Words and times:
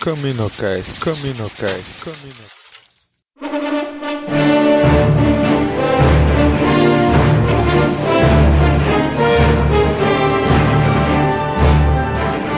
Caminocast, 0.00 1.00
Caminocast, 1.00 1.00
Caminocast. 1.00 2.54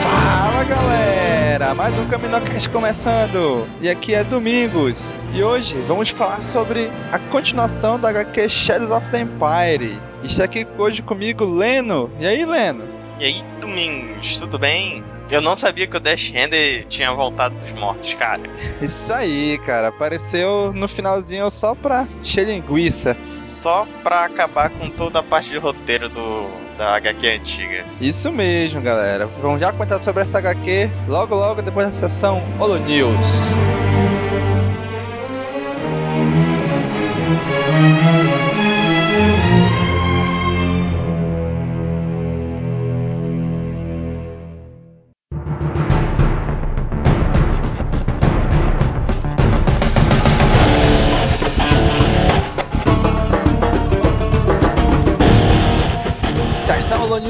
Fala 0.01 0.63
galera, 0.63 1.73
mais 1.73 1.97
um 1.97 2.07
Caminocast 2.07 2.69
começando. 2.69 3.67
E 3.81 3.89
aqui 3.89 4.13
é 4.13 4.23
Domingos 4.23 5.13
e 5.33 5.43
hoje 5.43 5.77
vamos 5.87 6.09
falar 6.09 6.43
sobre 6.43 6.89
a 7.11 7.19
continuação 7.31 7.99
da 7.99 8.09
HQ 8.09 8.49
Shadows 8.49 8.91
of 8.91 9.09
the 9.11 9.21
Empire. 9.21 9.97
Está 10.23 10.45
aqui 10.45 10.65
hoje 10.77 11.01
comigo 11.01 11.45
Leno. 11.45 12.09
E 12.19 12.25
aí, 12.25 12.45
Leno? 12.45 12.83
E 13.19 13.25
aí, 13.25 13.43
Domingos, 13.59 14.39
tudo 14.39 14.57
bem? 14.57 15.03
Eu 15.29 15.41
não 15.41 15.55
sabia 15.55 15.85
que 15.85 15.97
o 15.97 15.99
Dash 15.99 16.31
Hander 16.33 16.85
tinha 16.87 17.13
voltado 17.13 17.55
dos 17.55 17.73
mortos, 17.73 18.13
cara. 18.13 18.41
Isso 18.81 19.11
aí, 19.11 19.57
cara, 19.59 19.89
apareceu 19.89 20.71
no 20.73 20.87
finalzinho 20.87 21.49
só 21.49 21.75
pra 21.75 22.07
encher 22.21 22.47
linguiça. 22.47 23.17
Só 23.27 23.85
pra 24.03 24.23
acabar 24.23 24.69
com 24.69 24.89
toda 24.89 25.19
a 25.19 25.23
parte 25.23 25.49
de 25.49 25.57
roteiro 25.57 26.07
do, 26.07 26.47
da 26.77 26.95
HQ 26.95 27.27
antiga. 27.27 27.85
Isso 27.99 28.31
mesmo, 28.31 28.81
galera. 28.81 29.27
Vamos 29.41 29.59
já 29.59 29.73
comentar 29.73 29.99
sobre 29.99 30.23
essa 30.23 30.37
HQ 30.37 30.89
logo 31.09 31.35
logo 31.35 31.61
depois 31.61 31.87
da 31.87 31.91
sessão 31.91 32.41
Holo 32.57 32.77
News. 32.77 33.86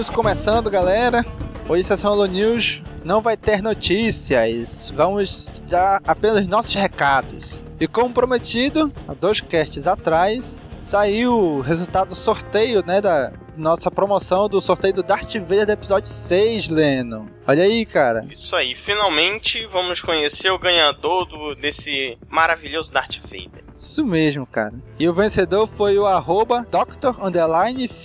News 0.07 0.09
começando, 0.09 0.69
galera. 0.69 1.25
Hoje, 1.67 1.83
sessão 1.83 2.13
Holo 2.13 2.25
News 2.25 2.81
não 3.03 3.21
vai 3.21 3.35
ter 3.35 3.61
notícias. 3.61 4.91
Vamos 4.95 5.53
dar 5.67 6.01
apenas 6.05 6.47
nossos 6.47 6.73
recados. 6.75 7.63
E 7.79 7.87
como 7.87 8.13
prometido, 8.13 8.91
há 9.07 9.13
dois 9.13 9.41
casts 9.41 9.85
atrás, 9.85 10.63
saiu 10.79 11.33
o 11.33 11.59
resultado 11.61 12.09
do 12.09 12.15
sorteio, 12.15 12.83
né, 12.85 13.01
da 13.01 13.33
nossa 13.55 13.89
promoção 13.91 14.47
do 14.47 14.61
sorteio 14.61 14.93
do 14.93 15.03
Darth 15.03 15.33
Vader 15.33 15.65
do 15.65 15.71
episódio 15.71 16.09
6, 16.09 16.69
Leno. 16.69 17.25
Olha 17.45 17.63
aí, 17.63 17.85
cara. 17.85 18.25
Isso 18.29 18.55
aí, 18.55 18.75
finalmente 18.75 19.65
vamos 19.65 20.01
conhecer 20.01 20.51
o 20.51 20.59
ganhador 20.59 21.25
do, 21.25 21.55
desse 21.55 22.17
maravilhoso 22.29 22.93
Darth 22.93 23.17
Vader. 23.23 23.63
Isso 23.75 24.05
mesmo, 24.05 24.45
cara. 24.45 24.73
E 24.97 25.07
o 25.09 25.13
vencedor 25.13 25.67
foi 25.67 25.97
o 25.97 26.05
arroba 26.05 26.65
Dr. 26.71 27.13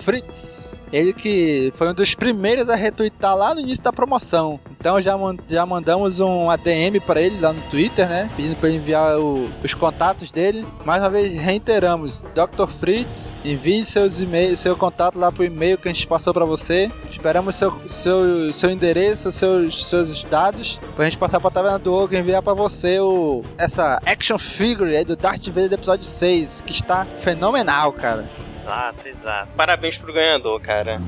Fritz. 0.05 0.82
Ele 0.93 1.13
que 1.13 1.73
foi 1.77 1.89
um 1.89 1.95
dos 1.95 2.15
primeiros 2.15 2.69
a 2.69 2.75
retweetar 2.77 3.35
lá 3.37 3.55
no 3.55 3.61
início 3.61 3.83
da 3.83 3.93
promoção. 3.93 4.61
Então 4.79 5.01
já, 5.01 5.17
já 5.49 5.65
mandamos 5.65 6.21
um 6.21 6.51
ADM 6.51 7.01
para 7.07 7.21
ele 7.21 7.41
lá 7.41 7.53
no 7.53 7.61
Twitter, 7.71 8.09
né? 8.09 8.29
Pedindo 8.37 8.57
para 8.57 8.71
enviar 8.71 9.19
o- 9.19 9.49
os 9.65 9.75
contatos 9.75 10.31
dele. 10.31 10.67
Mais 10.85 11.03
uma 11.03 11.09
vez 11.11 11.33
reiteramos, 11.41 12.25
Dr. 12.35 12.67
Fritz, 12.81 13.33
envie 13.45 13.85
seus 13.85 14.21
e-mails, 14.21 14.59
seu 14.59 14.77
contato 14.77 15.19
lá 15.19 15.31
pro 15.33 15.45
e-mail 15.45 15.79
que 15.79 15.89
a 15.89 15.93
gente 15.93 16.07
passou 16.07 16.35
para 16.35 16.45
você. 16.45 16.91
Esperamos 17.11 17.55
seu, 17.55 17.73
seu, 17.89 18.53
seu 18.53 18.69
endereço, 18.71 19.31
seus, 19.33 19.87
seus 19.87 20.25
dados, 20.25 20.79
pra 20.97 21.05
gente 21.05 21.17
passar 21.19 21.41
pra 21.41 21.51
Taverna 21.51 21.79
do 21.79 21.93
Ogro 21.95 22.17
e 22.17 22.19
enviar 22.19 22.43
pra 22.43 22.53
você 22.53 22.99
o, 22.99 23.43
essa 23.57 24.01
action 24.05 24.37
figure 24.39 24.95
aí 24.97 25.05
do 25.05 25.15
Darth 25.17 25.47
Vader 25.47 25.69
do 25.69 25.75
episódio 25.77 26.05
6, 26.05 26.63
que 26.67 26.73
está 26.73 27.07
fenomenal, 27.21 27.93
cara. 27.93 28.25
Exato, 28.63 29.09
exato. 29.09 29.49
Parabéns 29.57 29.99
pro 29.99 30.13
ganhador, 30.13 30.61
cara. 30.61 31.01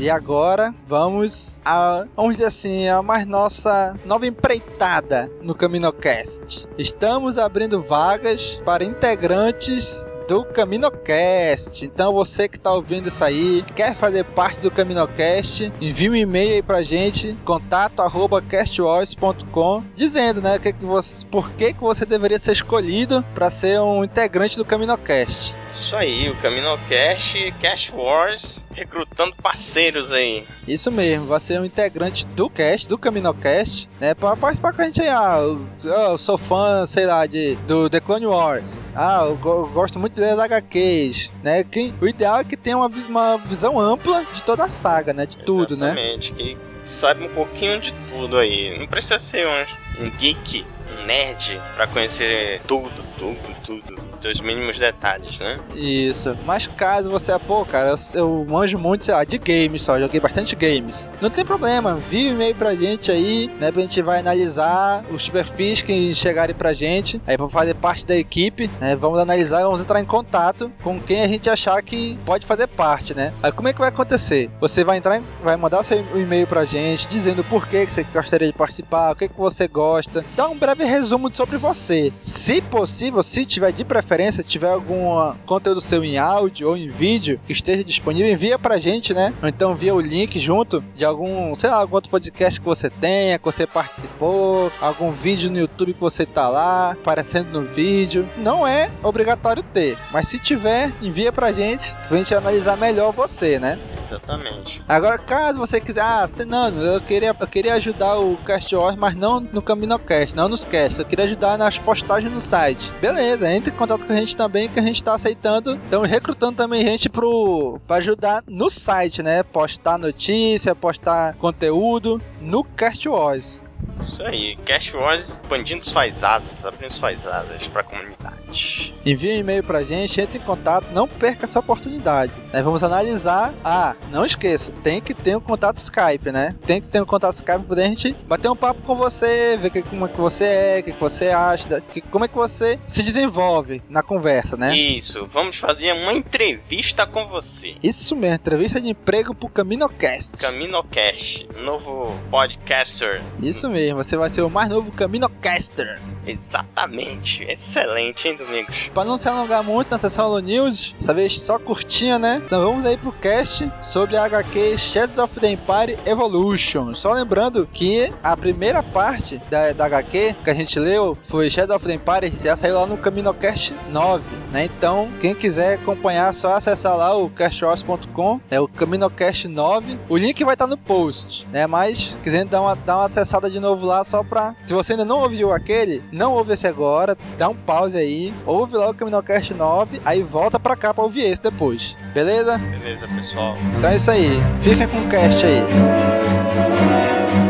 E 0.00 0.10
agora 0.10 0.74
vamos 0.86 1.60
a, 1.64 2.06
vamos 2.14 2.32
dizer 2.36 2.46
assim, 2.46 2.88
a 2.88 3.02
mais 3.02 3.26
nossa 3.26 3.94
nova 4.04 4.26
empreitada 4.26 5.30
no 5.42 5.54
CaminoCast. 5.54 6.66
Estamos 6.78 7.36
abrindo 7.38 7.82
vagas 7.82 8.60
para 8.64 8.84
integrantes 8.84 10.06
do 10.26 10.44
CaminoCast. 10.44 11.84
Então 11.84 12.12
você 12.12 12.48
que 12.48 12.56
está 12.56 12.72
ouvindo 12.72 13.08
isso 13.08 13.22
aí, 13.22 13.64
quer 13.74 13.94
fazer 13.94 14.24
parte 14.24 14.60
do 14.60 14.70
CaminoCast, 14.70 15.72
envie 15.80 16.10
um 16.10 16.16
e-mail 16.16 16.54
aí 16.54 16.62
pra 16.62 16.82
gente, 16.82 17.36
contato 17.44 18.00
arroba 18.00 18.42
castwars.com, 18.42 19.82
dizendo, 19.94 20.40
né, 20.40 20.58
que 20.58 20.72
que 20.72 20.84
você, 20.84 21.24
por 21.26 21.50
que, 21.52 21.72
que 21.72 21.80
você 21.80 22.04
deveria 22.04 22.38
ser 22.38 22.52
escolhido 22.52 23.24
para 23.34 23.50
ser 23.50 23.80
um 23.80 24.04
integrante 24.04 24.56
do 24.56 24.64
CaminoCast. 24.64 25.54
Isso 25.76 25.94
aí, 25.94 26.30
o 26.30 26.36
CaminoCast, 26.36 27.54
Cash 27.60 27.92
Wars, 27.92 28.66
recrutando 28.72 29.36
parceiros 29.36 30.10
aí. 30.10 30.42
Isso 30.66 30.90
mesmo, 30.90 31.26
vai 31.26 31.38
ser 31.38 31.60
um 31.60 31.66
integrante 31.66 32.24
do 32.28 32.48
cast, 32.48 32.88
do 32.88 32.96
CaminoCast, 32.96 33.86
né? 34.00 34.14
Pra 34.14 34.34
participar 34.34 34.72
com 34.72 34.80
a 34.80 34.84
gente 34.86 35.02
aí. 35.02 35.08
Ah, 35.10 35.38
eu, 35.38 35.60
eu 35.84 36.16
sou 36.16 36.38
fã, 36.38 36.86
sei 36.86 37.04
lá, 37.04 37.26
de, 37.26 37.56
do 37.66 37.90
The 37.90 38.00
Clone 38.00 38.26
Wars. 38.26 38.80
Ah, 38.94 39.20
eu, 39.24 39.38
eu 39.44 39.66
gosto 39.66 39.98
muito 39.98 40.18
das 40.18 40.38
HQs, 40.38 41.28
né? 41.44 41.62
Quem, 41.62 41.94
o 42.00 42.08
ideal 42.08 42.38
é 42.38 42.44
que 42.44 42.56
tenha 42.56 42.78
uma, 42.78 42.88
uma 42.88 43.36
visão 43.36 43.78
ampla 43.78 44.24
de 44.32 44.42
toda 44.44 44.64
a 44.64 44.70
saga, 44.70 45.12
né? 45.12 45.26
De 45.26 45.36
tudo, 45.36 45.76
né? 45.76 45.88
Exatamente, 45.88 46.32
que 46.32 46.56
sabe 46.86 47.26
um 47.26 47.28
pouquinho 47.28 47.78
de 47.78 47.92
tudo 48.10 48.38
aí. 48.38 48.78
Não 48.78 48.86
precisa 48.86 49.18
ser 49.18 49.46
um, 49.46 50.06
um 50.06 50.10
geek, 50.12 50.64
nerd, 51.06 51.60
pra 51.74 51.86
conhecer 51.86 52.60
tudo, 52.66 52.90
tudo, 53.18 53.36
tudo. 53.64 54.06
Dos 54.20 54.40
mínimos 54.40 54.78
detalhes, 54.78 55.38
né? 55.40 55.58
Isso. 55.74 56.36
Mas 56.44 56.66
caso 56.66 57.10
você, 57.10 57.32
é, 57.32 57.38
pô, 57.38 57.64
cara, 57.64 57.94
eu, 58.14 58.44
manjo 58.48 58.78
muito, 58.78 59.04
sei 59.04 59.14
lá, 59.14 59.24
de 59.24 59.38
games 59.38 59.82
só, 59.82 59.98
joguei 60.00 60.18
bastante 60.18 60.56
games. 60.56 61.10
Não 61.20 61.30
tem 61.30 61.44
problema, 61.44 61.92
envie 61.92 62.28
um 62.30 62.32
e-mail 62.32 62.54
pra 62.54 62.74
gente 62.74 63.10
aí, 63.12 63.48
né? 63.60 63.68
A 63.74 63.80
gente 63.80 64.00
vai 64.02 64.18
analisar 64.20 65.04
os 65.10 65.28
perfis 65.28 65.82
que 65.82 66.14
chegarem 66.14 66.54
pra 66.56 66.72
gente, 66.72 67.20
aí 67.26 67.36
pra 67.36 67.48
fazer 67.48 67.74
parte 67.74 68.06
da 68.06 68.16
equipe, 68.16 68.70
né? 68.80 68.96
Vamos 68.96 69.18
analisar 69.18 69.60
e 69.60 69.64
vamos 69.64 69.80
entrar 69.80 70.00
em 70.00 70.04
contato 70.06 70.72
com 70.82 70.98
quem 70.98 71.22
a 71.22 71.28
gente 71.28 71.48
achar 71.50 71.80
que 71.82 72.18
pode 72.24 72.46
fazer 72.46 72.66
parte, 72.66 73.14
né? 73.14 73.32
Aí 73.42 73.52
como 73.52 73.68
é 73.68 73.72
que 73.72 73.78
vai 73.78 73.90
acontecer? 73.90 74.50
Você 74.60 74.82
vai 74.82 74.96
entrar, 74.96 75.18
em- 75.18 75.24
vai 75.42 75.56
mandar 75.56 75.84
seu 75.84 75.98
e-mail 76.18 76.46
pra 76.46 76.64
gente, 76.64 77.06
dizendo 77.08 77.44
por 77.44 77.66
que 77.68 77.86
que 77.86 77.92
você 77.92 78.02
gostaria 78.02 78.48
de 78.48 78.54
participar, 78.56 79.12
o 79.12 79.16
que 79.16 79.28
que 79.28 79.38
você 79.38 79.68
gosta, 79.68 80.24
dá 80.34 80.48
um 80.48 80.56
breve 80.56 80.75
resumo 80.84 81.34
sobre 81.34 81.56
você. 81.56 82.12
Se 82.22 82.60
possível, 82.60 83.22
se 83.22 83.44
tiver 83.44 83.72
de 83.72 83.84
preferência, 83.84 84.42
tiver 84.42 84.70
algum 84.70 85.18
ah, 85.18 85.36
conteúdo 85.46 85.80
seu 85.80 86.04
em 86.04 86.18
áudio 86.18 86.68
ou 86.68 86.76
em 86.76 86.88
vídeo 86.88 87.40
que 87.46 87.52
esteja 87.52 87.82
disponível, 87.84 88.32
envia 88.32 88.58
pra 88.58 88.78
gente, 88.78 89.14
né? 89.14 89.32
Ou 89.42 89.48
então 89.48 89.72
envia 89.72 89.94
o 89.94 90.00
link 90.00 90.38
junto 90.38 90.82
de 90.94 91.04
algum, 91.04 91.54
sei 91.54 91.70
lá, 91.70 91.76
algum 91.76 91.94
outro 91.94 92.10
podcast 92.10 92.60
que 92.60 92.66
você 92.66 92.90
tenha, 92.90 93.38
que 93.38 93.44
você 93.44 93.66
participou, 93.66 94.70
algum 94.80 95.10
vídeo 95.12 95.50
no 95.50 95.58
YouTube 95.58 95.94
que 95.94 96.00
você 96.00 96.26
tá 96.26 96.48
lá, 96.48 96.92
aparecendo 96.92 97.50
no 97.50 97.66
vídeo. 97.66 98.28
Não 98.36 98.66
é 98.66 98.90
obrigatório 99.02 99.62
ter, 99.62 99.96
mas 100.12 100.28
se 100.28 100.38
tiver, 100.38 100.92
envia 101.00 101.32
pra 101.32 101.52
gente, 101.52 101.94
pra 102.08 102.18
gente 102.18 102.34
analisar 102.34 102.76
melhor 102.76 103.12
você, 103.12 103.58
né? 103.58 103.78
Exatamente. 104.06 104.82
Agora, 104.88 105.18
caso 105.18 105.58
você 105.58 105.80
quiser, 105.80 106.02
ah, 106.02 106.28
Fernando, 106.28 106.80
eu 106.80 107.00
queria, 107.00 107.34
eu 107.38 107.46
queria 107.46 107.74
ajudar 107.74 108.18
o 108.18 108.36
Cast 108.38 108.74
Wars, 108.74 108.96
mas 108.96 109.16
não 109.16 109.40
no 109.40 109.60
CaminoCast, 109.60 110.34
não 110.34 110.48
nos 110.48 110.64
casts, 110.66 110.98
eu 110.98 111.04
queria 111.04 111.24
ajudar 111.24 111.56
nas 111.56 111.78
postagens 111.78 112.32
no 112.32 112.40
site. 112.40 112.90
Beleza, 113.00 113.50
entre 113.50 113.70
em 113.70 113.76
contato 113.76 114.04
com 114.04 114.12
a 114.12 114.16
gente 114.16 114.36
também, 114.36 114.68
que 114.68 114.78
a 114.78 114.82
gente 114.82 115.02
tá 115.02 115.14
aceitando, 115.14 115.76
estamos 115.76 116.08
recrutando 116.08 116.56
também 116.56 116.84
gente 116.84 117.08
pro, 117.08 117.80
pra 117.86 117.96
ajudar 117.96 118.42
no 118.46 118.68
site, 118.70 119.22
né? 119.22 119.42
Postar 119.42 119.98
notícia, 119.98 120.74
postar 120.74 121.34
conteúdo 121.36 122.20
no 122.40 122.64
Cast 122.64 123.08
Wars. 123.08 123.65
Isso 124.00 124.22
aí, 124.22 124.56
Cash 124.64 124.94
Wars 124.94 125.28
expandindo 125.28 125.84
suas 125.84 126.22
asas, 126.22 126.64
abrindo 126.64 126.92
suas 126.92 127.26
asas 127.26 127.66
pra 127.66 127.82
comunidade. 127.82 128.94
Envie 129.04 129.32
um 129.32 129.36
e-mail 129.38 129.62
pra 129.62 129.82
gente, 129.82 130.20
entre 130.20 130.38
em 130.38 130.40
contato, 130.40 130.90
não 130.92 131.06
perca 131.06 131.44
essa 131.44 131.58
oportunidade. 131.58 132.32
Nós 132.52 132.62
vamos 132.62 132.82
analisar. 132.82 133.54
Ah, 133.64 133.94
não 134.10 134.24
esqueça, 134.24 134.72
tem 134.82 135.00
que 135.00 135.14
ter 135.14 135.36
um 135.36 135.40
contato 135.40 135.78
Skype, 135.78 136.30
né? 136.30 136.54
Tem 136.66 136.80
que 136.80 136.88
ter 136.88 137.00
um 137.00 137.06
contato 137.06 137.34
Skype 137.34 137.58
pra 137.58 137.68
poder 137.68 137.82
a 137.84 137.88
gente 137.88 138.12
bater 138.26 138.50
um 138.50 138.56
papo 138.56 138.82
com 138.82 138.96
você, 138.96 139.58
ver 139.60 139.70
que, 139.70 139.82
como 139.82 140.06
é 140.06 140.08
que 140.08 140.20
você 140.20 140.44
é, 140.44 140.78
o 140.80 140.82
que, 140.82 140.92
que 140.92 141.00
você 141.00 141.28
acha, 141.28 141.80
que, 141.80 142.00
como 142.00 142.24
é 142.24 142.28
que 142.28 142.34
você 142.34 142.78
se 142.86 143.02
desenvolve 143.02 143.82
na 143.88 144.02
conversa, 144.02 144.56
né? 144.56 144.76
Isso, 144.76 145.24
vamos 145.26 145.56
fazer 145.56 145.92
uma 145.92 146.12
entrevista 146.12 147.06
com 147.06 147.26
você. 147.26 147.74
Isso 147.82 148.14
mesmo, 148.14 148.36
entrevista 148.36 148.80
de 148.80 148.88
emprego 148.88 149.34
pro 149.34 149.48
CaminoCast. 149.48 150.36
CaminoCast, 150.38 151.48
novo 151.62 152.14
podcaster. 152.30 153.22
Isso 153.42 153.65
mesmo, 153.68 154.02
você 154.02 154.16
vai 154.16 154.30
ser 154.30 154.42
o 154.42 154.50
mais 154.50 154.68
novo 154.68 154.90
CaminoCaster. 154.92 156.00
Exatamente. 156.26 157.44
Excelente, 157.44 158.28
hein, 158.28 158.36
Domingos? 158.36 158.90
Pra 158.92 159.04
não 159.04 159.16
se 159.16 159.28
alongar 159.28 159.62
muito 159.62 159.90
na 159.90 159.98
sessão 159.98 160.30
do 160.30 160.40
News, 160.40 160.94
essa 161.00 161.14
vez 161.14 161.40
só 161.40 161.58
curtinha, 161.58 162.18
né? 162.18 162.42
Então 162.44 162.64
vamos 162.64 162.84
aí 162.84 162.96
pro 162.96 163.12
cast 163.12 163.70
sobre 163.84 164.16
a 164.16 164.24
HQ 164.24 164.78
Shadows 164.78 165.18
of 165.18 165.40
the 165.40 165.50
Empire 165.50 165.98
Evolution. 166.04 166.94
Só 166.94 167.12
lembrando 167.12 167.68
que 167.72 168.12
a 168.22 168.36
primeira 168.36 168.82
parte 168.82 169.40
da, 169.50 169.72
da 169.72 169.86
HQ 169.86 170.36
que 170.42 170.50
a 170.50 170.54
gente 170.54 170.78
leu 170.78 171.16
foi 171.28 171.50
Shadow 171.50 171.76
of 171.76 171.86
the 171.86 171.94
Empire, 171.94 172.32
já 172.42 172.56
saiu 172.56 172.76
lá 172.76 172.86
no 172.86 172.96
CaminoCast 172.96 173.74
9, 173.90 174.24
né? 174.52 174.64
Então, 174.64 175.08
quem 175.20 175.34
quiser 175.34 175.74
acompanhar, 175.74 176.34
só 176.34 176.54
acessar 176.54 176.96
lá 176.96 177.16
o 177.16 177.28
castwars.com, 177.30 178.40
é 178.50 178.60
o 178.60 178.68
CaminoCast 178.68 179.48
9. 179.48 179.98
O 180.08 180.16
link 180.16 180.42
vai 180.44 180.54
estar 180.54 180.66
no 180.66 180.76
post, 180.76 181.46
né? 181.52 181.66
Mas, 181.66 182.12
quiserem 182.22 182.46
dar 182.46 182.60
uma, 182.60 182.74
dar 182.74 182.96
uma 182.96 183.06
acessada 183.06 183.50
de 183.50 183.55
novo 183.60 183.86
lá, 183.86 184.04
só 184.04 184.22
pra. 184.22 184.54
Se 184.64 184.74
você 184.74 184.92
ainda 184.92 185.04
não 185.04 185.20
ouviu 185.20 185.52
aquele, 185.52 186.02
não 186.12 186.32
ouve 186.32 186.52
esse 186.52 186.66
agora, 186.66 187.16
dá 187.38 187.48
um 187.48 187.54
pause 187.54 187.96
aí, 187.96 188.32
ouve 188.44 188.76
lá 188.76 188.90
o 188.90 188.94
CaminoCast 188.94 189.54
9, 189.54 190.00
aí 190.04 190.22
volta 190.22 190.58
pra 190.58 190.76
cá 190.76 190.92
pra 190.92 191.04
ouvir 191.04 191.22
esse 191.22 191.42
depois. 191.42 191.96
Beleza? 192.12 192.58
Beleza, 192.58 193.08
pessoal. 193.08 193.56
Então 193.78 193.90
é 193.90 193.96
isso 193.96 194.10
aí. 194.10 194.30
Fiquem 194.62 194.88
com 194.88 195.00
o 195.00 195.08
cast 195.08 195.44
aí. 195.44 197.45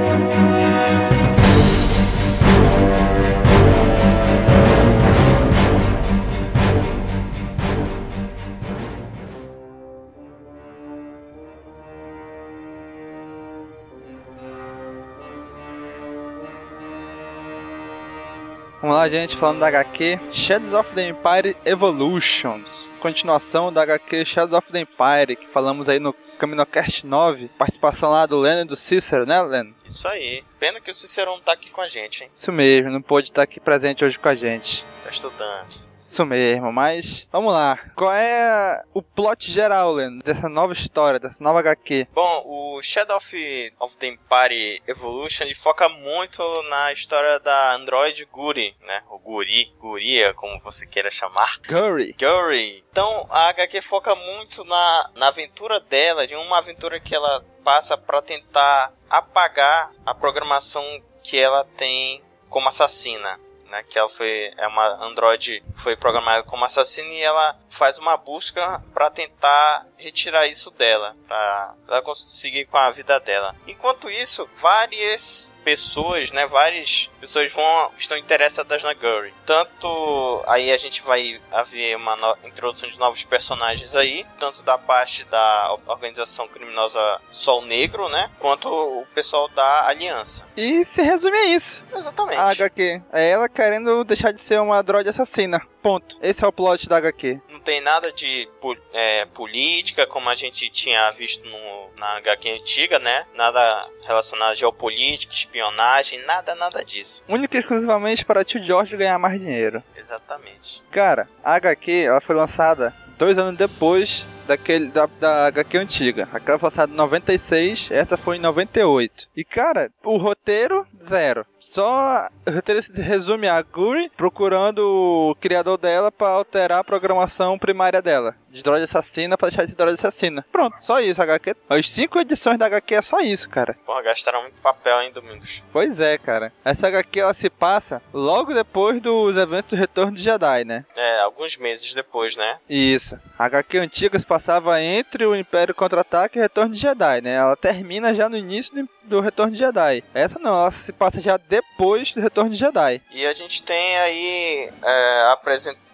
Vamos 18.80 18.94
lá, 18.96 19.08
gente, 19.08 19.34
falando 19.34 19.60
da 19.60 19.68
HQ 19.68 20.20
Shadows 20.32 20.72
of 20.74 20.92
the 20.94 21.08
Empire 21.08 21.56
Evolutions. 21.64 22.92
Continuação 23.00 23.72
da 23.72 23.82
HQ 23.82 24.24
Shadows 24.24 24.58
of 24.58 24.70
the 24.70 24.80
Empire, 24.80 25.34
que 25.34 25.46
falamos 25.48 25.88
aí 25.88 25.98
no 25.98 26.12
CaminoCast 26.38 27.06
9. 27.06 27.48
Participação 27.56 28.10
lá 28.10 28.26
do 28.26 28.38
Leno 28.38 28.62
e 28.62 28.64
do 28.64 28.76
Cícero, 28.76 29.24
né, 29.24 29.40
Leno? 29.42 29.74
Isso 29.84 30.06
aí. 30.06 30.44
Pena 30.60 30.80
que 30.80 30.90
o 30.90 30.94
Cícero 30.94 31.30
não 31.30 31.40
tá 31.40 31.52
aqui 31.52 31.70
com 31.70 31.80
a 31.80 31.88
gente, 31.88 32.24
hein? 32.24 32.30
Isso 32.34 32.52
mesmo, 32.52 32.90
não 32.90 33.00
pôde 33.00 33.28
estar 33.28 33.42
aqui 33.42 33.58
presente 33.58 34.04
hoje 34.04 34.18
com 34.18 34.28
a 34.28 34.34
gente. 34.34 34.84
Tá 35.02 35.10
estudando. 35.10 35.85
Isso 35.98 36.24
mesmo, 36.26 36.72
mas 36.72 37.26
vamos 37.32 37.52
lá. 37.52 37.78
Qual 37.94 38.12
é 38.12 38.82
o 38.92 39.00
plot 39.00 39.50
geral, 39.50 39.92
Leno, 39.92 40.22
dessa 40.22 40.48
nova 40.48 40.72
história, 40.72 41.18
dessa 41.18 41.42
nova 41.42 41.60
HQ? 41.60 42.08
Bom, 42.12 42.42
o 42.46 42.82
Shadow 42.82 43.16
of, 43.16 43.72
of 43.80 43.96
the 43.96 44.08
Empire 44.08 44.82
Evolution 44.86 45.44
ele 45.44 45.54
foca 45.54 45.88
muito 45.88 46.42
na 46.64 46.92
história 46.92 47.40
da 47.40 47.74
Android 47.74 48.24
Guri, 48.26 48.76
né? 48.82 49.02
O 49.10 49.18
Guri, 49.18 49.72
Guria, 49.78 50.34
como 50.34 50.60
você 50.60 50.86
queira 50.86 51.10
chamar. 51.10 51.58
Guri. 51.66 52.14
Guri. 52.18 52.84
Então 52.90 53.26
a 53.30 53.48
HQ 53.48 53.80
foca 53.80 54.14
muito 54.14 54.64
na, 54.64 55.10
na 55.14 55.28
aventura 55.28 55.80
dela, 55.80 56.26
de 56.26 56.34
uma 56.34 56.58
aventura 56.58 57.00
que 57.00 57.14
ela 57.14 57.44
passa 57.64 57.96
para 57.96 58.20
tentar 58.22 58.92
apagar 59.08 59.92
a 60.04 60.14
programação 60.14 60.84
que 61.22 61.38
ela 61.38 61.64
tem 61.76 62.22
como 62.48 62.68
assassina 62.68 63.40
né, 63.70 63.82
que 63.88 63.98
ela 63.98 64.08
foi 64.08 64.52
é 64.56 64.66
uma 64.66 65.04
androide 65.04 65.62
foi 65.76 65.96
programada 65.96 66.42
como 66.42 66.64
assassina 66.64 67.08
e 67.08 67.22
ela 67.22 67.56
faz 67.70 67.98
uma 67.98 68.16
busca 68.16 68.82
para 68.92 69.10
tentar 69.10 69.86
retirar 69.98 70.46
isso 70.46 70.70
dela, 70.70 71.16
para 71.26 71.74
ela 71.88 72.02
conseguir 72.02 72.66
com 72.66 72.76
a 72.76 72.90
vida 72.90 73.18
dela. 73.20 73.54
Enquanto 73.66 74.10
isso, 74.10 74.48
várias 74.56 75.58
pessoas, 75.64 76.30
né, 76.30 76.46
várias 76.46 77.10
pessoas 77.20 77.52
vão 77.52 77.90
estão 77.98 78.16
interessadas 78.16 78.82
na 78.82 78.94
Guri. 78.94 79.34
Tanto 79.44 80.44
aí 80.46 80.70
a 80.70 80.76
gente 80.76 81.02
vai 81.02 81.40
haver 81.50 81.96
uma 81.96 82.14
no, 82.16 82.36
introdução 82.44 82.88
de 82.88 82.98
novos 82.98 83.24
personagens 83.24 83.96
aí, 83.96 84.24
tanto 84.38 84.62
da 84.62 84.78
parte 84.78 85.24
da 85.24 85.76
organização 85.86 86.46
criminosa 86.46 87.20
Sol 87.32 87.62
Negro, 87.62 88.08
né, 88.08 88.30
quanto 88.38 88.68
o 88.68 89.06
pessoal 89.14 89.48
da 89.48 89.88
Aliança. 89.88 90.44
E 90.56 90.84
se 90.84 91.02
resume 91.02 91.36
a 91.36 91.44
isso. 91.46 91.84
Exatamente. 91.92 92.38
A 92.38 92.50
HQ 92.50 93.02
é 93.12 93.30
ela 93.30 93.48
querendo 93.56 94.04
deixar 94.04 94.32
de 94.32 94.40
ser 94.40 94.60
uma 94.60 94.82
droid 94.82 95.08
assassina. 95.08 95.60
Ponto. 95.82 96.18
Esse 96.20 96.44
é 96.44 96.46
o 96.46 96.52
plot 96.52 96.88
da 96.88 96.98
HQ. 96.98 97.40
Não 97.48 97.60
tem 97.60 97.80
nada 97.80 98.12
de 98.12 98.46
é, 98.92 99.24
política, 99.26 100.06
como 100.06 100.28
a 100.28 100.34
gente 100.34 100.68
tinha 100.68 101.10
visto 101.12 101.48
no, 101.48 101.90
na 101.96 102.18
HQ 102.18 102.50
antiga, 102.50 102.98
né? 102.98 103.24
Nada 103.34 103.80
relacionado 104.06 104.50
a 104.50 104.54
geopolítica, 104.54 105.32
espionagem, 105.32 106.24
nada, 106.26 106.54
nada 106.54 106.84
disso. 106.84 107.24
Única 107.26 107.56
e 107.56 107.60
exclusivamente 107.60 108.24
para 108.24 108.44
tio 108.44 108.62
George 108.62 108.96
ganhar 108.96 109.18
mais 109.18 109.40
dinheiro. 109.40 109.82
Exatamente. 109.96 110.82
Cara, 110.90 111.28
a 111.42 111.54
HQ 111.54 111.90
ela 111.90 112.20
foi 112.20 112.36
lançada 112.36 112.94
dois 113.16 113.38
anos 113.38 113.56
depois 113.56 114.24
daquele 114.46 114.86
da, 114.86 115.06
da 115.06 115.46
HQ 115.46 115.78
antiga. 115.78 116.28
Aquela 116.32 116.58
foi 116.58 116.68
lançada 116.68 116.92
em 116.92 116.96
96, 116.96 117.88
essa 117.90 118.16
foi 118.16 118.36
em 118.36 118.40
98. 118.40 119.28
E 119.36 119.44
cara, 119.44 119.90
o 120.04 120.16
roteiro 120.16 120.86
zero. 121.02 121.46
Só 121.58 122.28
o 122.46 122.50
roteiro 122.50 122.80
se 122.80 122.92
resume 123.00 123.48
a 123.48 123.60
Guri 123.60 124.10
procurando 124.16 124.78
o 124.78 125.34
criador 125.40 125.78
dela 125.78 126.12
para 126.12 126.28
alterar 126.28 126.78
a 126.78 126.84
programação 126.84 127.58
primária 127.58 128.00
dela. 128.00 128.34
De 128.50 128.62
droga 128.62 128.84
assassina 128.84 129.36
para 129.36 129.48
deixar 129.48 129.66
de 129.66 129.74
droga 129.74 129.92
assassina. 129.92 130.44
Pronto, 130.50 130.76
só 130.80 131.00
isso, 131.00 131.20
HQ. 131.20 131.54
As 131.68 131.90
cinco 131.90 132.18
edições 132.18 132.58
da 132.58 132.66
HQ 132.66 132.94
é 132.94 133.02
só 133.02 133.20
isso, 133.20 133.50
cara. 133.50 133.76
Porra, 133.84 134.02
gastaram 134.02 134.42
muito 134.42 134.60
papel, 134.62 135.02
hein, 135.02 135.12
Domingos? 135.12 135.62
Pois 135.72 136.00
é, 136.00 136.16
cara. 136.16 136.52
Essa 136.64 136.86
HQ 136.86 137.20
ela 137.20 137.34
se 137.34 137.50
passa 137.50 138.00
logo 138.14 138.54
depois 138.54 139.00
dos 139.00 139.36
eventos 139.36 139.70
do 139.70 139.76
Retorno 139.76 140.16
de 140.16 140.22
Jedi, 140.22 140.64
né? 140.64 140.84
É, 140.94 141.20
alguns 141.20 141.56
meses 141.56 141.92
depois, 141.92 142.36
né? 142.36 142.56
Isso. 142.68 143.18
A 143.38 143.44
HQ 143.46 143.78
antiga 143.78 144.18
se 144.18 144.24
passava 144.36 144.82
entre 144.82 145.24
o 145.24 145.34
Império 145.34 145.74
Contra-Ataque 145.74 146.36
e 146.36 146.40
o 146.40 146.42
Retorno 146.42 146.74
de 146.74 146.80
Jedi, 146.80 147.22
né? 147.22 147.36
Ela 147.36 147.56
termina 147.56 148.12
já 148.12 148.28
no 148.28 148.36
início 148.36 148.86
do, 149.02 149.20
Retorno 149.20 149.52
de 149.52 149.58
Jedi. 149.58 150.04
Essa 150.12 150.38
não, 150.38 150.60
ela 150.60 150.70
se 150.70 150.92
passa 150.92 151.22
já 151.22 151.38
depois 151.38 152.12
do 152.12 152.20
Retorno 152.20 152.50
de 152.50 152.56
Jedi. 152.56 153.00
E 153.12 153.26
a 153.26 153.32
gente 153.32 153.62
tem 153.62 153.96
aí 153.96 154.70
é, 154.84 155.20
a, 155.22 155.38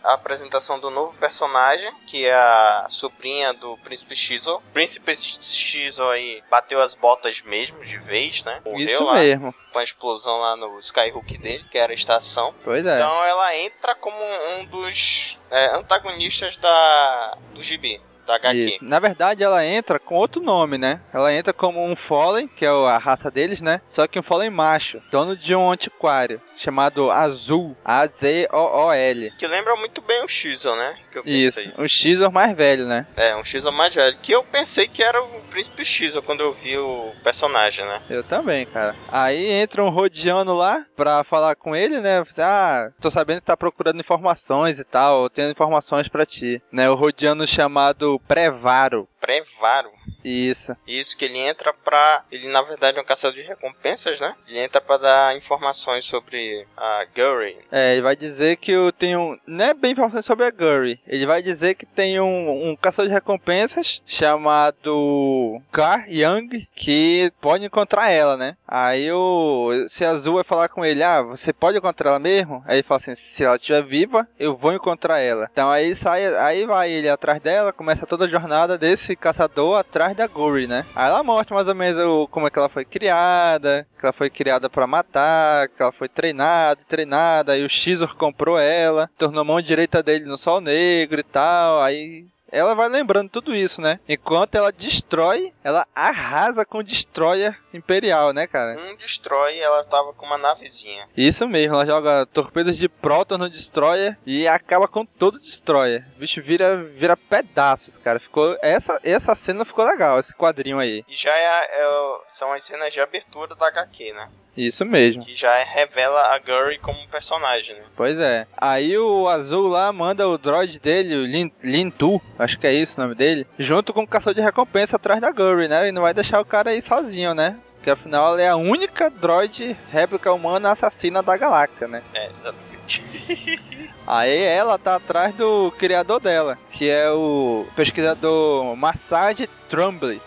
a 0.02 0.14
apresentação 0.14 0.80
do 0.80 0.90
novo 0.90 1.14
personagem, 1.18 1.92
que 2.08 2.26
é 2.26 2.34
a 2.34 2.86
sobrinha 2.90 3.54
do 3.54 3.76
Príncipe 3.78 4.16
Shizo. 4.16 4.56
O 4.56 4.60
Príncipe 4.72 5.14
Shizo 5.16 6.02
aí 6.08 6.42
bateu 6.50 6.82
as 6.82 6.96
botas 6.96 7.40
mesmo, 7.42 7.80
de 7.84 7.98
vez, 7.98 8.42
né? 8.42 8.60
Morreu 8.64 8.80
Isso 8.80 9.04
lá, 9.04 9.14
mesmo. 9.14 9.54
Com 9.72 9.78
a 9.78 9.84
explosão 9.84 10.36
lá 10.38 10.56
no 10.56 10.80
Skyhook 10.80 11.38
dele, 11.38 11.64
que 11.70 11.78
era 11.78 11.92
a 11.92 11.94
estação. 11.94 12.52
Pois 12.64 12.84
é. 12.84 12.96
Então 12.96 13.24
ela 13.24 13.56
entra 13.56 13.94
como 13.94 14.18
um 14.18 14.64
dos 14.64 15.38
é, 15.48 15.76
antagonistas 15.76 16.56
da 16.56 17.38
do 17.54 17.62
gibi 17.62 18.00
da 18.26 18.36
HQ. 18.36 18.58
Isso. 18.58 18.84
Na 18.84 18.98
verdade, 18.98 19.42
ela 19.42 19.64
entra 19.64 19.98
com 19.98 20.14
outro 20.14 20.42
nome, 20.42 20.78
né? 20.78 21.00
Ela 21.12 21.32
entra 21.32 21.52
como 21.52 21.84
um 21.84 21.96
Fallen, 21.96 22.48
que 22.48 22.64
é 22.64 22.68
a 22.68 22.98
raça 22.98 23.30
deles, 23.30 23.60
né? 23.60 23.80
Só 23.86 24.06
que 24.06 24.18
um 24.18 24.22
Fallen 24.22 24.50
macho, 24.50 25.00
dono 25.10 25.36
de 25.36 25.54
um 25.54 25.70
antiquário, 25.70 26.40
chamado 26.56 27.10
Azul, 27.10 27.76
A-Z-O-O-L. 27.84 29.32
Que 29.38 29.46
lembra 29.46 29.76
muito 29.76 30.00
bem 30.00 30.24
o 30.24 30.28
Xizor, 30.28 30.76
né? 30.76 30.96
Que 31.10 31.18
eu 31.18 31.24
pensei. 31.24 31.64
Isso, 31.66 31.80
o 31.80 31.88
Xizor 31.88 32.32
mais 32.32 32.56
velho, 32.56 32.86
né? 32.86 33.06
É, 33.16 33.34
um 33.36 33.44
Xizor 33.44 33.72
mais 33.72 33.94
velho. 33.94 34.16
Que 34.22 34.32
eu 34.32 34.42
pensei 34.44 34.86
que 34.88 35.02
era 35.02 35.22
o 35.22 35.40
Príncipe 35.50 35.84
Xizor 35.84 36.22
quando 36.22 36.40
eu 36.40 36.52
vi 36.52 36.76
o 36.78 37.12
personagem, 37.22 37.84
né? 37.84 38.00
Eu 38.08 38.22
também, 38.22 38.66
cara. 38.66 38.94
Aí 39.10 39.50
entra 39.50 39.84
um 39.84 39.90
Rodiano 39.90 40.54
lá 40.54 40.84
pra 40.96 41.24
falar 41.24 41.54
com 41.54 41.74
ele, 41.74 42.00
né? 42.00 42.22
Ah, 42.38 42.90
tô 43.00 43.10
sabendo 43.10 43.40
que 43.40 43.46
tá 43.46 43.56
procurando 43.56 44.00
informações 44.00 44.78
e 44.78 44.84
tal, 44.84 45.28
tendo 45.28 45.50
informações 45.50 46.08
para 46.08 46.26
ti. 46.26 46.62
Né? 46.72 46.88
O 46.88 46.94
Rodiano 46.94 47.46
chamado 47.46 48.11
Prevaro. 48.18 49.08
Prevaro. 49.22 49.90
Isso. 50.24 50.76
Isso 50.86 51.16
que 51.16 51.24
ele 51.24 51.38
entra 51.38 51.72
pra. 51.72 52.24
Ele 52.30 52.48
na 52.48 52.62
verdade 52.62 52.98
é 52.98 53.00
um 53.00 53.04
caçador 53.04 53.36
de 53.36 53.42
recompensas, 53.42 54.20
né? 54.20 54.34
Ele 54.48 54.58
entra 54.58 54.80
pra 54.80 54.96
dar 54.96 55.36
informações 55.36 56.04
sobre 56.04 56.66
a 56.76 57.06
Gurry. 57.14 57.56
É, 57.70 57.92
ele 57.92 58.02
vai 58.02 58.16
dizer 58.16 58.56
que 58.56 58.72
eu 58.72 58.92
tenho. 58.92 59.38
Não 59.46 59.64
é 59.64 59.74
bem 59.74 59.92
informações 59.92 60.24
sobre 60.24 60.44
a 60.44 60.50
Gurry. 60.50 61.00
Ele 61.06 61.26
vai 61.26 61.42
dizer 61.42 61.74
que 61.74 61.86
tem 61.86 62.20
um, 62.20 62.70
um 62.70 62.76
caçador 62.76 63.08
de 63.08 63.14
recompensas 63.14 64.02
chamado 64.06 65.60
Car 65.70 66.04
Young 66.08 66.66
que 66.74 67.32
pode 67.40 67.64
encontrar 67.64 68.10
ela, 68.10 68.36
né? 68.36 68.56
Aí 68.66 69.10
o. 69.10 69.86
Se 69.88 70.04
Azul 70.04 70.36
vai 70.36 70.44
falar 70.44 70.68
com 70.68 70.84
ele, 70.84 71.02
ah, 71.02 71.22
você 71.22 71.52
pode 71.52 71.78
encontrar 71.78 72.10
ela 72.10 72.18
mesmo? 72.18 72.62
Aí 72.66 72.76
ele 72.76 72.82
fala 72.82 73.00
assim: 73.00 73.14
se 73.14 73.44
ela 73.44 73.56
estiver 73.56 73.82
viva, 73.82 74.26
eu 74.38 74.56
vou 74.56 74.72
encontrar 74.72 75.18
ela. 75.18 75.48
Então 75.52 75.70
aí 75.70 75.94
sai. 75.94 76.34
Aí 76.36 76.64
vai 76.64 76.90
ele 76.90 77.08
atrás 77.08 77.40
dela, 77.40 77.72
começa 77.72 78.06
toda 78.06 78.24
a 78.24 78.28
jornada 78.28 78.78
desse 78.78 79.11
caçador 79.16 79.78
atrás 79.78 80.16
da 80.16 80.26
Guri, 80.26 80.66
né? 80.66 80.84
Aí 80.94 81.08
ela 81.08 81.22
mostra 81.22 81.54
mais 81.54 81.68
ou 81.68 81.74
menos 81.74 82.00
o, 82.00 82.28
como 82.28 82.46
é 82.46 82.50
que 82.50 82.58
ela 82.58 82.68
foi 82.68 82.84
criada, 82.84 83.86
que 83.98 84.04
ela 84.04 84.12
foi 84.12 84.30
criada 84.30 84.68
para 84.68 84.86
matar, 84.86 85.68
que 85.68 85.82
ela 85.82 85.92
foi 85.92 86.08
treinada, 86.08 86.80
treinada, 86.88 87.52
aí 87.52 87.64
o 87.64 87.68
Xizor 87.68 88.16
comprou 88.16 88.58
ela, 88.58 89.10
tornou 89.18 89.44
mão 89.44 89.60
direita 89.60 90.02
dele 90.02 90.24
no 90.24 90.38
Sol 90.38 90.60
Negro 90.60 91.20
e 91.20 91.24
tal, 91.24 91.80
aí 91.82 92.26
ela 92.52 92.74
vai 92.74 92.88
lembrando 92.88 93.30
tudo 93.30 93.54
isso, 93.54 93.80
né? 93.80 93.98
Enquanto 94.08 94.54
ela 94.54 94.70
destrói, 94.70 95.52
ela 95.64 95.86
arrasa 95.94 96.64
com 96.64 96.78
o 96.78 96.82
Destroyer 96.82 97.58
Imperial, 97.72 98.32
né, 98.32 98.46
cara? 98.46 98.78
Um 98.78 98.94
destrói, 98.96 99.58
ela 99.58 99.82
tava 99.84 100.12
com 100.12 100.26
uma 100.26 100.36
navezinha. 100.36 101.08
Isso 101.16 101.48
mesmo, 101.48 101.74
ela 101.74 101.86
joga 101.86 102.26
torpedos 102.26 102.76
de 102.76 102.88
próton 102.88 103.38
no 103.38 103.48
Destroyer 103.48 104.16
e 104.26 104.46
acaba 104.46 104.86
com 104.86 105.04
todo 105.06 105.36
o 105.36 105.40
Destroyer. 105.40 106.04
O 106.16 106.18
bicho 106.20 106.40
vira, 106.42 106.76
vira 106.76 107.16
pedaços, 107.16 107.96
cara. 107.96 108.20
Ficou 108.20 108.56
essa, 108.60 109.00
essa 109.02 109.34
cena 109.34 109.64
ficou 109.64 109.84
legal, 109.86 110.18
esse 110.20 110.34
quadrinho 110.34 110.78
aí. 110.78 111.02
E 111.08 111.14
já 111.14 111.34
é, 111.34 111.64
é- 111.80 112.18
são 112.28 112.52
as 112.52 112.62
cenas 112.62 112.92
de 112.92 113.00
abertura 113.00 113.54
da 113.54 113.68
HQ, 113.68 114.12
né? 114.12 114.28
Isso 114.56 114.84
mesmo. 114.84 115.24
Que 115.24 115.34
já 115.34 115.62
revela 115.62 116.34
a 116.34 116.38
Gurry 116.38 116.78
como 116.78 117.00
um 117.00 117.06
personagem, 117.06 117.74
né? 117.74 117.82
Pois 117.96 118.18
é. 118.18 118.46
Aí 118.56 118.96
o 118.98 119.28
Azul 119.28 119.68
lá 119.68 119.92
manda 119.92 120.28
o 120.28 120.36
droid 120.36 120.78
dele, 120.78 121.14
o 121.16 121.26
Lin, 121.26 121.50
Lintu, 121.62 122.20
acho 122.38 122.58
que 122.58 122.66
é 122.66 122.72
isso 122.72 123.00
o 123.00 123.02
nome 123.02 123.14
dele, 123.14 123.46
junto 123.58 123.92
com 123.92 124.02
o 124.02 124.06
caçador 124.06 124.34
de 124.34 124.40
recompensa 124.40 124.96
atrás 124.96 125.20
da 125.20 125.30
Gurry, 125.30 125.68
né? 125.68 125.88
E 125.88 125.92
não 125.92 126.02
vai 126.02 126.12
deixar 126.12 126.40
o 126.40 126.44
cara 126.44 126.70
aí 126.70 126.82
sozinho, 126.82 127.34
né? 127.34 127.56
Porque 127.76 127.90
afinal 127.90 128.34
ela 128.34 128.42
é 128.42 128.48
a 128.48 128.56
única 128.56 129.10
droid 129.10 129.76
réplica 129.90 130.32
humana 130.32 130.70
assassina 130.70 131.22
da 131.22 131.36
galáxia, 131.36 131.88
né? 131.88 132.02
É, 132.14 132.26
exatamente. 132.26 132.72
Aí 134.06 134.42
ela 134.42 134.78
tá 134.78 134.96
atrás 134.96 135.34
do 135.34 135.72
criador 135.78 136.20
dela, 136.20 136.58
que 136.70 136.88
é 136.88 137.10
o 137.10 137.64
pesquisador 137.76 138.76
Massad 138.76 139.48
Trumbley. 139.68 140.20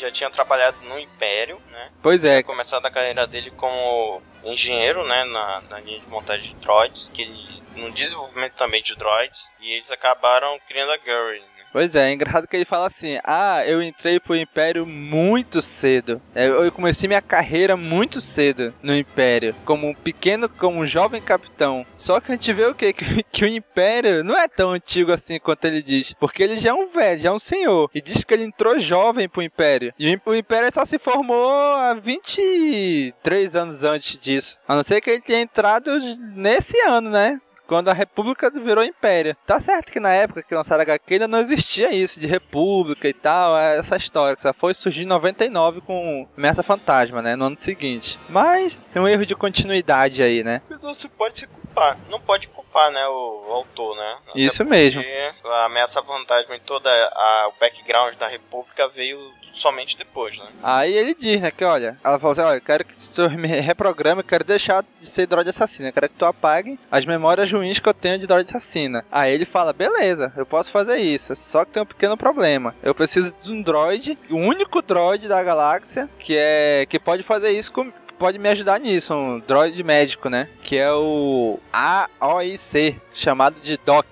Já 0.00 0.10
tinha 0.10 0.30
trabalhado 0.30 0.78
no 0.82 0.98
Império, 0.98 1.60
né? 1.70 1.90
Pois 2.02 2.24
é, 2.24 2.36
Tinha 2.36 2.44
começado 2.44 2.86
a 2.86 2.90
carreira 2.90 3.26
dele 3.26 3.50
como 3.50 4.22
engenheiro, 4.42 5.06
né? 5.06 5.24
Na, 5.24 5.60
na 5.68 5.80
linha 5.80 6.00
de 6.00 6.08
montagem 6.08 6.54
de 6.54 6.60
droids, 6.60 7.10
que 7.12 7.22
ele, 7.22 7.62
no 7.74 7.90
desenvolvimento 7.92 8.54
também 8.54 8.82
de 8.82 8.96
droids, 8.96 9.52
e 9.60 9.72
eles 9.72 9.90
acabaram 9.90 10.58
criando 10.66 10.92
a 10.92 10.96
Gurry, 10.96 11.40
né? 11.40 11.46
Pois 11.72 11.94
é, 11.94 12.10
é 12.10 12.12
engraçado 12.12 12.46
que 12.48 12.56
ele 12.56 12.64
fala 12.64 12.86
assim: 12.86 13.18
Ah, 13.24 13.64
eu 13.66 13.82
entrei 13.82 14.18
pro 14.18 14.34
Império 14.36 14.84
muito 14.86 15.62
cedo. 15.62 16.20
É, 16.34 16.46
Eu 16.48 16.70
comecei 16.72 17.06
minha 17.06 17.22
carreira 17.22 17.76
muito 17.76 18.20
cedo 18.20 18.74
no 18.82 18.94
Império, 18.94 19.54
como 19.64 19.88
um 19.88 19.94
pequeno, 19.94 20.48
como 20.48 20.80
um 20.80 20.86
jovem 20.86 21.20
capitão. 21.22 21.86
Só 21.96 22.20
que 22.20 22.32
a 22.32 22.34
gente 22.34 22.52
vê 22.52 22.64
o 22.66 22.74
quê? 22.74 22.92
Que, 23.00 23.22
que 23.22 23.44
o 23.44 23.48
Império 23.48 24.22
não 24.24 24.36
é 24.36 24.48
tão 24.48 24.70
antigo 24.72 25.12
assim 25.12 25.38
quanto 25.38 25.64
ele 25.64 25.80
diz. 25.82 26.12
Porque 26.18 26.42
ele 26.42 26.58
já 26.58 26.70
é 26.70 26.74
um 26.74 26.88
velho, 26.88 27.20
já 27.20 27.28
é 27.28 27.32
um 27.32 27.38
senhor. 27.38 27.88
E 27.94 28.00
diz 28.00 28.24
que 28.24 28.34
ele 28.34 28.44
entrou 28.44 28.78
jovem 28.80 29.28
pro 29.28 29.42
Império. 29.42 29.94
E 29.98 30.06
o 30.06 30.10
Im- 30.12 30.20
o 30.26 30.34
Império 30.34 30.70
só 30.74 30.84
se 30.84 30.98
formou 30.98 31.74
há 31.76 31.94
23 31.94 33.56
anos 33.56 33.84
antes 33.84 34.18
disso. 34.20 34.58
A 34.66 34.74
não 34.76 34.82
ser 34.82 35.00
que 35.00 35.10
ele 35.10 35.20
tenha 35.20 35.40
entrado 35.40 35.98
nesse 36.34 36.78
ano, 36.80 37.10
né? 37.10 37.40
Quando 37.70 37.88
a 37.88 37.92
República 37.92 38.50
virou 38.50 38.82
Império. 38.82 39.36
Tá 39.46 39.60
certo 39.60 39.92
que 39.92 40.00
na 40.00 40.10
época 40.10 40.42
que 40.42 40.52
lançaram 40.52 40.80
a 40.80 40.82
HQ 40.82 41.14
ainda 41.14 41.28
não 41.28 41.38
existia 41.38 41.94
isso 41.94 42.18
de 42.18 42.26
República 42.26 43.08
e 43.08 43.14
tal, 43.14 43.56
essa 43.56 43.96
história. 43.96 44.36
Só 44.36 44.52
foi 44.52 44.74
surgir 44.74 45.04
em 45.04 45.06
99 45.06 45.80
com 45.82 46.26
Ameaça 46.36 46.64
Fantasma, 46.64 47.22
né? 47.22 47.36
No 47.36 47.44
ano 47.44 47.56
seguinte. 47.56 48.18
Mas 48.28 48.96
é 48.96 49.00
um 49.00 49.06
erro 49.06 49.24
de 49.24 49.36
continuidade 49.36 50.20
aí, 50.20 50.42
né? 50.42 50.60
Não 50.82 50.96
se 50.96 51.08
pode 51.08 51.48
culpar. 51.70 51.96
Não 52.10 52.20
pode 52.20 52.48
culpar, 52.48 52.90
né, 52.90 53.06
o, 53.06 53.44
o 53.48 53.52
autor, 53.52 53.96
né? 53.96 54.16
Até 54.28 54.40
Isso 54.40 54.64
mesmo. 54.64 55.02
A 55.44 55.64
ameaça 55.64 56.02
fantasma 56.02 56.56
e 56.56 56.60
toda 56.60 56.90
a, 56.90 57.48
o 57.48 57.60
background 57.60 58.14
da 58.16 58.28
República 58.28 58.88
veio 58.88 59.18
somente 59.52 59.96
depois, 59.96 60.38
né? 60.38 60.46
Aí 60.62 60.92
ele 60.92 61.14
diz, 61.14 61.40
né, 61.40 61.50
que 61.50 61.64
olha, 61.64 61.98
ela 62.02 62.18
falou 62.18 62.32
assim, 62.32 62.40
olha, 62.40 62.56
eu 62.56 62.62
quero 62.62 62.84
que 62.84 62.94
tu 63.10 63.28
me 63.30 63.48
reprograme, 63.48 64.20
eu 64.20 64.24
quero 64.24 64.44
deixar 64.44 64.84
de 65.00 65.08
ser 65.08 65.26
droid 65.26 65.48
assassina, 65.48 65.88
eu 65.88 65.92
quero 65.92 66.08
que 66.08 66.14
tu 66.14 66.24
apague 66.24 66.78
as 66.90 67.04
memórias 67.04 67.52
ruins 67.52 67.78
que 67.78 67.88
eu 67.88 67.94
tenho 67.94 68.18
de 68.18 68.26
droid 68.26 68.48
assassina. 68.48 69.04
Aí 69.10 69.32
ele 69.32 69.44
fala, 69.44 69.72
beleza, 69.72 70.32
eu 70.36 70.46
posso 70.46 70.70
fazer 70.70 70.98
isso, 70.98 71.34
só 71.34 71.64
que 71.64 71.72
tem 71.72 71.82
um 71.82 71.86
pequeno 71.86 72.16
problema. 72.16 72.74
Eu 72.82 72.94
preciso 72.94 73.34
de 73.42 73.52
um 73.52 73.60
droid, 73.60 74.18
o 74.30 74.36
único 74.36 74.80
droid 74.80 75.28
da 75.28 75.42
galáxia 75.42 76.08
que 76.18 76.36
é 76.36 76.86
que 76.88 76.98
pode 76.98 77.22
fazer 77.22 77.50
isso 77.50 77.72
com 77.72 77.90
pode 78.20 78.38
me 78.38 78.50
ajudar 78.50 78.78
nisso, 78.78 79.14
um 79.14 79.40
droid 79.40 79.82
médico, 79.82 80.28
né? 80.28 80.46
Que 80.62 80.76
é 80.76 80.92
o 80.92 81.58
AOIC, 81.72 83.00
chamado 83.14 83.58
de 83.62 83.78
Doc. 83.78 84.06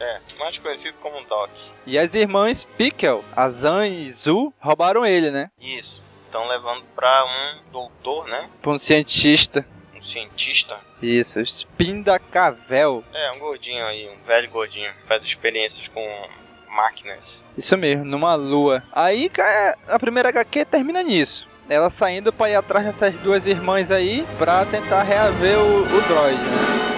É, 0.00 0.18
mais 0.36 0.58
conhecido 0.58 0.96
como 1.00 1.24
Doc. 1.26 1.48
E 1.86 1.96
as 1.96 2.12
irmãs 2.12 2.64
Pickle, 2.64 3.22
a 3.36 3.48
Zan 3.48 3.86
e 3.86 4.10
Zu, 4.10 4.52
roubaram 4.58 5.06
ele, 5.06 5.30
né? 5.30 5.48
Isso. 5.60 6.02
Estão 6.26 6.48
levando 6.48 6.82
pra 6.96 7.24
um 7.24 7.70
doutor, 7.70 8.26
né? 8.26 8.50
Pra 8.60 8.72
um 8.72 8.78
cientista. 8.78 9.64
Um 9.94 10.02
cientista. 10.02 10.80
Isso, 11.00 11.38
Spinda 11.40 12.18
Cavel. 12.18 13.04
É, 13.14 13.30
um 13.30 13.38
gordinho 13.38 13.86
aí, 13.86 14.08
um 14.08 14.26
velho 14.26 14.50
gordinho. 14.50 14.92
Faz 15.06 15.24
experiências 15.24 15.86
com 15.86 16.04
máquinas. 16.68 17.46
Isso 17.56 17.76
mesmo, 17.76 18.04
numa 18.04 18.34
lua. 18.34 18.82
Aí 18.92 19.30
a 19.86 19.98
primeira 20.00 20.30
HQ 20.30 20.64
termina 20.64 21.00
nisso. 21.00 21.46
Ela 21.68 21.90
saindo 21.90 22.32
pra 22.32 22.50
ir 22.50 22.54
atrás 22.54 22.84
dessas 22.84 23.14
duas 23.20 23.46
irmãs 23.46 23.90
aí 23.90 24.26
pra 24.38 24.64
tentar 24.66 25.02
reaver 25.02 25.58
o, 25.58 25.96
o 25.96 26.00
droid, 26.02 26.38
né? 26.50 26.91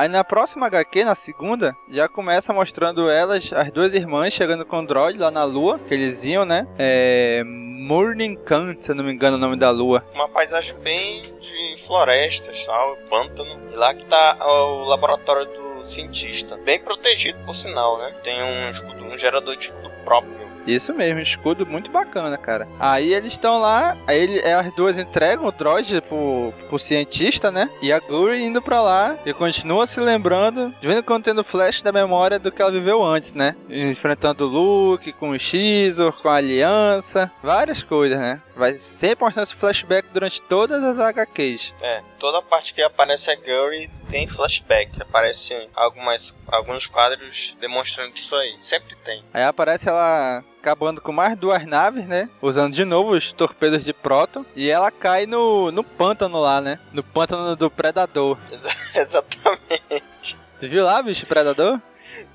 Aí 0.00 0.08
na 0.08 0.24
próxima 0.24 0.64
HQ, 0.66 1.04
na 1.04 1.14
segunda, 1.14 1.76
já 1.86 2.08
começa 2.08 2.54
mostrando 2.54 3.10
elas, 3.10 3.52
as 3.52 3.70
duas 3.70 3.92
irmãs, 3.92 4.32
chegando 4.32 4.64
com 4.64 4.78
o 4.78 4.86
droid 4.86 5.18
lá 5.18 5.30
na 5.30 5.44
lua, 5.44 5.78
que 5.78 5.92
eles 5.92 6.24
iam, 6.24 6.46
né? 6.46 6.66
É. 6.78 7.42
Morning 7.44 8.34
Khan, 8.34 8.74
se 8.80 8.90
eu 8.90 8.94
não 8.94 9.04
me 9.04 9.12
engano 9.12 9.36
o 9.36 9.38
nome 9.38 9.56
da 9.56 9.68
lua. 9.68 10.02
Uma 10.14 10.26
paisagem 10.26 10.74
bem 10.76 11.20
de 11.38 11.82
florestas, 11.86 12.64
tal, 12.64 12.96
pântano. 13.10 13.50
E 13.74 13.76
lá 13.76 13.92
que 13.92 14.06
tá 14.06 14.38
o 14.40 14.84
laboratório 14.86 15.44
do 15.44 15.84
cientista. 15.84 16.56
Bem 16.56 16.80
protegido, 16.80 17.38
por 17.44 17.54
sinal, 17.54 17.98
né? 17.98 18.14
Tem 18.22 18.42
um 18.42 18.70
escudo, 18.70 19.04
um 19.04 19.18
gerador 19.18 19.54
de 19.54 19.66
escudo 19.66 19.90
próprio. 20.02 20.49
Isso 20.66 20.92
mesmo, 20.92 21.20
escudo 21.20 21.66
muito 21.66 21.90
bacana, 21.90 22.36
cara. 22.36 22.68
Aí 22.78 23.12
eles 23.14 23.32
estão 23.32 23.60
lá, 23.60 23.96
aí 24.06 24.18
ele, 24.18 24.40
as 24.40 24.72
duas 24.74 24.98
entregam 24.98 25.46
o 25.46 25.52
droid 25.52 26.00
pro, 26.02 26.52
pro 26.68 26.78
cientista, 26.78 27.50
né? 27.50 27.70
E 27.82 27.92
a 27.92 27.98
Guri 27.98 28.42
indo 28.42 28.62
pra 28.62 28.80
lá 28.80 29.16
e 29.24 29.32
continua 29.32 29.86
se 29.86 30.00
lembrando, 30.00 30.74
de 30.80 30.86
vez 30.86 30.98
em 30.98 31.02
quando 31.02 31.24
tendo 31.24 31.44
flash 31.44 31.82
da 31.82 31.92
memória 31.92 32.38
do 32.38 32.52
que 32.52 32.60
ela 32.60 32.70
viveu 32.70 33.02
antes, 33.02 33.34
né? 33.34 33.56
Enfrentando 33.68 34.46
o 34.46 34.48
Luke, 34.48 35.12
com 35.12 35.30
o 35.30 35.38
Xizor, 35.38 36.12
com 36.20 36.28
a 36.28 36.36
Aliança, 36.36 37.30
várias 37.42 37.82
coisas, 37.82 38.18
né? 38.18 38.40
Vai 38.54 38.74
sempre 38.78 39.24
mostrando 39.24 39.46
esse 39.46 39.54
flashback 39.54 40.08
durante 40.12 40.42
todas 40.42 40.82
as 40.82 40.98
HQs. 40.98 41.72
É, 41.82 42.02
toda 42.18 42.42
parte 42.42 42.74
que 42.74 42.82
aparece 42.82 43.30
a 43.30 43.36
Gurry 43.36 43.90
tem 44.10 44.26
flashback. 44.26 45.00
Aparecem 45.00 45.68
algumas, 45.74 46.34
alguns 46.48 46.86
quadros 46.86 47.56
demonstrando 47.60 48.14
isso 48.14 48.34
aí. 48.34 48.56
Sempre 48.58 48.96
tem. 48.96 49.22
Aí 49.32 49.44
aparece 49.44 49.88
ela 49.88 50.44
acabando 50.60 51.00
com 51.00 51.12
mais 51.12 51.36
duas 51.36 51.64
naves, 51.64 52.06
né? 52.06 52.28
Usando 52.42 52.74
de 52.74 52.84
novo 52.84 53.12
os 53.12 53.32
torpedos 53.32 53.84
de 53.84 53.92
próton. 53.92 54.44
E 54.54 54.68
ela 54.68 54.90
cai 54.90 55.26
no, 55.26 55.70
no 55.70 55.84
pântano 55.84 56.40
lá, 56.40 56.60
né? 56.60 56.78
No 56.92 57.02
pântano 57.02 57.56
do 57.56 57.70
Predador. 57.70 58.36
Exatamente. 58.94 60.36
Tu 60.58 60.68
viu 60.68 60.84
lá, 60.84 61.00
bicho, 61.02 61.26
Predador? 61.26 61.80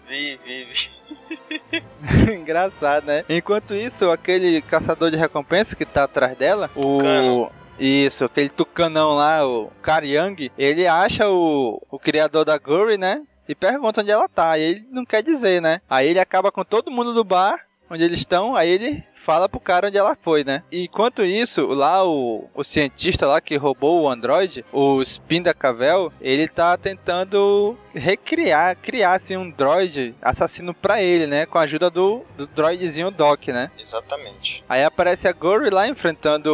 Vi, 0.08 0.40
vi, 0.46 0.66
vi. 0.66 1.84
Engraçado, 2.32 3.08
né? 3.08 3.26
Enquanto 3.28 3.74
isso, 3.74 4.12
aquele 4.12 4.62
caçador 4.62 5.10
de 5.10 5.18
recompensa 5.18 5.76
que 5.76 5.84
tá 5.84 6.04
atrás 6.04 6.38
dela, 6.38 6.70
o. 6.76 7.00
Tucano. 7.00 7.52
Isso, 7.80 8.26
aquele 8.26 8.50
tucanão 8.50 9.16
lá, 9.16 9.46
o 9.46 9.72
Karyang, 9.82 10.52
ele 10.58 10.88
acha 10.88 11.30
o, 11.30 11.82
o 11.90 12.00
criador 12.00 12.46
da 12.46 12.58
Guri, 12.58 12.98
né? 12.98 13.24
E 13.48 13.54
pergunta 13.54 14.02
onde 14.02 14.12
ela 14.12 14.28
tá. 14.28 14.58
E 14.58 14.62
ele 14.62 14.88
não 14.92 15.06
quer 15.06 15.22
dizer, 15.22 15.62
né? 15.62 15.82
Aí 15.90 16.08
ele 16.08 16.20
acaba 16.20 16.52
com 16.52 16.64
todo 16.64 16.92
mundo 16.92 17.14
do 17.14 17.24
bar 17.24 17.66
onde 17.90 18.04
eles 18.04 18.20
estão, 18.20 18.56
aí 18.56 18.70
ele 18.70 19.04
fala 19.14 19.50
pro 19.50 19.60
cara 19.60 19.88
onde 19.88 19.98
ela 19.98 20.16
foi, 20.16 20.44
né? 20.44 20.64
Enquanto 20.72 21.24
isso, 21.24 21.66
lá 21.66 22.06
o, 22.06 22.48
o 22.54 22.64
cientista 22.64 23.26
lá 23.26 23.42
que 23.42 23.56
roubou 23.56 24.04
o 24.04 24.10
android, 24.10 24.64
o 24.72 25.02
Spinda 25.04 25.54
Cavel, 25.54 26.14
ele 26.22 26.48
tá 26.48 26.78
tentando 26.78 27.76
recriar, 27.94 28.76
criar 28.76 29.14
assim 29.16 29.36
um 29.36 29.50
droid 29.50 30.14
assassino 30.22 30.74
pra 30.74 31.02
ele, 31.02 31.26
né? 31.26 31.46
Com 31.46 31.58
a 31.58 31.62
ajuda 31.62 31.90
do, 31.90 32.24
do 32.38 32.46
droidzinho 32.46 33.10
Doc, 33.10 33.48
né? 33.48 33.72
Exatamente. 33.80 34.64
Aí 34.70 34.84
aparece 34.84 35.28
a 35.28 35.34
Gory 35.34 35.70
lá 35.70 35.88
enfrentando 35.88 36.54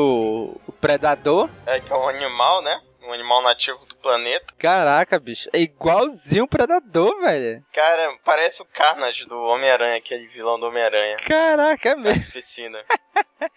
o 0.66 0.71
Predador. 0.82 1.50
É 1.66 1.80
que 1.80 1.94
é 1.94 1.96
um 1.96 2.10
animal, 2.10 2.62
né? 2.64 2.82
Um 3.04 3.14
animal 3.14 3.42
nativo 3.42 3.84
do 3.86 3.96
planeta. 3.96 4.46
Caraca, 4.58 5.20
bicho, 5.20 5.50
é 5.54 5.60
igualzinho 5.60 6.44
o 6.44 6.48
Predador, 6.48 7.20
velho. 7.20 7.64
Cara, 7.72 8.16
parece 8.24 8.62
o 8.62 8.66
Carnage 8.66 9.26
do 9.26 9.38
Homem-Aranha, 9.40 9.98
aquele 9.98 10.28
vilão 10.28 10.60
do 10.60 10.68
Homem-Aranha. 10.68 11.18
Caraca, 11.18 11.90
é 11.90 11.96
mesmo. 11.96 12.10
Carnificina. 12.16 12.84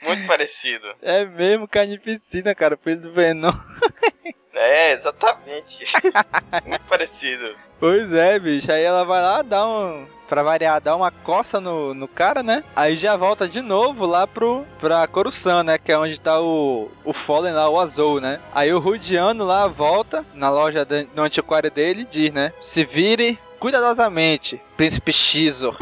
Muito 0.03 0.27
parecido. 0.27 0.95
É 1.03 1.25
mesmo 1.25 1.69
carnificina, 1.69 2.55
cara, 2.55 2.77
filho 2.77 3.01
do 3.01 3.13
Venom. 3.13 3.53
É, 4.55 4.93
exatamente. 4.93 5.85
Muito 6.65 6.85
parecido. 6.89 7.55
Pois 7.79 8.13
é, 8.13 8.39
bicho. 8.39 8.71
Aí 8.71 8.83
ela 8.83 9.05
vai 9.05 9.21
lá, 9.21 9.43
dá 9.43 9.67
um. 9.67 10.07
Pra 10.29 10.43
variar, 10.43 10.81
dá 10.81 10.97
uma 10.97 11.11
coça 11.11 11.61
no, 11.61 11.93
no 11.93 12.09
cara, 12.09 12.43
né? 12.43 12.65
Aí 12.75 12.97
já 12.97 13.15
volta 13.15 13.47
de 13.47 13.61
novo 13.61 14.07
lá 14.07 14.27
pro, 14.27 14.65
pra 14.81 15.07
Coruscant, 15.07 15.67
né? 15.67 15.77
Que 15.77 15.93
é 15.93 15.99
onde 15.99 16.19
tá 16.19 16.41
o, 16.41 16.91
o 17.05 17.13
Fallen 17.13 17.53
lá, 17.53 17.69
o 17.69 17.79
azul, 17.79 18.21
né? 18.23 18.41
Aí 18.55 18.73
o 18.73 18.79
Rudiano 18.79 19.45
lá 19.45 19.67
volta 19.67 20.25
na 20.33 20.49
loja 20.49 20.83
de, 20.85 21.07
no 21.15 21.23
antiquário 21.23 21.71
dele 21.71 22.03
e 22.03 22.07
diz, 22.07 22.33
né? 22.33 22.55
Se 22.59 22.85
vire 22.85 23.39
cuidadosamente, 23.61 24.61
Príncipe 24.77 25.13
Xizor. 25.13 25.77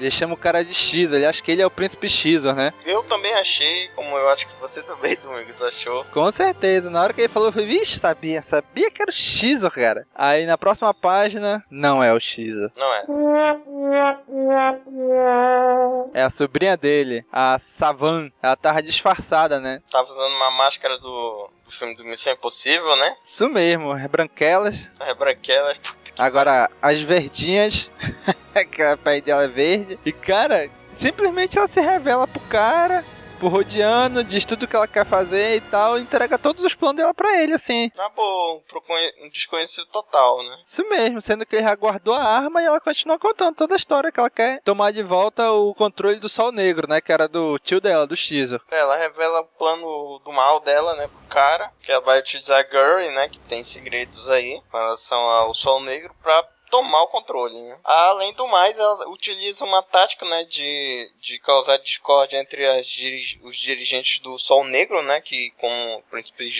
Ele 0.00 0.10
chama 0.10 0.32
o 0.32 0.36
cara 0.36 0.64
de 0.64 0.72
X, 0.72 1.12
ele 1.12 1.26
acha 1.26 1.42
que 1.42 1.50
ele 1.52 1.60
é 1.60 1.66
o 1.66 1.70
príncipe 1.70 2.08
Xor, 2.08 2.54
né? 2.54 2.72
Eu 2.86 3.02
também 3.02 3.34
achei, 3.34 3.88
como 3.94 4.16
eu 4.16 4.30
acho 4.30 4.48
que 4.48 4.58
você 4.58 4.82
também, 4.84 5.16
Domingos, 5.16 5.60
achou. 5.62 6.04
Com 6.06 6.30
certeza. 6.30 6.88
Na 6.88 7.02
hora 7.02 7.12
que 7.12 7.20
ele 7.20 7.28
falou, 7.28 7.48
eu 7.48 7.52
falei, 7.52 7.68
vixe, 7.68 7.98
sabia, 7.98 8.42
sabia 8.42 8.90
que 8.90 9.02
era 9.02 9.10
o 9.10 9.14
Xor, 9.14 9.70
cara. 9.70 10.06
Aí 10.14 10.46
na 10.46 10.56
próxima 10.56 10.94
página, 10.94 11.62
não 11.70 12.02
é 12.02 12.12
o 12.14 12.18
Xor. 12.18 12.70
Não 12.76 12.94
é. 12.94 13.04
É 16.14 16.22
a 16.22 16.30
sobrinha 16.30 16.76
dele, 16.76 17.24
a 17.30 17.58
Savan. 17.58 18.30
Ela 18.42 18.56
tava 18.56 18.82
disfarçada, 18.82 19.60
né? 19.60 19.82
Tava 19.90 20.08
usando 20.10 20.34
uma 20.34 20.50
máscara 20.50 20.98
do, 20.98 21.50
do 21.70 21.76
filme 21.76 21.94
do 21.94 22.04
Missão 22.04 22.32
Impossível, 22.32 22.96
né? 22.96 23.16
Isso 23.22 23.48
mesmo, 23.48 23.96
é 23.96 24.08
branquelas. 24.08 24.90
É 24.98 25.14
branquelas. 25.14 25.80
Agora, 26.18 26.68
as 26.82 27.00
verdinhas, 27.00 27.88
que 28.72 28.82
a 28.82 28.96
pele 28.96 29.22
dela 29.22 29.44
é 29.44 29.48
verde. 29.48 29.98
E, 30.04 30.12
cara, 30.12 30.68
simplesmente 30.96 31.56
ela 31.56 31.68
se 31.68 31.80
revela 31.80 32.26
pro 32.26 32.40
cara, 32.40 33.04
pro 33.40 33.48
Rodiano, 33.48 34.22
diz 34.22 34.44
tudo 34.44 34.68
que 34.68 34.76
ela 34.76 34.86
quer 34.86 35.06
fazer 35.06 35.56
e 35.56 35.60
tal, 35.62 35.98
entrega 35.98 36.38
todos 36.38 36.62
os 36.62 36.74
planos 36.74 36.98
dela 36.98 37.14
pra 37.14 37.42
ele, 37.42 37.54
assim. 37.54 37.90
Na 37.96 38.10
boa, 38.10 38.60
pro 38.68 38.82
um 39.22 39.30
desconhecido 39.30 39.86
total, 39.86 40.42
né? 40.42 40.58
Isso 40.66 40.86
mesmo, 40.88 41.22
sendo 41.22 41.46
que 41.46 41.56
ele 41.56 41.64
já 41.64 41.74
guardou 41.74 42.14
a 42.14 42.22
arma 42.22 42.60
e 42.60 42.66
ela 42.66 42.80
continua 42.80 43.18
contando 43.18 43.56
toda 43.56 43.74
a 43.74 43.76
história 43.76 44.12
que 44.12 44.20
ela 44.20 44.28
quer 44.28 44.60
tomar 44.62 44.92
de 44.92 45.02
volta 45.02 45.50
o 45.50 45.74
controle 45.74 46.20
do 46.20 46.28
Sol 46.28 46.52
Negro, 46.52 46.86
né? 46.86 47.00
Que 47.00 47.12
era 47.12 47.26
do 47.26 47.58
tio 47.58 47.80
dela, 47.80 48.06
do 48.06 48.16
Xizor. 48.16 48.60
Ela 48.70 48.96
revela 48.96 49.40
o 49.40 49.58
plano 49.58 50.20
do 50.22 50.32
mal 50.32 50.60
dela, 50.60 50.94
né, 50.96 51.08
pro 51.08 51.34
cara, 51.34 51.70
que 51.80 51.90
ela 51.90 52.02
vai 52.02 52.18
utilizar 52.18 52.60
a 52.60 52.62
Gurry, 52.62 53.08
né, 53.14 53.28
que 53.28 53.38
tem 53.40 53.64
segredos 53.64 54.28
aí 54.28 54.60
com 54.70 54.76
relação 54.76 55.18
ao 55.18 55.54
Sol 55.54 55.80
Negro 55.80 56.14
pra 56.22 56.44
tomar 56.70 57.02
o 57.02 57.08
controle, 57.08 57.60
né? 57.60 57.78
Além 57.84 58.32
do 58.32 58.46
mais, 58.46 58.78
ela 58.78 59.08
utiliza 59.08 59.64
uma 59.64 59.82
tática, 59.82 60.24
né, 60.24 60.44
de, 60.44 61.12
de 61.20 61.38
causar 61.40 61.78
discórdia 61.78 62.38
entre 62.38 62.82
diri- 62.82 63.40
os 63.42 63.56
dirigentes 63.56 64.20
do 64.20 64.38
Sol 64.38 64.64
Negro, 64.64 65.02
né, 65.02 65.20
que 65.20 65.50
como 65.58 65.96
o 65.98 66.02
príncipe 66.02 66.50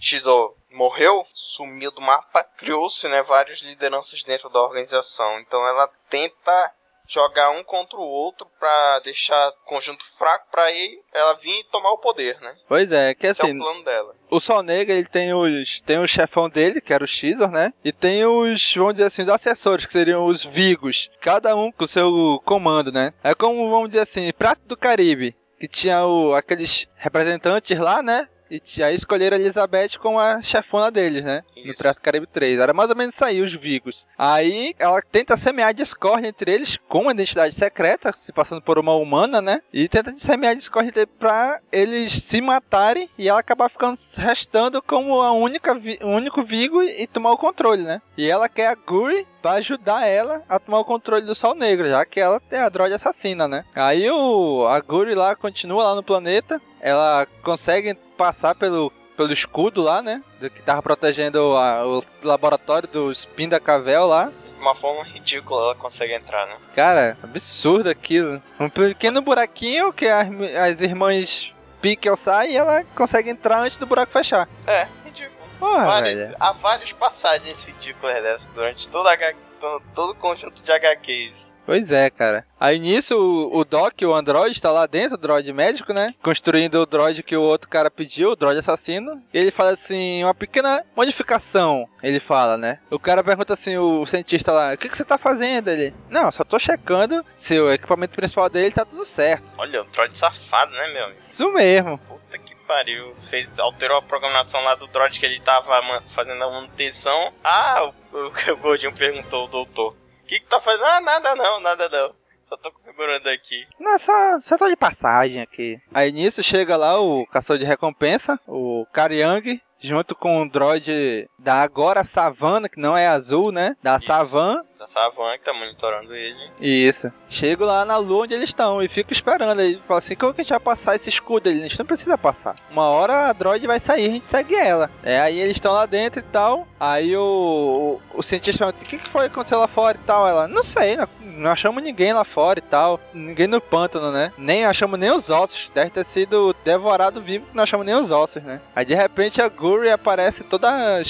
Xizor 0.00 0.54
morreu, 0.70 1.26
sumiu 1.34 1.90
do 1.90 2.00
mapa, 2.00 2.44
criou-se, 2.44 3.08
né, 3.08 3.22
várias 3.22 3.60
lideranças 3.60 4.22
dentro 4.22 4.48
da 4.48 4.62
organização. 4.62 5.40
Então 5.40 5.66
ela 5.66 5.88
tenta 6.08 6.72
jogar 7.08 7.50
um 7.50 7.64
contra 7.64 7.98
o 7.98 8.02
outro 8.02 8.46
pra 8.58 9.00
deixar 9.00 9.48
o 9.48 9.52
conjunto 9.64 10.04
fraco 10.16 10.46
pra 10.50 10.64
aí 10.64 11.00
ela 11.12 11.34
vir 11.34 11.60
e 11.60 11.64
tomar 11.64 11.90
o 11.92 11.98
poder, 11.98 12.38
né? 12.40 12.54
Pois 12.68 12.92
é, 12.92 13.14
que 13.14 13.26
Esse 13.26 13.40
é 13.40 13.44
assim, 13.44 13.56
o 13.56 13.62
plano 13.62 13.82
dela. 13.82 14.14
o 14.30 14.38
Sol 14.38 14.62
Negro 14.62 14.94
ele 14.94 15.06
tem 15.06 15.32
os 15.32 15.80
tem 15.80 15.98
o 15.98 16.06
chefão 16.06 16.48
dele, 16.48 16.80
que 16.80 16.92
era 16.92 17.02
o 17.02 17.08
Xizor, 17.08 17.50
né? 17.50 17.72
E 17.82 17.92
tem 17.92 18.24
os, 18.24 18.74
vamos 18.74 18.94
dizer 18.94 19.06
assim, 19.06 19.22
os 19.22 19.28
assessores, 19.28 19.86
que 19.86 19.92
seriam 19.92 20.26
os 20.26 20.44
Vigos, 20.44 21.10
cada 21.20 21.56
um 21.56 21.72
com 21.72 21.84
o 21.84 21.88
seu 21.88 22.40
comando, 22.44 22.92
né? 22.92 23.12
É 23.24 23.34
como, 23.34 23.70
vamos 23.70 23.88
dizer 23.88 24.00
assim, 24.00 24.30
Prato 24.32 24.60
do 24.66 24.76
Caribe, 24.76 25.34
que 25.58 25.66
tinha 25.66 26.04
o, 26.04 26.34
aqueles 26.34 26.86
representantes 26.96 27.78
lá, 27.78 28.02
né? 28.02 28.28
E 28.50 28.82
aí 28.82 28.94
escolheram 28.94 29.36
a 29.36 29.40
Elizabeth 29.40 29.98
como 29.98 30.18
a 30.18 30.40
chefona 30.42 30.90
deles, 30.90 31.24
né? 31.24 31.42
No 31.56 31.72
Isso. 31.72 31.82
Prato 31.82 31.96
do 31.96 32.02
Caribe 32.02 32.26
3. 32.26 32.60
Era 32.60 32.72
mais 32.72 32.90
ou 32.90 32.96
menos 32.96 33.14
isso 33.14 33.24
aí, 33.24 33.40
os 33.40 33.52
Vigos. 33.52 34.08
Aí 34.16 34.74
ela 34.78 35.00
tenta 35.02 35.36
semear 35.36 35.74
discórdia 35.74 36.28
entre 36.28 36.52
eles 36.52 36.78
com 36.88 37.02
uma 37.02 37.12
identidade 37.12 37.54
secreta, 37.54 38.12
se 38.12 38.32
passando 38.32 38.62
por 38.62 38.78
uma 38.78 38.94
humana, 38.94 39.40
né? 39.40 39.60
E 39.72 39.88
tenta 39.88 40.16
semear 40.16 40.54
discórdia 40.54 41.06
pra 41.06 41.60
eles 41.70 42.12
se 42.22 42.40
matarem 42.40 43.08
e 43.18 43.28
ela 43.28 43.40
acabar 43.40 43.68
ficando 43.68 43.98
restando 44.16 44.80
como 44.82 45.20
a 45.20 45.32
única, 45.32 45.72
o 46.02 46.08
único 46.08 46.42
Vigo 46.42 46.82
e 46.82 47.06
tomar 47.06 47.32
o 47.32 47.38
controle, 47.38 47.82
né? 47.82 48.00
E 48.16 48.30
ela 48.30 48.48
quer 48.48 48.68
a 48.68 48.74
Guri 48.74 49.26
pra 49.42 49.52
ajudar 49.52 50.06
ela 50.06 50.42
a 50.48 50.58
tomar 50.58 50.80
o 50.80 50.84
controle 50.84 51.24
do 51.24 51.34
Sol 51.34 51.54
Negro, 51.54 51.88
já 51.88 52.04
que 52.04 52.20
ela 52.20 52.40
é 52.50 52.60
a 52.60 52.68
droid 52.68 52.94
assassina, 52.94 53.46
né? 53.46 53.64
Aí 53.74 54.10
o, 54.10 54.66
a 54.66 54.80
Guri 54.80 55.14
lá 55.14 55.34
continua 55.36 55.84
lá 55.84 55.94
no 55.94 56.02
planeta, 56.02 56.60
ela 56.80 57.26
consegue 57.42 57.96
passar 58.18 58.54
pelo 58.54 58.92
pelo 59.16 59.32
escudo 59.32 59.82
lá, 59.82 60.00
né? 60.00 60.22
Que 60.40 60.62
tava 60.62 60.80
protegendo 60.80 61.56
a- 61.56 61.84
o 61.84 62.00
laboratório 62.22 62.88
do 62.88 63.10
Spin 63.10 63.48
da 63.48 63.58
Cavel 63.58 64.06
lá. 64.06 64.26
De 64.26 64.60
uma 64.60 64.76
forma 64.76 65.02
ridícula 65.02 65.60
ela 65.62 65.74
consegue 65.74 66.12
entrar, 66.14 66.46
né? 66.46 66.54
Cara, 66.74 67.18
absurdo 67.22 67.88
aquilo. 67.90 68.40
Um 68.60 68.68
pequeno 68.68 69.20
buraquinho 69.20 69.92
que 69.92 70.06
as, 70.06 70.28
as 70.56 70.80
irmãs 70.80 71.52
Pickle 71.80 72.16
saem 72.16 72.52
e 72.52 72.56
ela 72.56 72.84
consegue 72.94 73.30
entrar 73.30 73.58
antes 73.60 73.76
do 73.76 73.86
buraco 73.86 74.12
fechar. 74.12 74.48
É, 74.68 74.86
ridículo. 75.04 75.36
Porra, 75.58 75.84
Várias- 75.84 76.34
há 76.38 76.52
várias 76.52 76.92
passagens 76.92 77.64
ridículas 77.64 78.22
dessas 78.22 78.46
durante 78.54 78.88
toda 78.88 79.12
a 79.12 79.34
todo, 79.60 79.82
todo 79.96 80.10
o 80.12 80.14
conjunto 80.14 80.62
de 80.62 80.70
HQs. 80.70 81.56
Pois 81.66 81.90
é, 81.90 82.08
cara. 82.08 82.46
Aí 82.60 82.78
nisso 82.78 83.16
o, 83.16 83.58
o 83.58 83.64
Doc, 83.64 83.94
o 84.02 84.14
Android, 84.14 84.60
tá 84.60 84.70
lá 84.70 84.86
dentro, 84.86 85.14
o 85.14 85.20
droid 85.20 85.52
médico, 85.52 85.92
né? 85.92 86.14
Construindo 86.22 86.76
o 86.76 86.86
droid 86.86 87.22
que 87.22 87.36
o 87.36 87.42
outro 87.42 87.68
cara 87.68 87.90
pediu, 87.90 88.30
o 88.30 88.36
droid 88.36 88.58
assassino. 88.58 89.22
E 89.32 89.38
ele 89.38 89.50
fala 89.50 89.70
assim, 89.70 90.24
uma 90.24 90.34
pequena 90.34 90.84
modificação, 90.96 91.88
ele 92.02 92.18
fala, 92.18 92.56
né? 92.56 92.80
O 92.90 92.98
cara 92.98 93.22
pergunta 93.22 93.52
assim, 93.52 93.76
o 93.76 94.04
cientista 94.06 94.52
lá, 94.52 94.74
o 94.74 94.76
que, 94.76 94.88
que 94.88 94.96
você 94.96 95.04
tá 95.04 95.16
fazendo? 95.16 95.68
Ele, 95.68 95.94
não, 96.10 96.32
só 96.32 96.42
tô 96.42 96.58
checando 96.58 97.24
se 97.36 97.58
o 97.58 97.72
equipamento 97.72 98.14
principal 98.14 98.48
dele 98.50 98.72
tá 98.72 98.84
tudo 98.84 99.04
certo. 99.04 99.52
Olha, 99.56 99.82
um 99.82 99.90
droid 99.90 100.16
safado, 100.16 100.72
né, 100.72 100.88
meu 100.88 101.04
amigo? 101.04 101.18
Isso 101.18 101.52
mesmo. 101.52 101.98
Puta 101.98 102.38
que 102.38 102.54
pariu. 102.66 103.14
Fez, 103.30 103.58
alterou 103.58 103.98
a 103.98 104.02
programação 104.02 104.62
lá 104.62 104.74
do 104.74 104.86
droid 104.88 105.18
que 105.18 105.26
ele 105.26 105.40
tava 105.40 105.80
fazendo 106.14 106.42
a 106.42 106.50
manutenção. 106.50 107.32
Ah, 107.42 107.90
o, 108.12 108.16
o, 108.16 108.32
o 108.52 108.56
Gordinho 108.56 108.94
perguntou 108.94 109.42
ao 109.42 109.48
doutor. 109.48 109.92
O 109.92 110.26
que 110.26 110.40
que 110.40 110.46
tá 110.46 110.60
fazendo? 110.60 110.84
Ah, 110.84 111.00
nada 111.00 111.34
não, 111.34 111.60
nada 111.60 111.88
não. 111.88 112.14
Só 112.48 112.56
tô 112.56 112.72
configurando 112.72 113.28
aqui. 113.28 113.66
Não, 113.78 113.98
só, 113.98 114.40
só 114.40 114.56
tô 114.56 114.68
de 114.68 114.76
passagem 114.76 115.40
aqui. 115.40 115.78
Aí 115.92 116.10
nisso 116.10 116.42
chega 116.42 116.76
lá 116.76 117.00
o 117.00 117.26
caçador 117.26 117.58
de 117.58 117.64
recompensa, 117.64 118.40
o 118.46 118.86
Karyang, 118.92 119.60
junto 119.80 120.14
com 120.14 120.42
o 120.42 120.48
droid 120.48 121.28
da 121.38 121.62
agora 121.62 122.04
Savana, 122.04 122.68
que 122.68 122.80
não 122.80 122.96
é 122.96 123.06
azul, 123.06 123.52
né? 123.52 123.76
Da. 123.82 124.00
Savan. 124.00 124.62
Da 124.78 124.86
Savan 124.86 125.36
que 125.36 125.44
tá 125.44 125.52
monitorando 125.52 126.14
ele. 126.14 126.38
Isso. 126.60 127.12
Chego 127.28 127.64
lá 127.64 127.84
na 127.84 127.96
lua 127.96 128.22
onde 128.24 128.34
eles 128.34 128.50
estão 128.50 128.80
e 128.80 128.86
fico 128.86 129.12
esperando. 129.12 129.58
Aí 129.58 129.80
fala 129.88 129.98
assim: 129.98 130.14
como 130.14 130.32
que 130.32 130.40
a 130.40 130.44
gente 130.44 130.50
vai 130.50 130.60
passar 130.60 130.94
esse 130.94 131.08
escudo 131.08 131.48
ali? 131.48 131.58
A 131.58 131.62
gente 131.62 131.78
não 131.80 131.86
precisa 131.86 132.16
passar. 132.16 132.54
Uma 132.70 132.88
hora 132.88 133.28
a 133.28 133.32
droid 133.32 133.66
vai 133.66 133.80
sair, 133.80 134.06
a 134.06 134.12
gente 134.12 134.26
segue 134.26 134.54
ela. 134.54 134.88
É, 135.02 135.18
aí 135.18 135.40
eles 135.40 135.56
estão 135.56 135.72
lá 135.72 135.84
dentro 135.84 136.20
e 136.20 136.22
tal. 136.22 136.68
Aí 136.78 137.16
o, 137.16 138.00
o, 138.14 138.18
o 138.18 138.22
cientista 138.22 138.64
pergunta: 138.64 138.84
o 138.84 138.88
que, 138.88 138.98
que 138.98 139.08
foi 139.08 139.22
que 139.22 139.32
aconteceu 139.32 139.58
lá 139.58 139.66
fora 139.66 139.98
e 140.00 140.06
tal? 140.06 140.28
Ela: 140.28 140.46
não 140.46 140.62
sei, 140.62 140.96
não, 140.96 141.08
não 141.20 141.50
achamos 141.50 141.82
ninguém 141.82 142.12
lá 142.12 142.22
fora 142.22 142.60
e 142.60 142.62
tal. 142.62 143.00
Ninguém 143.12 143.48
no 143.48 143.60
pântano, 143.60 144.12
né? 144.12 144.32
Nem 144.38 144.64
achamos 144.64 144.98
nem 144.98 145.10
os 145.10 145.28
ossos. 145.28 145.72
Deve 145.74 145.90
ter 145.90 146.04
sido 146.04 146.54
devorado 146.64 147.20
vivo, 147.20 147.46
que 147.46 147.56
não 147.56 147.64
achamos 147.64 147.84
nem 147.84 147.96
os 147.96 148.12
ossos, 148.12 148.42
né? 148.44 148.60
Aí 148.76 148.84
de 148.84 148.94
repente 148.94 149.42
a 149.42 149.48
Guri 149.48 149.90
aparece 149.90 150.44
toda. 150.44 151.02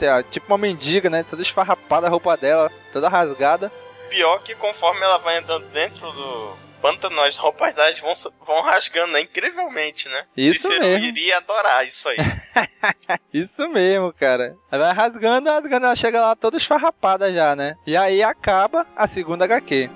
Es- 0.00 0.26
Tipo 0.30 0.46
uma 0.48 0.58
mendiga, 0.58 1.08
né? 1.10 1.22
Toda 1.22 1.42
esfarrapada 1.42 2.06
a 2.06 2.10
roupa 2.10 2.36
dela, 2.36 2.70
toda 2.92 3.08
rasgada. 3.08 3.70
Pior 4.10 4.38
que 4.42 4.54
conforme 4.54 5.00
ela 5.00 5.18
vai 5.18 5.38
andando 5.38 5.66
dentro 5.72 6.10
do 6.12 6.56
pântano, 6.80 7.20
as 7.22 7.36
roupas 7.38 7.74
delas 7.74 7.98
vão, 7.98 8.14
vão 8.46 8.60
rasgando, 8.60 9.12
né? 9.12 9.22
Incrivelmente, 9.22 10.08
né? 10.08 10.24
Isso 10.36 10.68
Cícero 10.68 10.80
mesmo. 10.80 11.04
iria 11.06 11.38
adorar 11.38 11.86
isso 11.86 12.08
aí. 12.08 12.16
Isso 13.32 13.66
mesmo, 13.68 14.12
cara. 14.12 14.54
Ela 14.70 14.86
vai 14.86 14.94
rasgando, 14.94 15.50
rasgando, 15.50 15.86
ela 15.86 15.96
chega 15.96 16.20
lá 16.20 16.36
toda 16.36 16.56
esfarrapada 16.56 17.32
já, 17.32 17.56
né? 17.56 17.76
E 17.86 17.96
aí 17.96 18.22
acaba 18.22 18.86
a 18.96 19.08
segunda 19.08 19.44
HQ. 19.44 19.90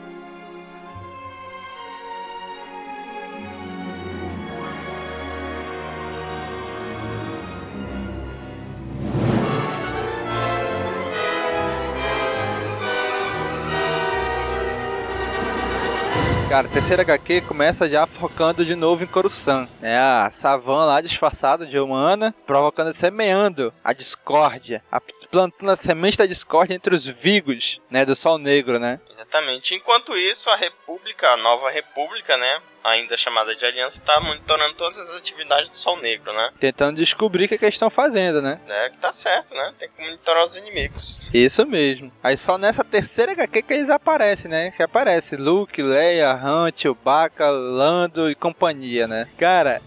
Cara, 16.48 16.66
terceira 16.66 17.02
HQ 17.02 17.42
começa 17.42 17.88
já 17.90 18.06
focando 18.06 18.64
de 18.64 18.74
novo 18.74 19.04
em 19.04 19.06
Coruscant. 19.06 19.68
É 19.82 19.98
a 19.98 20.30
Savan 20.30 20.86
lá 20.86 21.00
disfarçada 21.02 21.66
de 21.66 21.78
humana, 21.78 22.34
provocando, 22.46 22.94
semeando 22.94 23.72
a 23.84 23.92
discórdia, 23.92 24.82
a- 24.90 24.98
plantando 25.30 25.70
a 25.70 25.76
semente 25.76 26.16
da 26.16 26.24
discórdia 26.24 26.74
entre 26.74 26.94
os 26.94 27.04
Vigos, 27.04 27.78
né, 27.90 28.04
do 28.06 28.16
Sol 28.16 28.38
Negro, 28.38 28.78
né? 28.78 28.98
Exatamente. 29.12 29.74
Enquanto 29.74 30.16
isso, 30.16 30.48
a 30.48 30.56
República, 30.56 31.28
a 31.28 31.36
nova 31.36 31.70
República, 31.70 32.38
né? 32.38 32.60
Ainda 32.84 33.16
chamada 33.16 33.54
de 33.54 33.64
Aliança, 33.64 34.00
tá 34.04 34.20
monitorando 34.20 34.74
todas 34.74 34.98
as 34.98 35.16
atividades 35.16 35.68
do 35.68 35.76
Sol 35.76 36.00
Negro, 36.00 36.32
né? 36.32 36.50
Tentando 36.58 36.96
descobrir 36.96 37.44
o 37.44 37.48
que, 37.48 37.58
que 37.58 37.64
eles 37.64 37.74
estão 37.74 37.90
fazendo, 37.90 38.40
né? 38.40 38.60
É 38.68 38.90
que 38.90 38.98
tá 38.98 39.12
certo, 39.12 39.54
né? 39.54 39.74
Tem 39.78 39.88
que 39.88 40.00
monitorar 40.02 40.44
os 40.44 40.56
inimigos. 40.56 41.28
Isso 41.32 41.66
mesmo. 41.66 42.12
Aí 42.22 42.36
só 42.36 42.58
nessa 42.58 42.84
terceira 42.84 43.32
HQ 43.32 43.62
que 43.62 43.72
eles 43.72 43.90
aparecem, 43.90 44.50
né? 44.50 44.70
Que 44.70 44.82
aparece 44.82 45.36
Luke, 45.36 45.82
Leia, 45.82 46.32
Han, 46.32 46.70
Chewbacca, 46.74 47.48
Lando 47.50 48.30
e 48.30 48.34
companhia, 48.34 49.06
né? 49.06 49.28
Cara, 49.38 49.82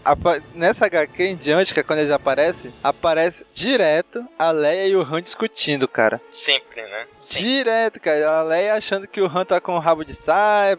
nessa 0.54 0.86
HQ 0.86 1.22
em 1.22 1.36
diante, 1.36 1.74
que 1.74 1.80
é 1.80 1.82
quando 1.82 2.00
eles 2.00 2.12
aparecem, 2.12 2.72
aparece 2.82 3.44
direto 3.52 4.26
a 4.38 4.50
Leia 4.50 4.86
e 4.86 4.96
o 4.96 5.02
Han 5.02 5.22
discutindo, 5.22 5.88
cara. 5.88 6.20
Sempre, 6.30 6.82
né? 6.82 7.06
Sempre. 7.14 7.48
Direto, 7.48 8.00
cara. 8.00 8.38
A 8.38 8.42
Leia 8.42 8.74
achando 8.74 9.06
que 9.06 9.20
o 9.20 9.26
Han 9.26 9.44
tá 9.44 9.60
com 9.60 9.74
o 9.74 9.78
rabo 9.78 10.04
de 10.04 10.14
saia, 10.14 10.76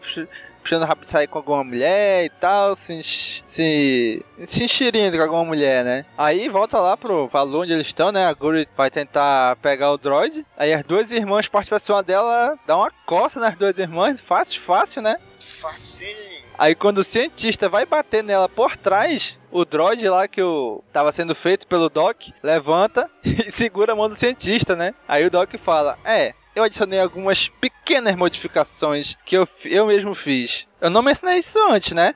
puxando 0.64 0.84
rápido 0.84 1.08
sair 1.08 1.28
com 1.28 1.38
alguma 1.38 1.62
mulher 1.62 2.24
e 2.24 2.30
tal, 2.30 2.74
se, 2.74 3.02
se, 3.02 4.24
se 4.46 4.64
enxerindo 4.64 5.16
com 5.16 5.22
alguma 5.22 5.44
mulher, 5.44 5.84
né? 5.84 6.06
Aí 6.16 6.48
volta 6.48 6.80
lá 6.80 6.96
pro 6.96 7.28
valor 7.28 7.62
onde 7.62 7.74
eles 7.74 7.86
estão, 7.86 8.10
né? 8.10 8.26
A 8.26 8.32
Guri 8.32 8.66
vai 8.74 8.90
tentar 8.90 9.56
pegar 9.56 9.92
o 9.92 9.98
droid. 9.98 10.44
Aí 10.56 10.72
as 10.72 10.82
duas 10.82 11.10
irmãs 11.10 11.46
partem 11.46 11.68
pra 11.68 11.78
cima 11.78 12.02
dela, 12.02 12.58
dá 12.66 12.76
uma 12.76 12.90
coça 13.04 13.38
nas 13.38 13.54
duas 13.56 13.76
irmãs, 13.76 14.20
fácil, 14.20 14.60
fácil, 14.62 15.02
né? 15.02 15.16
Facinho. 15.38 16.42
Aí 16.56 16.74
quando 16.74 16.98
o 16.98 17.04
cientista 17.04 17.68
vai 17.68 17.84
bater 17.84 18.24
nela 18.24 18.48
por 18.48 18.76
trás, 18.76 19.38
o 19.50 19.64
droid 19.64 20.08
lá 20.08 20.26
que 20.26 20.40
o 20.40 20.82
tava 20.92 21.12
sendo 21.12 21.34
feito 21.34 21.66
pelo 21.66 21.90
Doc 21.90 22.28
levanta 22.42 23.10
e 23.22 23.50
segura 23.50 23.92
a 23.92 23.96
mão 23.96 24.08
do 24.08 24.14
cientista, 24.14 24.74
né? 24.74 24.94
Aí 25.06 25.26
o 25.26 25.30
Doc 25.30 25.52
fala: 25.58 25.98
"É, 26.04 26.32
eu 26.54 26.62
adicionei 26.62 27.00
algumas 27.00 27.48
pequenas 27.48 28.14
modificações 28.14 29.16
que 29.24 29.36
eu, 29.36 29.48
eu 29.64 29.86
mesmo 29.86 30.14
fiz. 30.14 30.66
Eu 30.80 30.90
não 30.90 31.02
mencionei 31.02 31.38
isso 31.38 31.58
antes, 31.70 31.92
né? 31.92 32.14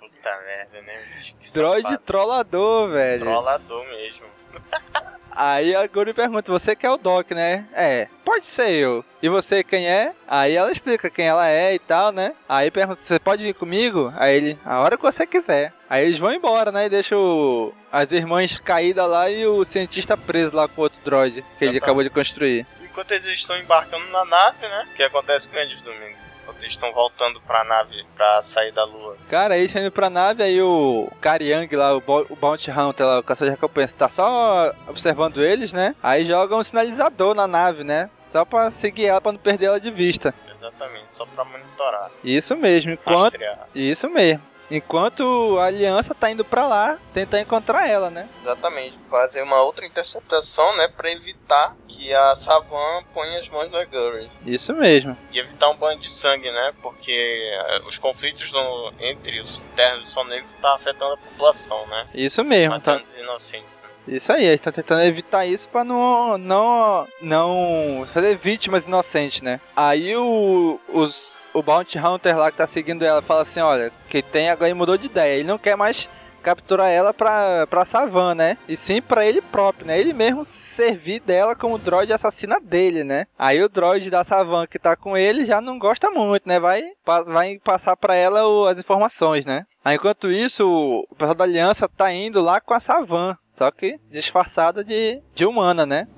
Puta 0.00 0.40
merda, 0.46 0.82
né? 0.82 1.02
Droid 1.52 1.98
trollador, 1.98 2.90
velho. 2.90 3.20
Trollador 3.22 3.86
mesmo. 3.88 4.26
Aí 5.32 5.74
a 5.76 5.86
Guri 5.86 6.12
pergunta, 6.12 6.50
você 6.50 6.74
que 6.74 6.84
é 6.84 6.90
o 6.90 6.96
Doc, 6.96 7.30
né? 7.30 7.64
É, 7.72 8.08
pode 8.24 8.44
ser 8.44 8.72
eu. 8.72 9.04
E 9.22 9.28
você 9.28 9.62
quem 9.62 9.88
é? 9.88 10.12
Aí 10.26 10.54
ela 10.56 10.72
explica 10.72 11.08
quem 11.08 11.26
ela 11.26 11.48
é 11.48 11.74
e 11.74 11.78
tal, 11.78 12.10
né? 12.10 12.34
Aí 12.48 12.70
pergunta, 12.70 12.98
você 12.98 13.18
pode 13.18 13.42
vir 13.42 13.54
comigo? 13.54 14.12
Aí 14.16 14.36
ele, 14.36 14.58
a 14.64 14.80
hora 14.80 14.96
que 14.96 15.02
você 15.02 15.26
quiser. 15.26 15.72
Aí 15.88 16.04
eles 16.04 16.18
vão 16.18 16.32
embora, 16.32 16.72
né? 16.72 16.86
E 16.86 16.90
deixam 16.90 17.72
as 17.92 18.10
irmãs 18.12 18.58
caídas 18.58 19.08
lá 19.08 19.30
e 19.30 19.46
o 19.46 19.64
cientista 19.64 20.16
preso 20.16 20.54
lá 20.54 20.66
com 20.66 20.82
outro 20.82 21.00
droid 21.04 21.44
que 21.58 21.64
ele 21.64 21.78
acabou 21.78 22.02
de 22.02 22.10
construir 22.10 22.66
enquanto 22.90 23.12
eles 23.12 23.26
estão 23.26 23.56
embarcando 23.56 24.06
na 24.10 24.24
nave, 24.24 24.66
né? 24.66 24.86
O 24.90 24.94
que 24.94 25.02
acontece 25.02 25.48
com 25.48 25.56
eles, 25.56 25.80
Domingo? 25.80 26.18
Enquanto 26.42 26.58
eles 26.62 26.72
estão 26.72 26.92
voltando 26.92 27.40
pra 27.42 27.64
nave 27.64 28.04
pra 28.14 28.42
sair 28.42 28.72
da 28.72 28.84
lua. 28.84 29.16
Cara, 29.28 29.54
aí 29.54 29.66
indo 29.66 29.90
pra 29.92 30.10
nave, 30.10 30.42
aí 30.42 30.60
o 30.60 31.08
Kariang 31.20 31.74
lá, 31.76 31.96
o, 31.96 32.02
o 32.28 32.36
Bounty 32.36 32.70
Hunter 32.70 33.06
lá, 33.06 33.18
o 33.20 33.22
caçador 33.22 33.54
de 33.54 33.60
recompensa, 33.60 33.94
tá 33.96 34.08
só 34.08 34.74
observando 34.88 35.42
eles, 35.42 35.72
né? 35.72 35.94
Aí 36.02 36.24
joga 36.24 36.56
um 36.56 36.62
sinalizador 36.62 37.34
na 37.34 37.46
nave, 37.46 37.84
né? 37.84 38.10
Só 38.26 38.44
pra 38.44 38.70
seguir 38.70 39.06
ela, 39.06 39.20
pra 39.20 39.32
não 39.32 39.38
perder 39.38 39.66
ela 39.66 39.80
de 39.80 39.90
vista. 39.90 40.34
Exatamente, 40.56 41.06
só 41.12 41.24
pra 41.24 41.44
monitorar. 41.44 42.10
Isso 42.22 42.56
mesmo, 42.56 42.92
enquanto. 42.92 43.38
Isso 43.74 44.08
mesmo. 44.10 44.49
Enquanto 44.70 45.58
a 45.58 45.64
aliança 45.64 46.14
tá 46.14 46.30
indo 46.30 46.44
para 46.44 46.66
lá 46.66 46.98
tentar 47.12 47.40
encontrar 47.40 47.88
ela, 47.88 48.10
né? 48.10 48.28
Exatamente. 48.42 48.98
Fazer 49.10 49.42
uma 49.42 49.60
outra 49.62 49.84
interceptação, 49.84 50.76
né? 50.76 50.86
para 50.88 51.10
evitar 51.10 51.76
que 51.88 52.14
a 52.14 52.34
Savan 52.36 53.02
ponha 53.12 53.40
as 53.40 53.48
mãos 53.48 53.70
na 53.70 53.84
Gurren. 53.84 54.30
Isso 54.46 54.72
mesmo. 54.74 55.16
E 55.32 55.38
evitar 55.38 55.70
um 55.70 55.76
banho 55.76 55.98
de 55.98 56.08
sangue, 56.08 56.50
né? 56.50 56.72
Porque 56.82 57.10
eh, 57.12 57.82
os 57.86 57.98
conflitos 57.98 58.52
no, 58.52 58.92
entre 59.00 59.40
os 59.40 59.60
terras 59.74 60.00
do 60.00 60.06
Sol 60.06 60.24
Negro 60.26 60.48
tá 60.60 60.74
afetando 60.74 61.14
a 61.14 61.16
população, 61.16 61.86
né? 61.86 62.06
Isso 62.14 62.44
mesmo. 62.44 62.74
Matando 62.74 63.00
tá... 63.00 63.08
os 63.08 63.14
inocentes, 63.16 63.82
né? 63.82 63.89
Isso 64.08 64.32
aí, 64.32 64.44
eles 64.44 64.56
estão 64.60 64.72
tentando 64.72 65.02
evitar 65.02 65.46
isso 65.46 65.68
para 65.68 65.84
não, 65.84 66.38
não, 66.38 67.06
não 67.20 68.06
fazer 68.12 68.36
vítimas 68.36 68.86
inocentes, 68.86 69.42
né? 69.42 69.60
Aí 69.76 70.16
o, 70.16 70.80
os 70.88 71.38
o 71.52 71.62
Bounty 71.62 71.98
Hunter 71.98 72.36
lá 72.36 72.50
que 72.50 72.56
tá 72.56 72.66
seguindo 72.66 73.04
ela 73.04 73.22
fala 73.22 73.42
assim: 73.42 73.60
olha, 73.60 73.92
que 74.08 74.22
tem 74.22 74.48
agora 74.48 74.74
mudou 74.74 74.96
de 74.96 75.06
ideia. 75.06 75.34
Ele 75.34 75.48
não 75.48 75.58
quer 75.58 75.76
mais 75.76 76.08
capturar 76.42 76.88
ela 76.90 77.12
pra, 77.12 77.66
pra 77.66 77.84
Savan, 77.84 78.34
né? 78.34 78.56
E 78.68 78.76
sim 78.76 79.00
pra 79.00 79.24
ele 79.24 79.40
próprio, 79.40 79.86
né? 79.86 79.98
Ele 79.98 80.12
mesmo 80.12 80.44
servir 80.44 81.20
dela 81.20 81.54
como 81.54 81.78
droid 81.78 82.12
assassina 82.12 82.58
dele, 82.60 83.04
né? 83.04 83.26
Aí 83.38 83.62
o 83.62 83.68
droid 83.68 84.10
da 84.10 84.24
Savan 84.24 84.66
que 84.66 84.78
tá 84.78 84.96
com 84.96 85.16
ele 85.16 85.44
já 85.44 85.60
não 85.60 85.78
gosta 85.78 86.10
muito, 86.10 86.48
né? 86.48 86.58
Vai, 86.58 86.82
vai 87.26 87.58
passar 87.58 87.96
pra 87.96 88.14
ela 88.14 88.46
o, 88.46 88.66
as 88.66 88.78
informações, 88.78 89.44
né? 89.44 89.64
Aí, 89.84 89.96
enquanto 89.96 90.30
isso, 90.30 90.66
o 91.10 91.14
pessoal 91.14 91.34
da 91.34 91.44
Aliança 91.44 91.88
tá 91.88 92.12
indo 92.12 92.40
lá 92.40 92.60
com 92.60 92.74
a 92.74 92.80
Savan. 92.80 93.36
Só 93.52 93.70
que 93.70 93.98
disfarçada 94.10 94.82
de, 94.82 95.20
de 95.34 95.44
humana, 95.44 95.84
né? 95.84 96.08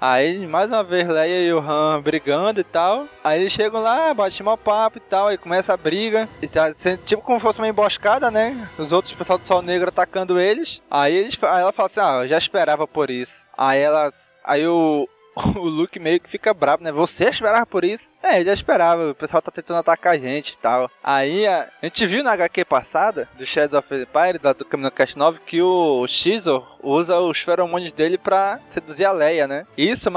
Aí, 0.00 0.46
mais 0.46 0.70
uma 0.70 0.84
vez, 0.84 1.08
Leia 1.08 1.40
e 1.42 1.52
o 1.52 1.58
Han 1.58 2.00
brigando 2.02 2.60
e 2.60 2.64
tal. 2.64 3.08
Aí 3.24 3.40
eles 3.40 3.52
chegam 3.52 3.80
lá, 3.80 4.12
batem 4.12 4.42
uma 4.42 4.56
papo 4.56 4.98
e 4.98 5.00
tal, 5.00 5.28
aí 5.28 5.38
começa 5.38 5.72
a 5.72 5.76
briga. 5.76 6.28
E 6.42 6.48
tá 6.48 6.72
tipo 7.04 7.22
como 7.22 7.38
se 7.38 7.42
fosse 7.44 7.58
uma 7.58 7.68
emboscada, 7.68 8.30
né? 8.30 8.68
Os 8.78 8.92
outros 8.92 9.14
pessoal 9.14 9.38
do 9.38 9.46
Sol 9.46 9.62
Negro 9.62 9.88
atacando 9.88 10.38
eles. 10.38 10.82
Aí, 10.90 11.14
eles, 11.14 11.42
aí 11.42 11.62
ela 11.62 11.72
fala 11.72 11.86
assim: 11.86 12.00
Ah, 12.00 12.20
eu 12.22 12.28
já 12.28 12.38
esperava 12.38 12.86
por 12.86 13.10
isso. 13.10 13.44
Aí 13.56 13.80
elas. 13.80 14.34
Aí 14.44 14.66
o, 14.66 15.08
o 15.56 15.68
Luke 15.68 15.98
meio 15.98 16.20
que 16.20 16.28
fica 16.28 16.54
bravo, 16.54 16.82
né? 16.82 16.90
Você 16.90 17.24
esperava 17.24 17.66
por 17.66 17.84
isso? 17.84 18.10
É, 18.22 18.36
ele 18.36 18.46
já 18.46 18.54
esperava, 18.54 19.10
o 19.10 19.14
pessoal 19.14 19.42
tá 19.42 19.50
tentando 19.50 19.78
atacar 19.78 20.14
a 20.14 20.18
gente 20.18 20.52
e 20.52 20.58
tal. 20.58 20.90
Aí 21.02 21.46
a, 21.46 21.68
a 21.82 21.86
gente 21.86 22.06
viu 22.06 22.24
na 22.24 22.32
HQ 22.32 22.64
passada, 22.64 23.28
do 23.36 23.44
Shadows 23.44 23.78
of 23.78 23.94
Empire, 23.94 24.38
da, 24.38 24.52
do 24.52 24.64
Caminho 24.64 24.90
Cast 24.90 25.16
9, 25.16 25.40
que 25.44 25.62
o 25.62 26.06
Xizor 26.06 26.76
usa 26.82 27.18
os 27.18 27.38
feromônios 27.40 27.92
dele 27.92 28.16
pra 28.16 28.60
seduzir 28.70 29.04
a 29.04 29.12
Leia, 29.12 29.46
né? 29.46 29.66
Isso 29.76 30.08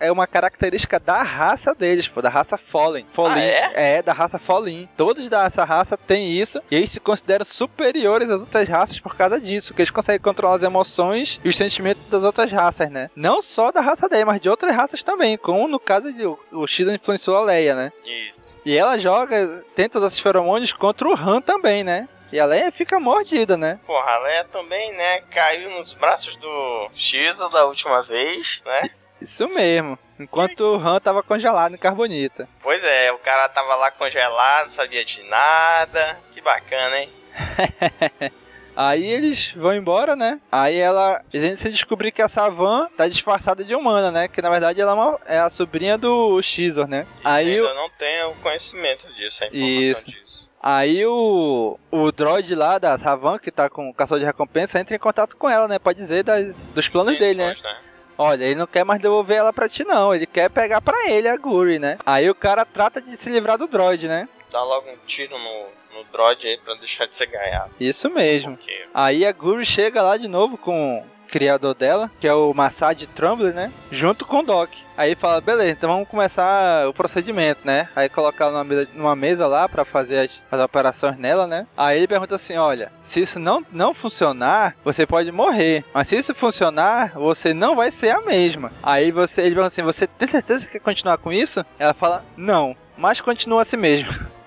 é 0.00 0.10
uma 0.10 0.26
característica 0.26 0.98
da 0.98 1.22
raça 1.22 1.74
deles, 1.74 2.08
pô, 2.08 2.20
da 2.20 2.28
raça 2.28 2.56
Fallen. 2.56 3.06
Fallen 3.12 3.42
ah, 3.42 3.72
é? 3.74 3.96
é? 3.96 4.02
da 4.02 4.12
raça 4.12 4.38
Fallen. 4.38 4.88
Todos 4.96 5.28
dessa 5.28 5.64
raça 5.64 5.96
têm 5.96 6.32
isso, 6.32 6.60
e 6.70 6.76
eles 6.76 6.90
se 6.90 7.00
consideram 7.00 7.44
superiores 7.44 8.30
às 8.30 8.40
outras 8.40 8.68
raças 8.68 8.98
por 8.98 9.14
causa 9.16 9.40
disso, 9.40 9.74
que 9.74 9.82
eles 9.82 9.90
conseguem 9.90 10.20
controlar 10.20 10.56
as 10.56 10.62
emoções 10.62 11.40
e 11.44 11.48
os 11.48 11.56
sentimentos 11.56 12.02
das 12.10 12.24
outras 12.24 12.50
raças, 12.50 12.90
né? 12.90 13.10
Não 13.14 13.42
só 13.42 13.70
da 13.70 13.80
raça 13.80 14.08
dele, 14.08 14.24
mas 14.24 14.40
de 14.40 14.48
outras 14.48 14.63
raças 14.72 15.02
também, 15.02 15.36
como 15.36 15.68
no 15.68 15.80
caso 15.80 16.12
de 16.12 16.24
o 16.26 16.66
Xizor 16.66 16.94
influenciou 16.94 17.36
a 17.36 17.42
Leia 17.42 17.74
né? 17.74 17.92
Isso. 18.04 18.54
E 18.64 18.76
ela 18.76 18.98
joga, 18.98 19.64
tenta 19.74 19.98
usar 19.98 20.08
esses 20.08 20.20
feromônios 20.20 20.72
contra 20.72 21.08
o 21.08 21.14
Han 21.14 21.40
também, 21.40 21.84
né? 21.84 22.08
E 22.32 22.40
a 22.40 22.46
Leia 22.46 22.72
fica 22.72 22.98
mordida, 22.98 23.56
né? 23.56 23.78
Porra, 23.86 24.10
a 24.10 24.18
Leia 24.18 24.44
também, 24.44 24.92
né? 24.92 25.20
Caiu 25.30 25.70
nos 25.70 25.92
braços 25.92 26.36
do 26.36 26.90
Xizo 26.94 27.48
da 27.50 27.66
última 27.66 28.02
vez, 28.02 28.62
né? 28.64 28.90
Isso 29.20 29.48
mesmo. 29.48 29.98
Enquanto 30.18 30.60
o 30.60 30.76
Han 30.76 31.00
tava 31.00 31.22
congelado 31.22 31.74
em 31.74 31.78
carbonita. 31.78 32.48
Pois 32.60 32.82
é, 32.82 33.12
o 33.12 33.18
cara 33.18 33.48
tava 33.48 33.74
lá 33.76 33.90
congelado, 33.90 34.64
não 34.64 34.70
sabia 34.70 35.04
de 35.04 35.22
nada. 35.24 36.18
Que 36.32 36.40
bacana, 36.40 36.98
hein? 36.98 37.10
Aí 38.76 39.06
eles 39.06 39.52
vão 39.52 39.74
embora, 39.74 40.16
né? 40.16 40.40
Aí 40.50 40.76
ela. 40.76 41.22
A 41.32 41.38
gente 41.38 41.60
se 41.60 41.70
descobrir 41.70 42.10
que 42.10 42.22
a 42.22 42.28
Savan 42.28 42.88
tá 42.96 43.06
disfarçada 43.06 43.64
de 43.64 43.74
humana, 43.74 44.10
né? 44.10 44.28
Que 44.28 44.42
na 44.42 44.50
verdade 44.50 44.80
ela 44.80 44.92
é, 44.92 44.94
uma, 44.94 45.20
é 45.26 45.38
a 45.38 45.50
sobrinha 45.50 45.96
do 45.96 46.40
Xizor, 46.42 46.86
né? 46.86 47.06
E 47.24 47.28
Aí 47.28 47.56
ainda 47.56 47.74
não 47.74 47.90
tem 47.90 48.24
o 48.24 48.34
conhecimento 48.36 49.06
disso, 49.14 49.44
a 49.44 49.46
informação 49.46 49.80
Isso. 49.80 50.10
disso. 50.10 50.50
Aí 50.66 51.04
o, 51.04 51.78
o 51.90 52.10
droid 52.10 52.54
lá 52.54 52.78
da 52.78 52.96
Savan, 52.98 53.38
que 53.38 53.50
tá 53.50 53.68
com 53.68 53.90
o 53.90 53.94
caçador 53.94 54.20
de 54.20 54.24
recompensa, 54.24 54.80
entra 54.80 54.96
em 54.96 54.98
contato 54.98 55.36
com 55.36 55.48
ela, 55.48 55.68
né? 55.68 55.78
Pode 55.78 55.98
dizer 55.98 56.24
das, 56.24 56.56
dos 56.74 56.88
planos 56.88 57.18
dele, 57.18 57.44
né? 57.44 57.54
né? 57.62 57.76
Olha, 58.16 58.44
ele 58.44 58.54
não 58.54 58.66
quer 58.66 58.84
mais 58.84 59.00
devolver 59.00 59.36
ela 59.36 59.52
pra 59.52 59.68
ti, 59.68 59.84
não. 59.84 60.14
Ele 60.14 60.24
quer 60.24 60.48
pegar 60.48 60.80
pra 60.80 61.10
ele 61.10 61.28
a 61.28 61.36
Guri, 61.36 61.78
né? 61.78 61.98
Aí 62.06 62.30
o 62.30 62.34
cara 62.34 62.64
trata 62.64 63.00
de 63.02 63.16
se 63.16 63.28
livrar 63.28 63.58
do 63.58 63.66
droid, 63.66 64.08
né? 64.08 64.28
Dá 64.50 64.62
logo 64.62 64.88
um 64.88 64.96
tiro 65.04 65.36
no, 65.36 65.66
no 65.94 66.04
droid 66.04 66.46
aí 66.46 66.58
pra 66.58 66.74
deixar 66.74 67.06
de 67.06 67.14
ser 67.14 67.26
gaiado. 67.26 67.70
Isso 67.80 68.10
mesmo. 68.10 68.58
Aí 68.92 69.24
a 69.24 69.32
Guri 69.32 69.64
chega 69.64 70.02
lá 70.02 70.16
de 70.16 70.28
novo 70.28 70.58
com 70.58 70.98
o 70.98 71.14
criador 71.28 71.74
dela, 71.74 72.10
que 72.20 72.28
é 72.28 72.34
o 72.34 72.52
Massad 72.54 73.06
Trumbler, 73.08 73.54
né? 73.54 73.72
Junto 73.90 74.24
com 74.24 74.38
o 74.38 74.42
Doc. 74.42 74.70
Aí 74.96 75.14
fala, 75.14 75.40
beleza, 75.40 75.70
então 75.70 75.90
vamos 75.90 76.08
começar 76.08 76.86
o 76.88 76.94
procedimento, 76.94 77.60
né? 77.64 77.88
Aí 77.96 78.08
coloca 78.08 78.44
ela 78.44 78.52
numa 78.52 78.64
mesa, 78.64 78.88
numa 78.94 79.16
mesa 79.16 79.46
lá 79.46 79.68
para 79.68 79.84
fazer 79.84 80.18
as, 80.18 80.42
as, 80.50 80.60
operações 80.60 81.16
nela, 81.16 81.46
né? 81.46 81.66
Aí 81.76 81.98
ele 81.98 82.06
pergunta 82.06 82.34
assim, 82.34 82.56
olha, 82.56 82.92
se 83.00 83.20
isso 83.20 83.40
não, 83.40 83.64
não 83.72 83.94
funcionar, 83.94 84.76
você 84.84 85.06
pode 85.06 85.32
morrer. 85.32 85.84
Mas 85.92 86.08
se 86.08 86.16
isso 86.16 86.34
funcionar, 86.34 87.12
você 87.14 87.52
não 87.52 87.74
vai 87.74 87.90
ser 87.90 88.10
a 88.10 88.20
mesma. 88.20 88.70
Aí 88.82 89.10
você, 89.10 89.40
ele 89.40 89.56
pergunta 89.56 89.68
assim, 89.68 89.82
você 89.82 90.06
tem 90.06 90.28
certeza 90.28 90.66
que 90.66 90.72
quer 90.72 90.80
continuar 90.80 91.18
com 91.18 91.32
isso? 91.32 91.64
Ela 91.78 91.94
fala, 91.94 92.24
não, 92.36 92.76
mas 92.96 93.20
continua 93.20 93.62
assim 93.62 93.76
mesmo. 93.76 94.12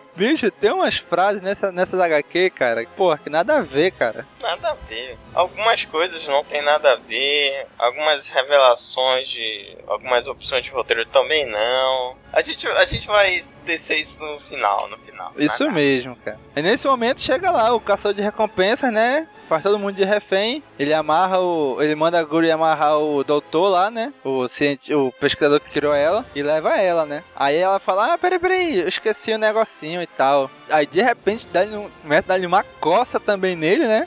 Bicho, 0.16 0.50
tem 0.50 0.72
umas 0.72 0.98
frases 0.98 1.42
nessa, 1.42 1.72
nessas 1.72 2.00
HQ, 2.00 2.50
cara, 2.50 2.86
porra, 2.96 3.18
que 3.18 3.30
nada 3.30 3.58
a 3.58 3.60
ver, 3.60 3.92
cara. 3.92 4.26
Nada 4.40 4.70
a 4.70 4.74
ver. 4.74 5.18
Algumas 5.34 5.84
coisas 5.84 6.26
não 6.26 6.44
tem 6.44 6.62
nada 6.62 6.92
a 6.92 6.96
ver. 6.96 7.66
Algumas 7.78 8.28
revelações 8.28 9.28
de. 9.28 9.76
Algumas 9.86 10.26
opções 10.26 10.64
de 10.64 10.70
roteiro 10.70 11.06
também 11.06 11.46
não. 11.46 12.16
A 12.32 12.40
gente, 12.40 12.66
a 12.66 12.84
gente 12.86 13.06
vai 13.06 13.40
descer 13.64 13.98
isso 14.00 14.20
no 14.22 14.40
final, 14.40 14.88
no 14.88 14.96
final. 14.98 15.32
Isso 15.36 15.70
mesmo, 15.70 16.16
cara. 16.16 16.38
E 16.56 16.62
nesse 16.62 16.86
momento 16.86 17.20
chega 17.20 17.50
lá 17.50 17.74
o 17.74 17.80
caçador 17.80 18.14
de 18.14 18.22
recompensas, 18.22 18.92
né? 18.92 19.28
Faz 19.48 19.62
todo 19.62 19.78
mundo 19.78 19.94
de 19.94 20.04
refém. 20.04 20.62
Ele 20.78 20.94
amarra 20.94 21.40
o. 21.40 21.76
Ele 21.80 21.94
manda 21.94 22.18
a 22.18 22.24
Guri 22.24 22.50
amarrar 22.50 22.98
o 22.98 23.22
doutor 23.22 23.68
lá, 23.68 23.90
né? 23.90 24.12
O, 24.24 24.44
o 24.44 25.12
pesquisador 25.12 25.60
que 25.60 25.70
criou 25.70 25.94
ela. 25.94 26.24
E 26.34 26.42
leva 26.42 26.76
ela, 26.76 27.04
né? 27.04 27.22
Aí 27.36 27.56
ela 27.56 27.78
fala: 27.78 28.14
Ah, 28.14 28.18
peraí, 28.18 28.38
peraí, 28.38 28.80
eu 28.80 28.88
esqueci 28.88 29.32
o 29.32 29.38
negocinho 29.82 30.02
e 30.02 30.06
tal. 30.06 30.50
Aí 30.70 30.86
de 30.86 31.02
repente 31.02 31.46
dá-lhe 31.52 31.76
um, 31.76 31.88
começa 32.02 32.26
a 32.26 32.28
dar-lhe 32.28 32.46
uma 32.46 32.62
coça 32.62 33.18
também 33.18 33.56
nele, 33.56 33.86
né? 33.86 34.06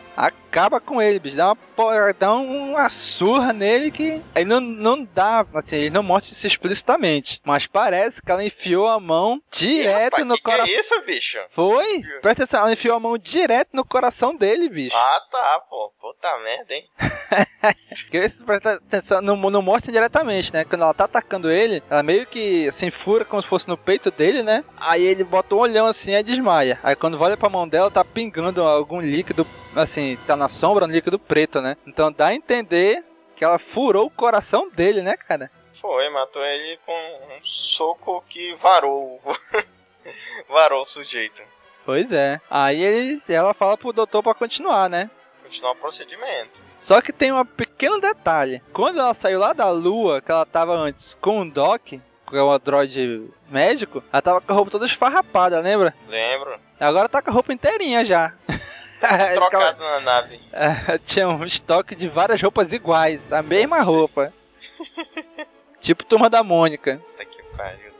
Acaba 0.56 0.80
com 0.80 1.02
ele, 1.02 1.20
bicho. 1.20 1.36
Dá 1.36 1.48
uma, 1.48 1.56
porra- 1.56 2.13
dá 2.18 2.34
uma 2.34 2.89
surra 2.89 3.52
nele 3.52 3.91
que. 3.91 4.22
Aí 4.34 4.46
não, 4.46 4.62
não 4.62 5.04
dá, 5.04 5.46
assim, 5.54 5.76
ele 5.76 5.89
não 5.89 6.02
mostra 6.02 6.34
isso 6.34 6.48
explicitamente. 6.48 7.41
Mas 7.44 7.68
parece 7.68 8.22
que 8.22 8.32
ela 8.32 8.41
enfiou 8.41 8.88
a 8.88 8.98
mão 8.98 9.41
direto 9.52 10.13
rapaz, 10.13 10.26
no 10.26 10.36
que 10.36 10.41
que 10.41 10.44
coração. 10.50 10.65
é 10.74 10.80
isso, 10.80 11.02
bicho? 11.06 11.38
Foi? 11.50 12.02
Presta 12.22 12.44
atenção, 12.44 12.62
ela 12.62 12.72
enfiou 12.72 12.96
a 12.96 13.00
mão 13.02 13.18
direto 13.18 13.72
no 13.74 13.84
coração 13.84 14.34
dele, 14.34 14.70
bicho. 14.70 14.96
Ah, 14.96 15.22
tá, 15.30 15.62
pô. 15.70 15.91
Puta 16.00 16.38
merda, 16.38 16.74
hein? 16.74 16.86
Se 18.30 18.46
presta 18.46 18.74
atenção, 18.76 19.22
não, 19.22 19.36
não 19.36 19.62
mostra 19.62 19.91
diretamente, 19.91 20.54
né? 20.54 20.63
Quando 20.63 20.84
ela 20.84 20.94
tá 20.94 21.04
atacando 21.06 21.52
ele, 21.52 21.84
ela 21.89 22.04
meio 22.04 22.26
que 22.26 22.68
assim 22.68 22.89
fura 22.91 23.26
como 23.26 23.41
se 23.41 23.48
fosse 23.48 23.68
no 23.68 23.78
peito 23.78 24.10
dele, 24.12 24.41
né? 24.44 24.63
Aí 24.78 25.04
ele 25.04 25.24
bota 25.24 25.54
um 25.56 25.60
olhão 25.60 25.86
assim 25.88 26.13
e 26.13 26.24
desmaia. 26.24 26.80
Aí 26.84 26.96
quando 26.96 27.20
olha 27.22 27.36
pra 27.36 27.50
mão 27.50 27.68
dela, 27.68 27.89
tá 27.91 28.06
pingando 28.06 28.62
algum 28.62 29.02
líquido, 29.02 29.46
assim, 29.76 30.18
tá 30.28 30.36
na 30.36 30.44
sombra, 30.49 30.86
um 30.86 30.89
líquido 30.89 31.19
preto, 31.19 31.62
né? 31.62 31.77
Então 31.86 32.12
dá 32.12 32.27
a 32.27 32.36
entender 32.36 33.03
que 33.36 33.43
ela 33.43 33.60
furou 33.60 34.08
o 34.08 34.12
coração 34.12 34.69
dele, 34.69 35.01
né, 35.01 35.17
cara? 35.17 35.51
Foi, 35.79 36.10
matou 36.10 36.43
ele 36.43 36.79
com 36.86 36.93
um 36.93 37.43
soco 37.43 38.23
que 38.29 38.55
varou. 38.55 39.21
varou 40.47 40.81
o 40.81 40.86
sujeito. 40.86 41.41
Pois 41.86 42.12
é. 42.12 42.41
Aí 42.49 42.81
ele, 42.81 43.21
ela 43.29 43.53
fala 43.53 43.77
pro 43.77 43.93
doutor 43.93 44.23
pra 44.23 44.34
continuar, 44.34 44.89
né? 44.89 45.10
Continuar 45.43 45.73
o 45.73 45.75
procedimento. 45.75 46.60
Só 46.75 47.01
que 47.01 47.13
tem 47.13 47.31
um 47.31 47.45
pequeno 47.45 47.99
detalhe. 48.01 48.62
Quando 48.73 48.99
ela 48.99 49.13
saiu 49.13 49.39
lá 49.39 49.53
da 49.53 49.69
lua, 49.69 50.21
que 50.21 50.31
ela 50.31 50.45
tava 50.45 50.73
antes 50.73 51.13
com 51.15 51.41
o 51.41 51.51
Doc, 51.51 51.84
que 51.86 52.01
é 52.34 52.41
um 52.41 52.51
androide 52.51 53.29
médico, 53.49 54.03
ela 54.12 54.21
tava 54.21 54.41
com 54.41 54.51
a 54.51 54.55
roupa 54.55 54.71
toda 54.71 54.86
esfarrapada, 54.86 55.60
lembra? 55.60 55.93
Lembro. 56.08 56.60
Agora 56.79 57.08
tá 57.08 57.21
com 57.21 57.29
a 57.29 57.34
roupa 57.34 57.53
inteirinha 57.53 58.03
já. 58.03 58.34
Trocado 59.36 59.84
na 59.84 59.99
nave. 59.99 60.39
Tinha 61.05 61.27
um 61.27 61.43
estoque 61.45 61.95
de 61.95 62.08
várias 62.08 62.41
roupas 62.41 62.71
iguais, 62.71 63.31
a 63.31 63.41
mesma 63.41 63.81
roupa. 63.81 64.34
tipo 65.79 66.03
turma 66.03 66.29
da 66.29 66.43
Mônica. 66.43 66.97
Puta 66.97 67.25
que 67.25 67.43
pariu. 67.58 67.95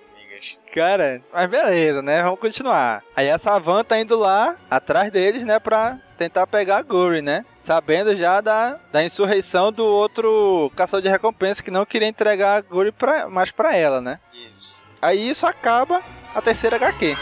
Cara, 0.75 1.21
mas 1.31 1.49
beleza, 1.49 2.01
né? 2.01 2.21
Vamos 2.21 2.38
continuar. 2.38 3.01
Aí 3.15 3.31
a 3.31 3.38
Savan 3.38 3.81
tá 3.81 3.97
indo 3.97 4.19
lá, 4.19 4.58
atrás 4.69 5.10
deles, 5.10 5.45
né? 5.45 5.58
Pra 5.58 5.97
tentar 6.17 6.45
pegar 6.47 6.77
a 6.79 6.81
Guri, 6.81 7.21
né? 7.21 7.45
Sabendo 7.55 8.13
já 8.13 8.41
da, 8.41 8.77
da 8.91 9.01
insurreição 9.01 9.71
do 9.71 9.86
outro 9.86 10.69
caçador 10.75 11.01
de 11.01 11.08
recompensa 11.08 11.63
que 11.63 11.71
não 11.71 11.86
queria 11.86 12.10
entregar 12.10 12.58
a 12.58 12.62
Guri 12.62 12.91
pra, 12.91 13.29
mais 13.29 13.51
pra 13.51 13.73
ela, 13.73 14.01
né? 14.01 14.19
Isso. 14.34 14.75
Aí 15.01 15.29
isso 15.29 15.47
acaba 15.47 16.01
a 16.36 16.41
terceira 16.41 16.75
HQ. 16.75 17.15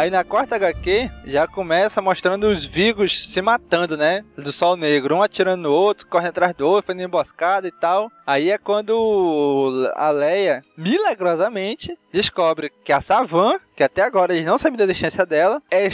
Aí 0.00 0.08
na 0.08 0.24
quarta 0.24 0.56
HQ 0.56 1.10
já 1.26 1.46
começa 1.46 2.00
mostrando 2.00 2.48
os 2.48 2.64
Vigos 2.64 3.30
se 3.30 3.42
matando, 3.42 3.98
né? 3.98 4.24
Do 4.34 4.50
Sol 4.50 4.74
Negro, 4.74 5.16
um 5.16 5.22
atirando 5.22 5.64
no 5.64 5.70
outro, 5.70 6.06
correndo 6.06 6.30
atrás 6.30 6.54
do 6.54 6.66
outro, 6.66 6.86
fazendo 6.86 7.02
emboscada 7.02 7.68
e 7.68 7.70
tal. 7.70 8.10
Aí 8.26 8.50
é 8.50 8.56
quando 8.56 9.92
a 9.94 10.08
Leia, 10.08 10.64
milagrosamente, 10.74 11.98
descobre 12.10 12.72
que 12.82 12.94
a 12.94 13.02
Savan, 13.02 13.60
que 13.76 13.82
até 13.82 14.00
agora 14.00 14.32
eles 14.32 14.46
não 14.46 14.56
sabiam 14.56 14.78
da 14.78 14.84
existência 14.84 15.26
dela, 15.26 15.62
é 15.70 15.86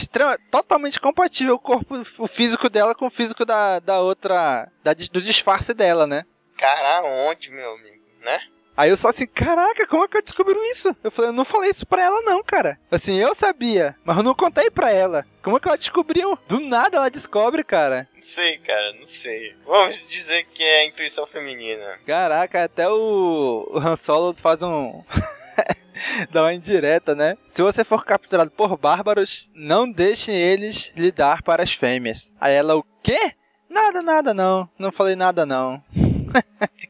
totalmente 0.52 1.00
compatível 1.00 1.56
o 1.56 1.58
corpo, 1.58 2.00
o 2.18 2.28
físico 2.28 2.70
dela 2.70 2.94
com 2.94 3.06
o 3.06 3.10
físico 3.10 3.44
da, 3.44 3.80
da 3.80 3.98
outra, 3.98 4.70
da, 4.84 4.94
do 4.94 5.20
disfarce 5.20 5.74
dela, 5.74 6.06
né? 6.06 6.22
Cara, 6.56 7.02
onde, 7.26 7.50
meu 7.50 7.74
amigo, 7.74 8.04
né? 8.22 8.38
Aí 8.76 8.90
eu 8.90 8.96
só 8.96 9.08
assim, 9.08 9.26
caraca, 9.26 9.86
como 9.86 10.04
é 10.04 10.08
que 10.08 10.18
eu 10.18 10.22
descobriu 10.22 10.62
isso? 10.64 10.94
Eu 11.02 11.10
falei, 11.10 11.30
eu 11.30 11.34
não 11.34 11.44
falei 11.44 11.70
isso 11.70 11.86
pra 11.86 12.02
ela 12.02 12.20
não, 12.22 12.42
cara. 12.42 12.78
Assim, 12.90 13.16
eu 13.16 13.34
sabia, 13.34 13.96
mas 14.04 14.16
eu 14.16 14.22
não 14.22 14.34
contei 14.34 14.70
pra 14.70 14.90
ela. 14.90 15.24
Como 15.42 15.56
é 15.56 15.60
que 15.60 15.66
ela 15.66 15.78
descobriu? 15.78 16.38
Do 16.46 16.60
nada 16.60 16.98
ela 16.98 17.10
descobre, 17.10 17.64
cara. 17.64 18.06
Não 18.14 18.22
sei, 18.22 18.58
cara, 18.58 18.92
não 18.92 19.06
sei. 19.06 19.54
Vamos 19.64 20.06
dizer 20.08 20.44
que 20.52 20.62
é 20.62 20.86
intuição 20.86 21.24
feminina. 21.26 21.98
Caraca, 22.06 22.64
até 22.64 22.88
o, 22.88 23.66
o 23.70 23.78
Han 23.78 23.96
Solo 23.96 24.34
faz 24.34 24.60
um... 24.62 25.02
Dá 26.30 26.42
uma 26.42 26.52
indireta, 26.52 27.14
né? 27.14 27.38
Se 27.46 27.62
você 27.62 27.82
for 27.82 28.04
capturado 28.04 28.50
por 28.50 28.76
bárbaros, 28.76 29.48
não 29.54 29.90
deixe 29.90 30.30
eles 30.30 30.92
lhe 30.94 31.10
dar 31.10 31.42
para 31.42 31.62
as 31.62 31.72
fêmeas. 31.72 32.30
Aí 32.38 32.52
ela, 32.54 32.76
o 32.76 32.84
quê? 33.02 33.32
Nada, 33.70 34.02
nada 34.02 34.34
não. 34.34 34.68
Não 34.78 34.92
falei 34.92 35.16
nada 35.16 35.46
não. 35.46 35.82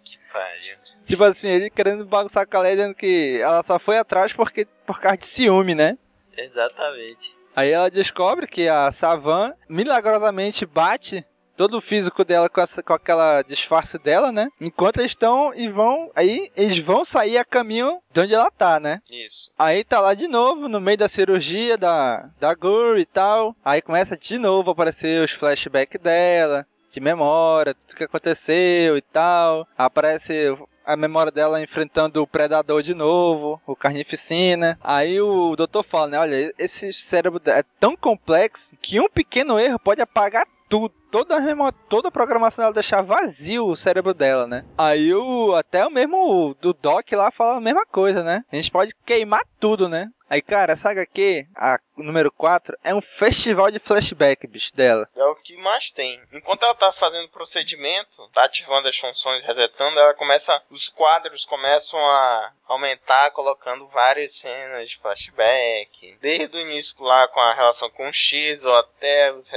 Que 0.04 0.18
pariu. 0.32 0.76
Tipo 1.06 1.24
assim, 1.24 1.48
ele 1.48 1.70
querendo 1.70 2.04
bagunçar 2.04 2.46
com 2.46 2.56
a 2.56 2.60
Leia, 2.60 2.76
dizendo 2.76 2.94
que 2.94 3.38
ela 3.40 3.62
só 3.62 3.78
foi 3.78 3.96
atrás 3.96 4.32
porque, 4.32 4.66
por 4.86 5.00
causa 5.00 5.16
de 5.16 5.26
ciúme, 5.26 5.74
né? 5.74 5.96
Exatamente. 6.36 7.36
Aí 7.54 7.70
ela 7.70 7.90
descobre 7.90 8.46
que 8.46 8.68
a 8.68 8.92
Savan 8.92 9.54
milagrosamente 9.68 10.66
bate 10.66 11.24
todo 11.56 11.78
o 11.78 11.80
físico 11.80 12.24
dela 12.24 12.48
com, 12.48 12.60
essa, 12.60 12.82
com 12.82 12.92
aquela 12.92 13.42
disfarce 13.42 13.98
dela, 13.98 14.30
né? 14.30 14.48
Enquanto 14.60 14.98
eles 14.98 15.12
estão 15.12 15.54
e 15.54 15.68
vão. 15.68 16.10
Aí 16.14 16.50
eles 16.54 16.78
vão 16.78 17.04
sair 17.04 17.38
a 17.38 17.44
caminho 17.44 17.98
de 18.12 18.20
onde 18.20 18.34
ela 18.34 18.50
tá, 18.50 18.78
né? 18.78 19.00
Isso. 19.10 19.50
Aí 19.58 19.82
tá 19.82 20.00
lá 20.00 20.12
de 20.12 20.28
novo, 20.28 20.68
no 20.68 20.80
meio 20.80 20.98
da 20.98 21.08
cirurgia 21.08 21.78
da, 21.78 22.28
da 22.38 22.54
Guri 22.54 23.00
e 23.00 23.06
tal. 23.06 23.56
Aí 23.64 23.80
começa 23.80 24.16
de 24.16 24.36
novo 24.38 24.70
a 24.70 24.72
aparecer 24.72 25.24
os 25.24 25.30
flashbacks 25.30 26.00
dela, 26.00 26.66
de 26.92 27.00
memória, 27.00 27.74
tudo 27.74 27.96
que 27.96 28.04
aconteceu 28.04 28.96
e 28.96 29.02
tal. 29.02 29.66
Aparece 29.78 30.54
a 30.86 30.96
memória 30.96 31.32
dela 31.32 31.60
enfrentando 31.60 32.22
o 32.22 32.26
predador 32.26 32.82
de 32.82 32.94
novo, 32.94 33.60
o 33.66 33.74
carnificina. 33.74 34.78
Aí 34.82 35.20
o 35.20 35.56
doutor 35.56 35.82
fala, 35.82 36.06
né? 36.08 36.18
Olha, 36.18 36.54
esse 36.58 36.92
cérebro 36.92 37.40
é 37.46 37.64
tão 37.80 37.96
complexo 37.96 38.76
que 38.80 39.00
um 39.00 39.08
pequeno 39.08 39.58
erro 39.58 39.78
pode 39.78 40.00
apagar 40.00 40.46
tudo. 40.68 40.94
Toda 41.10 41.36
a, 41.36 41.40
memória, 41.40 41.78
toda 41.88 42.08
a 42.08 42.10
programação 42.10 42.62
dela 42.62 42.74
deixar 42.74 43.00
vazio 43.00 43.66
o 43.66 43.76
cérebro 43.76 44.12
dela, 44.12 44.46
né? 44.46 44.64
Aí 44.76 45.14
o 45.14 45.54
até 45.54 45.86
o 45.86 45.90
mesmo 45.90 46.54
do 46.60 46.74
Doc 46.74 47.10
lá 47.12 47.30
fala 47.30 47.56
a 47.56 47.60
mesma 47.60 47.86
coisa, 47.86 48.22
né? 48.22 48.44
A 48.52 48.56
gente 48.56 48.70
pode 48.70 48.94
queimar 49.04 49.40
tudo, 49.58 49.88
né? 49.88 50.10
Aí, 50.28 50.42
cara, 50.42 50.72
essa 50.72 50.90
HQ, 50.90 51.46
a 51.54 51.78
número 51.96 52.32
4, 52.32 52.76
é 52.82 52.94
um 52.94 53.00
festival 53.00 53.70
de 53.70 53.78
flashback, 53.78 54.46
bicho, 54.46 54.74
dela. 54.74 55.08
É 55.14 55.24
o 55.24 55.36
que 55.36 55.56
mais 55.56 55.90
tem. 55.90 56.20
Enquanto 56.32 56.64
ela 56.64 56.74
tá 56.74 56.92
fazendo 56.92 57.26
o 57.26 57.30
procedimento, 57.30 58.28
tá 58.32 58.44
ativando 58.44 58.88
as 58.88 58.96
funções, 58.96 59.44
resetando, 59.44 59.98
ela 59.98 60.14
começa. 60.14 60.60
Os 60.70 60.88
quadros 60.88 61.44
começam 61.44 61.98
a 61.98 62.52
aumentar, 62.66 63.30
colocando 63.30 63.86
várias 63.88 64.34
cenas 64.34 64.88
de 64.88 64.98
flashback. 64.98 66.18
Desde 66.20 66.56
o 66.56 66.60
início 66.60 66.96
lá 67.00 67.28
com 67.28 67.40
a 67.40 67.54
relação 67.54 67.88
com 67.90 68.08
o 68.08 68.12
X 68.12 68.64
ou 68.64 68.74
até 68.74 69.32
os 69.32 69.50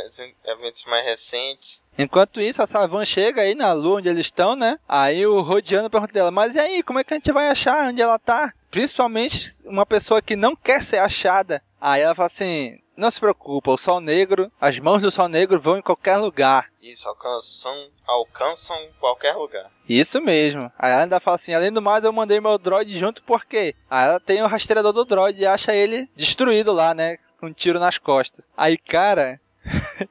eventos 0.45 0.84
mais 0.86 1.05
recentes. 1.05 1.86
Enquanto 1.97 2.39
isso, 2.39 2.62
a 2.62 2.67
Savan 2.67 3.03
chega 3.05 3.41
aí 3.41 3.55
na 3.55 3.73
lua 3.73 3.97
onde 3.97 4.10
eles 4.10 4.27
estão, 4.27 4.55
né? 4.55 4.79
Aí 4.88 5.25
o 5.25 5.41
Rodiano 5.41 5.89
pergunta 5.89 6.13
dela, 6.13 6.32
mas 6.32 6.55
e 6.55 6.60
aí, 6.60 6.84
como 6.84 6.99
é 6.99 7.03
que 7.03 7.13
a 7.13 7.17
gente 7.17 7.32
vai 7.32 7.49
achar 7.49 7.89
onde 7.89 8.01
ela 8.01 8.19
tá? 8.19 8.53
Principalmente 8.69 9.51
uma 9.65 9.86
pessoa 9.86 10.21
que 10.21 10.36
não 10.36 10.55
quer 10.55 10.84
ser 10.84 10.97
achada. 10.97 11.62
Aí 11.82 12.01
ela 12.01 12.13
fala 12.13 12.27
assim, 12.27 12.77
não 12.95 13.10
se 13.10 13.19
preocupa, 13.19 13.71
o 13.71 13.77
Sol 13.77 14.01
Negro, 14.01 14.51
as 14.60 14.77
mãos 14.77 15.01
do 15.01 15.10
Sol 15.10 15.29
Negro 15.29 15.60
vão 15.60 15.77
em 15.77 15.82
qualquer 15.82 16.17
lugar. 16.17 16.69
Isso, 16.82 17.08
alcançam, 17.08 17.89
alcançam 18.05 18.75
qualquer 18.99 19.34
lugar. 19.34 19.71
Isso 19.88 20.21
mesmo. 20.21 20.69
Aí 20.77 20.91
ela 20.91 21.03
ainda 21.03 21.19
fala 21.19 21.36
assim, 21.36 21.53
além 21.53 21.71
do 21.71 21.82
mais, 21.82 22.03
eu 22.03 22.12
mandei 22.12 22.41
meu 22.41 22.58
droid 22.58 22.97
junto 22.99 23.23
porque 23.23 23.73
aí 23.89 24.08
ela 24.08 24.19
tem 24.19 24.41
o 24.41 24.47
rastreador 24.47 24.91
do 24.91 25.05
droid 25.05 25.39
e 25.39 25.45
acha 25.45 25.73
ele 25.73 26.10
destruído 26.15 26.73
lá, 26.73 26.93
né? 26.93 27.17
Com 27.39 27.47
um 27.47 27.53
tiro 27.53 27.79
nas 27.79 27.97
costas. 27.97 28.43
Aí, 28.55 28.77
cara... 28.77 29.39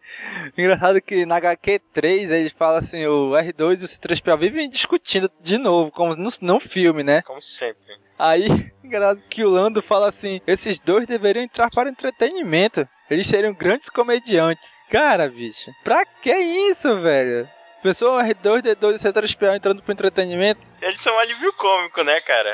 Engraçado 0.57 1.01
que 1.01 1.27
na 1.27 1.41
HQ3 1.41 2.31
ele 2.31 2.51
fala 2.51 2.79
assim, 2.79 3.07
o 3.07 3.33
R2 3.33 3.81
e 3.81 3.85
o 3.85 3.89
C3PO 3.89 4.39
vivem 4.39 4.69
discutindo 4.69 5.31
de 5.41 5.59
novo, 5.59 5.91
como 5.91 6.15
no, 6.15 6.29
no 6.41 6.61
filme, 6.61 7.03
né? 7.03 7.23
Como 7.23 7.43
sempre. 7.43 7.99
Aí, 8.19 8.47
engraçado 8.83 9.23
que 9.29 9.45
o 9.45 9.51
Lando 9.51 9.81
fala 9.81 10.09
assim, 10.09 10.41
esses 10.47 10.79
dois 10.79 11.07
deveriam 11.07 11.45
entrar 11.45 11.71
para 11.71 11.89
o 11.89 11.93
entretenimento. 11.93 12.87
eles 13.11 13.27
seriam 13.27 13.53
grandes 13.55 13.89
comediantes. 13.89 14.83
Cara, 14.91 15.29
bicho, 15.29 15.71
pra 15.85 16.05
que 16.05 16.35
isso, 16.37 17.01
velho? 17.01 17.49
Pessoa 17.83 18.25
R2D2 18.25 18.97
e 18.97 18.99
C3PO 18.99 19.57
entrando 19.57 19.83
pro 19.83 19.93
entretenimento? 19.93 20.69
Eles 20.83 21.01
são 21.01 21.15
um 21.15 21.19
alívio 21.19 21.53
cômico, 21.53 22.03
né, 22.03 22.21
cara? 22.21 22.53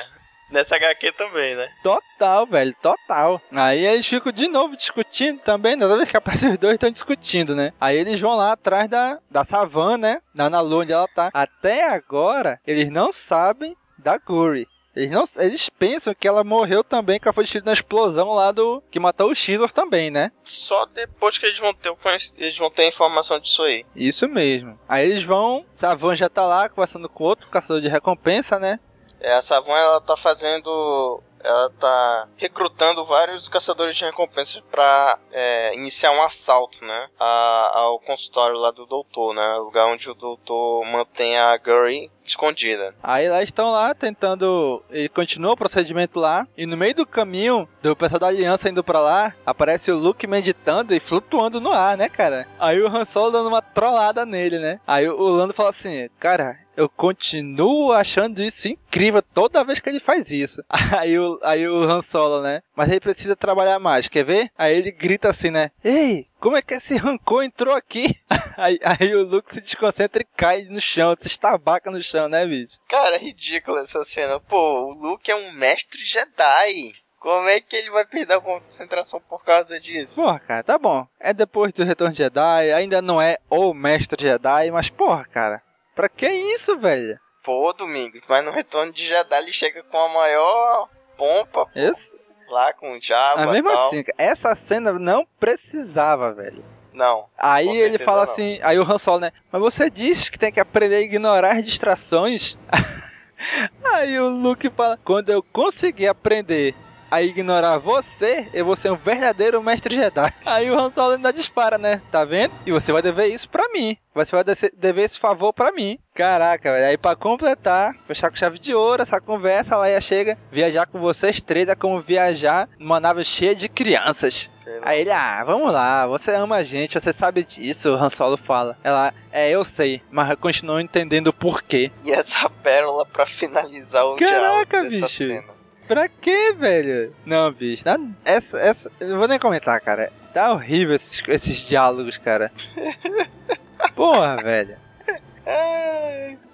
Nessa 0.51 0.77
HQ 0.77 1.13
também, 1.13 1.57
né? 1.57 1.69
Total, 1.83 2.47
velho, 2.47 2.77
total. 2.81 3.41
Aí 3.51 3.87
eles 3.87 4.07
ficam 4.07 4.31
de 4.31 4.47
novo 4.47 4.77
discutindo 4.77 5.41
também, 5.41 5.75
né? 5.75 5.87
Toda 5.87 5.97
vez 5.97 6.11
que 6.11 6.17
aparece 6.17 6.47
os 6.47 6.59
dois 6.59 6.75
estão 6.75 6.91
discutindo, 6.91 7.57
né? 7.57 7.73
Aí 7.81 7.97
eles 7.97 8.21
vão 8.21 8.37
lá 8.37 8.53
atrás 8.53 8.87
da, 8.87 9.19
da 9.31 9.43
savana, 9.45 10.21
né? 10.35 10.49
Na 10.51 10.61
lua 10.61 10.83
onde 10.83 10.93
ela 10.93 11.09
tá. 11.09 11.31
Até 11.33 11.89
agora, 11.89 12.61
eles 12.67 12.91
não 12.91 13.11
sabem 13.11 13.75
da 13.99 14.19
Guri. 14.19 14.69
Eles, 14.95 15.11
não, 15.11 15.25
eles 15.43 15.69
pensam 15.69 16.15
que 16.15 16.29
ela 16.29 16.45
morreu 16.45 16.85
também, 16.85 17.19
que 17.19 17.27
ela 17.27 17.33
foi 17.35 17.45
destruída 17.45 17.67
na 17.67 17.73
explosão 17.73 18.33
lá 18.33 18.53
do. 18.53 18.83
que 18.91 19.01
matou 19.01 19.31
o 19.31 19.35
Xizor 19.35 19.73
também, 19.73 20.11
né? 20.11 20.31
Só 20.45 20.87
depois 20.87 21.37
que 21.37 21.47
eles 21.47 21.59
vão 21.59 21.75
ter, 21.75 21.93
eles 22.37 22.57
vão 22.57 22.71
ter 22.71 22.85
a 22.85 22.89
informação 22.89 23.39
disso 23.41 23.63
aí. 23.63 23.85
Isso 23.97 24.29
mesmo. 24.29 24.79
Aí 24.89 25.11
eles 25.11 25.25
vão. 25.25 25.65
Savan 25.73 26.15
já 26.15 26.29
tá 26.29 26.47
lá 26.47 26.69
conversando 26.69 27.09
com 27.09 27.25
outro 27.25 27.49
caçador 27.49 27.81
de 27.81 27.89
recompensa, 27.89 28.59
né? 28.59 28.79
É, 29.21 29.35
a 29.35 29.43
Savan 29.43 29.73
ela 29.73 30.01
tá 30.01 30.17
fazendo 30.17 31.23
ela 31.45 31.71
tá 31.71 32.29
recrutando 32.37 33.05
vários 33.05 33.49
caçadores 33.49 33.97
de 33.97 34.05
recompensas 34.05 34.63
para 34.71 35.19
é, 35.31 35.75
iniciar 35.75 36.11
um 36.13 36.23
assalto, 36.23 36.85
né, 36.85 37.09
a, 37.21 37.73
ao 37.75 38.01
consultório 38.01 38.59
lá 38.59 38.71
do 38.71 38.87
doutor, 38.87 39.35
né, 39.35 39.57
o 39.59 39.65
lugar 39.65 39.87
onde 39.87 40.11
o 40.11 40.15
doutor 40.15 40.85
mantém 40.87 41.39
a 41.39 41.57
Gurry 41.57 42.11
escondida. 42.25 42.95
Aí 43.03 43.29
lá 43.29 43.43
estão 43.43 43.71
lá 43.71 43.95
tentando. 43.95 44.83
Ele 44.91 45.09
continua 45.09 45.53
o 45.53 45.57
procedimento 45.57 46.19
lá. 46.19 46.47
E 46.57 46.67
no 46.67 46.77
meio 46.77 46.95
do 46.95 47.07
caminho, 47.07 47.69
do 47.83 47.95
pessoal 47.95 48.21
da 48.21 48.29
aliança 48.29 48.69
indo 48.69 48.83
pra 48.83 49.01
lá, 49.01 49.35
aparece 49.45 49.91
o 49.93 49.99
Luke 49.99 50.27
meditando 50.27 50.95
e 50.95 51.01
flutuando 51.01 51.61
no 51.61 51.71
ar, 51.71 51.97
né, 51.97 52.09
cara? 52.09 52.49
Aí 52.59 52.81
o 52.81 52.89
Han 52.89 53.05
Solo 53.05 53.31
dando 53.31 53.49
uma 53.49 53.63
trollada 53.63 54.25
nele, 54.25 54.59
né? 54.59 54.81
Aí 54.87 55.09
o 55.09 55.29
Lando 55.29 55.53
fala 55.53 55.71
assim: 55.71 56.09
Cara, 56.19 56.59
eu 56.77 56.89
continuo 56.89 57.93
achando 57.93 58.43
isso 58.43 58.69
incrível 58.69 59.23
toda 59.23 59.65
vez 59.65 59.81
que 59.81 59.89
ele 59.89 60.01
faz 60.01 60.31
isso. 60.31 60.63
Aí 60.99 61.19
o, 61.19 61.34
aí 61.43 61.67
o 61.69 61.83
Han 61.83 62.03
Solo, 62.03 62.43
né? 62.43 62.63
Mas 62.75 62.89
ele 62.91 63.01
precisa 63.01 63.37
trabalhar 63.37 63.79
mais, 63.79 64.09
quer 64.09 64.25
ver? 64.25 64.51
Aí 64.57 64.77
ele 64.77 64.91
grita 64.91 65.31
assim, 65.31 65.51
né? 65.51 65.71
Ei, 65.83 66.27
como 66.41 66.57
é 66.57 66.63
que 66.63 66.75
esse 66.75 66.97
rancor 66.97 67.43
entrou 67.43 67.75
aqui? 67.75 68.19
Aí, 68.57 68.79
aí, 68.85 69.13
o 69.17 69.25
Luke 69.25 69.53
se 69.53 69.61
desconcentra 69.61 70.23
e 70.23 70.37
cai 70.37 70.63
no 70.63 70.81
chão, 70.81 71.13
se 71.17 71.27
estabaca 71.27 71.91
no 71.91 72.01
chão, 72.01 72.29
né, 72.29 72.47
bicho? 72.47 72.79
Cara, 72.89 73.17
é 73.17 73.19
ridícula 73.19 73.81
essa 73.81 74.05
cena. 74.05 74.39
Pô, 74.39 74.85
o 74.85 74.93
Luke 74.93 75.29
é 75.29 75.35
um 75.35 75.51
mestre 75.51 76.01
Jedi. 76.01 76.93
Como 77.19 77.49
é 77.49 77.59
que 77.59 77.75
ele 77.75 77.91
vai 77.91 78.05
perder 78.05 78.35
a 78.35 78.41
concentração 78.41 79.19
por 79.19 79.43
causa 79.43 79.81
disso? 79.81 80.21
Porra, 80.21 80.39
cara, 80.39 80.63
tá 80.63 80.79
bom. 80.79 81.05
É 81.19 81.33
depois 81.33 81.73
do 81.73 81.83
Retorno 81.83 82.13
de 82.13 82.19
Jedi, 82.19 82.71
ainda 82.71 83.01
não 83.01 83.21
é 83.21 83.39
o 83.49 83.73
mestre 83.73 84.23
Jedi, 84.23 84.71
mas 84.71 84.91
porra, 84.91 85.25
cara, 85.25 85.63
pra 85.95 86.07
que 86.07 86.29
isso, 86.29 86.79
velho? 86.79 87.19
Pô, 87.43 87.73
Domingo, 87.73 88.21
mas 88.29 88.45
no 88.45 88.51
Retorno 88.51 88.93
de 88.93 89.07
Jedi 89.07 89.39
ele 89.39 89.53
chega 89.53 89.83
com 89.83 89.99
a 89.99 90.09
maior 90.11 90.89
pompa. 91.17 91.69
Esse? 91.75 92.13
Lá 92.49 92.73
com 92.73 92.97
o 92.97 93.01
Mas 93.37 93.53
mesmo 93.53 93.71
tal. 93.71 93.89
assim, 93.89 94.05
essa 94.19 94.55
cena 94.55 94.93
não 94.93 95.27
precisava, 95.41 96.33
velho. 96.33 96.65
Não. 96.93 97.27
Aí 97.37 97.77
ele 97.77 97.99
fala 97.99 98.25
não. 98.25 98.33
assim, 98.33 98.61
aí 98.63 98.79
o 98.79 98.83
Han 98.83 98.99
Solo, 98.99 99.21
né? 99.21 99.33
Mas 99.51 99.61
você 99.61 99.91
diz 99.91 100.29
que 100.29 100.39
tem 100.39 100.53
que 100.53 100.61
aprender 100.61 100.97
a 100.97 101.01
ignorar 101.01 101.57
as 101.57 101.65
distrações? 101.65 102.57
aí 103.93 104.19
o 104.21 104.29
Luke 104.29 104.71
fala, 104.71 104.99
quando 105.05 105.31
eu 105.31 105.43
conseguir 105.43 106.07
aprender 106.07 106.75
a 107.15 107.23
ignorar 107.23 107.79
você, 107.79 108.49
eu 108.53 108.65
vou 108.65 108.75
ser 108.75 108.91
um 108.91 108.97
verdadeiro 108.97 109.63
mestre 109.63 109.95
Jedi. 109.95 110.33
Aí 110.45 110.71
o 110.71 110.79
Han 110.79 110.91
Solo 110.93 111.15
ainda 111.15 111.33
dispara, 111.33 111.79
né? 111.79 112.03
Tá 112.11 112.25
vendo? 112.25 112.53
E 112.67 112.73
você 112.73 112.93
vai 112.93 113.03
dever 113.03 113.27
isso 113.27 113.49
pra 113.49 113.69
mim. 113.69 113.97
Você 114.15 114.35
vai 114.35 114.45
dever 114.77 115.05
esse 115.05 115.19
favor 115.19 115.53
pra 115.53 115.73
mim. 115.73 115.99
Caraca, 116.15 116.73
velho. 116.73 116.87
Aí 116.87 116.97
pra 116.97 117.17
completar, 117.17 117.95
fechar 118.07 118.31
com 118.31 118.37
chave 118.37 118.59
de 118.59 118.75
ouro 118.75 119.03
essa 119.03 119.21
conversa, 119.21 119.75
a 119.75 119.81
Leia 119.81 120.01
chega, 120.01 120.39
viajar 120.51 120.87
com 120.87 120.99
vocês 121.01 121.41
três 121.41 121.69
é 121.69 121.75
como 121.75 122.01
viajar 122.01 122.69
numa 122.79 123.01
nave 123.01 123.25
cheia 123.25 123.55
de 123.55 123.69
crianças. 123.69 124.51
Aí 124.83 125.01
ele, 125.03 125.11
ah, 125.11 125.43
vamos 125.45 125.73
lá, 125.73 126.07
você 126.07 126.31
ama 126.33 126.57
a 126.57 126.65
gente, 126.65 126.99
você 126.99 127.13
sabe 127.13 127.43
disso, 127.45 127.91
o 127.91 127.97
Han 127.97 128.09
Solo 128.09 128.37
fala. 128.37 128.79
Ela, 128.83 129.13
é, 129.31 129.51
eu 129.51 129.63
sei, 129.65 130.01
mas 130.11 130.31
eu 130.31 130.37
continuo 130.37 130.81
entendendo 130.81 131.27
o 131.29 131.33
porquê. 131.33 131.91
E 132.03 132.11
essa 132.11 132.49
pérola 132.49 133.05
pra 133.05 133.27
finalizar 133.27 134.07
o 134.07 134.17
Caraca, 134.17 134.79
diálogo 134.79 134.91
dessa 134.91 135.07
bicho. 135.07 135.09
cena. 135.09 135.54
Pra 135.87 136.09
quê, 136.09 136.55
velho? 136.57 137.15
Não, 137.27 137.53
bicho, 137.53 137.85
nada- 137.85 138.05
essa, 138.25 138.59
essa, 138.59 138.91
eu 139.01 139.09
não 139.11 139.19
vou 139.19 139.29
nem 139.29 139.39
comentar, 139.39 139.81
cara. 139.81 140.11
Tá 140.33 140.53
horrível 140.53 140.95
esses, 140.95 141.23
esses 141.29 141.59
diálogos, 141.59 142.17
cara. 142.17 142.51
Porra, 143.95 144.37
velho. 144.37 144.77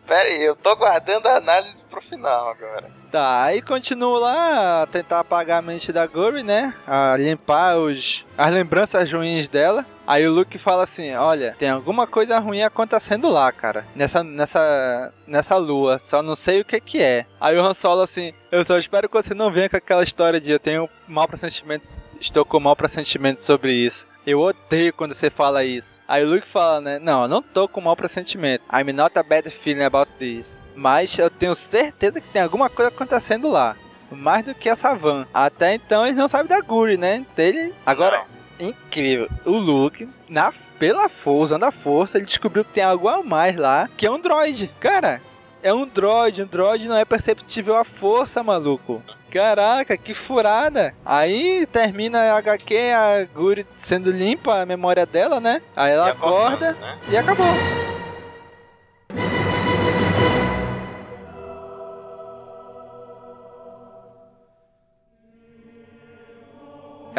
Pera 0.07 0.29
aí, 0.29 0.43
eu 0.43 0.57
tô 0.57 0.75
guardando 0.75 1.27
a 1.29 1.37
análise 1.37 1.85
pro 1.85 2.01
final 2.01 2.51
agora. 2.51 2.91
Tá, 3.13 3.45
aí 3.45 3.63
continua 3.63 4.19
lá 4.19 4.83
a 4.83 4.87
tentar 4.87 5.21
apagar 5.21 5.61
a 5.61 5.63
mente 5.63 5.93
da 5.93 6.05
Guri, 6.07 6.43
né? 6.43 6.75
A 6.85 7.15
limpar 7.17 7.77
os, 7.77 8.27
as 8.37 8.53
lembranças 8.53 9.13
ruins 9.13 9.47
dela. 9.49 9.87
Aí 10.11 10.27
o 10.27 10.33
Luke 10.33 10.59
fala 10.59 10.83
assim: 10.83 11.15
Olha, 11.15 11.55
tem 11.57 11.71
alguma 11.71 12.05
coisa 12.05 12.37
ruim 12.41 12.65
acontecendo 12.65 13.31
lá, 13.31 13.53
cara. 13.53 13.87
Nessa, 13.95 14.25
nessa, 14.25 15.13
nessa 15.25 15.57
lua. 15.57 16.01
Só 16.01 16.21
não 16.21 16.35
sei 16.35 16.61
o 16.61 16.65
que 16.65 16.81
que 16.81 17.01
é. 17.01 17.27
Aí 17.41 17.57
o 17.57 17.65
Han 17.65 17.73
Solo 17.75 18.03
assim: 18.03 18.35
Eu 18.51 18.65
só 18.65 18.77
espero 18.77 19.09
que 19.09 19.15
você 19.15 19.35
não 19.35 19.53
venha 19.53 19.69
com 19.69 19.77
aquela 19.77 20.03
história 20.03 20.41
de 20.41 20.51
eu 20.51 20.59
tenho 20.59 20.91
mau 21.07 21.29
pressentimentos. 21.29 21.97
Estou 22.21 22.45
com 22.45 22.59
mau 22.59 22.75
pressentimento 22.75 23.39
sobre 23.39 23.73
isso. 23.73 24.09
Eu 24.27 24.41
odeio 24.41 24.93
quando 24.93 25.15
você 25.15 25.31
fala 25.31 25.63
isso. 25.63 26.01
Aí 26.09 26.25
o 26.25 26.29
Luke 26.29 26.45
fala, 26.45 26.81
né? 26.81 26.99
Não, 26.99 27.23
eu 27.23 27.29
não 27.29 27.41
tô 27.41 27.69
com 27.69 27.81
mau 27.81 27.95
pressentimento. 27.95 28.65
I'm 28.73 28.93
not 28.93 29.17
a 29.17 29.23
bad 29.23 29.49
feeling 29.49 29.85
about 29.85 30.11
this. 30.19 30.61
Mas 30.75 31.17
eu 31.17 31.31
tenho 31.31 31.55
certeza 31.55 32.21
que 32.21 32.29
tem 32.31 32.43
alguma 32.43 32.69
coisa 32.69 32.89
acontecendo 32.89 33.49
lá. 33.49 33.77
Mais 34.11 34.45
do 34.45 34.57
que 34.57 34.69
essa 34.69 34.93
van. 34.93 35.25
Até 35.33 35.73
então 35.73 36.05
eles 36.05 36.17
não 36.17 36.27
sabem 36.27 36.49
da 36.49 36.61
Guri, 36.61 36.97
né? 36.97 37.25
Ele... 37.39 37.73
Agora, 37.87 38.27
incrível. 38.61 39.29
O 39.45 39.53
Luke, 39.53 40.09
na, 40.29 40.53
pela 40.79 41.09
força, 41.09 41.55
usando 41.55 41.65
a 41.65 41.73
força, 41.73 42.19
ele 42.19 42.27
descobriu 42.27 42.65
que 42.65 42.73
tem 42.73 42.83
algo 42.85 43.09
a 43.09 43.23
mais 43.23 43.57
lá, 43.57 43.89
que 43.97 44.07
é 44.07 44.11
um 44.11 44.21
droid. 44.21 44.71
Cara, 44.79 45.21
é 45.63 45.73
um 45.73 45.87
droid. 45.87 46.43
Um 46.43 46.47
droid 46.47 46.87
não 46.89 46.97
é 46.97 47.05
perceptível 47.05 47.77
à 47.77 47.85
força, 47.85 48.43
maluco. 48.43 49.03
Caraca, 49.31 49.97
que 49.97 50.13
furada! 50.13 50.93
Aí 51.07 51.65
termina 51.67 52.19
a 52.33 52.39
HQ, 52.39 52.75
a 52.77 53.25
Guri 53.33 53.65
sendo 53.77 54.11
limpa 54.11 54.61
a 54.61 54.67
memória 54.67 55.07
dela, 55.07 55.39
né? 55.39 55.63
Aí 55.77 55.93
ela 55.93 56.09
E 56.09 56.11
acorda 56.11 56.73
né? 56.73 56.99
e 57.11 57.17
acabou. 57.17 57.47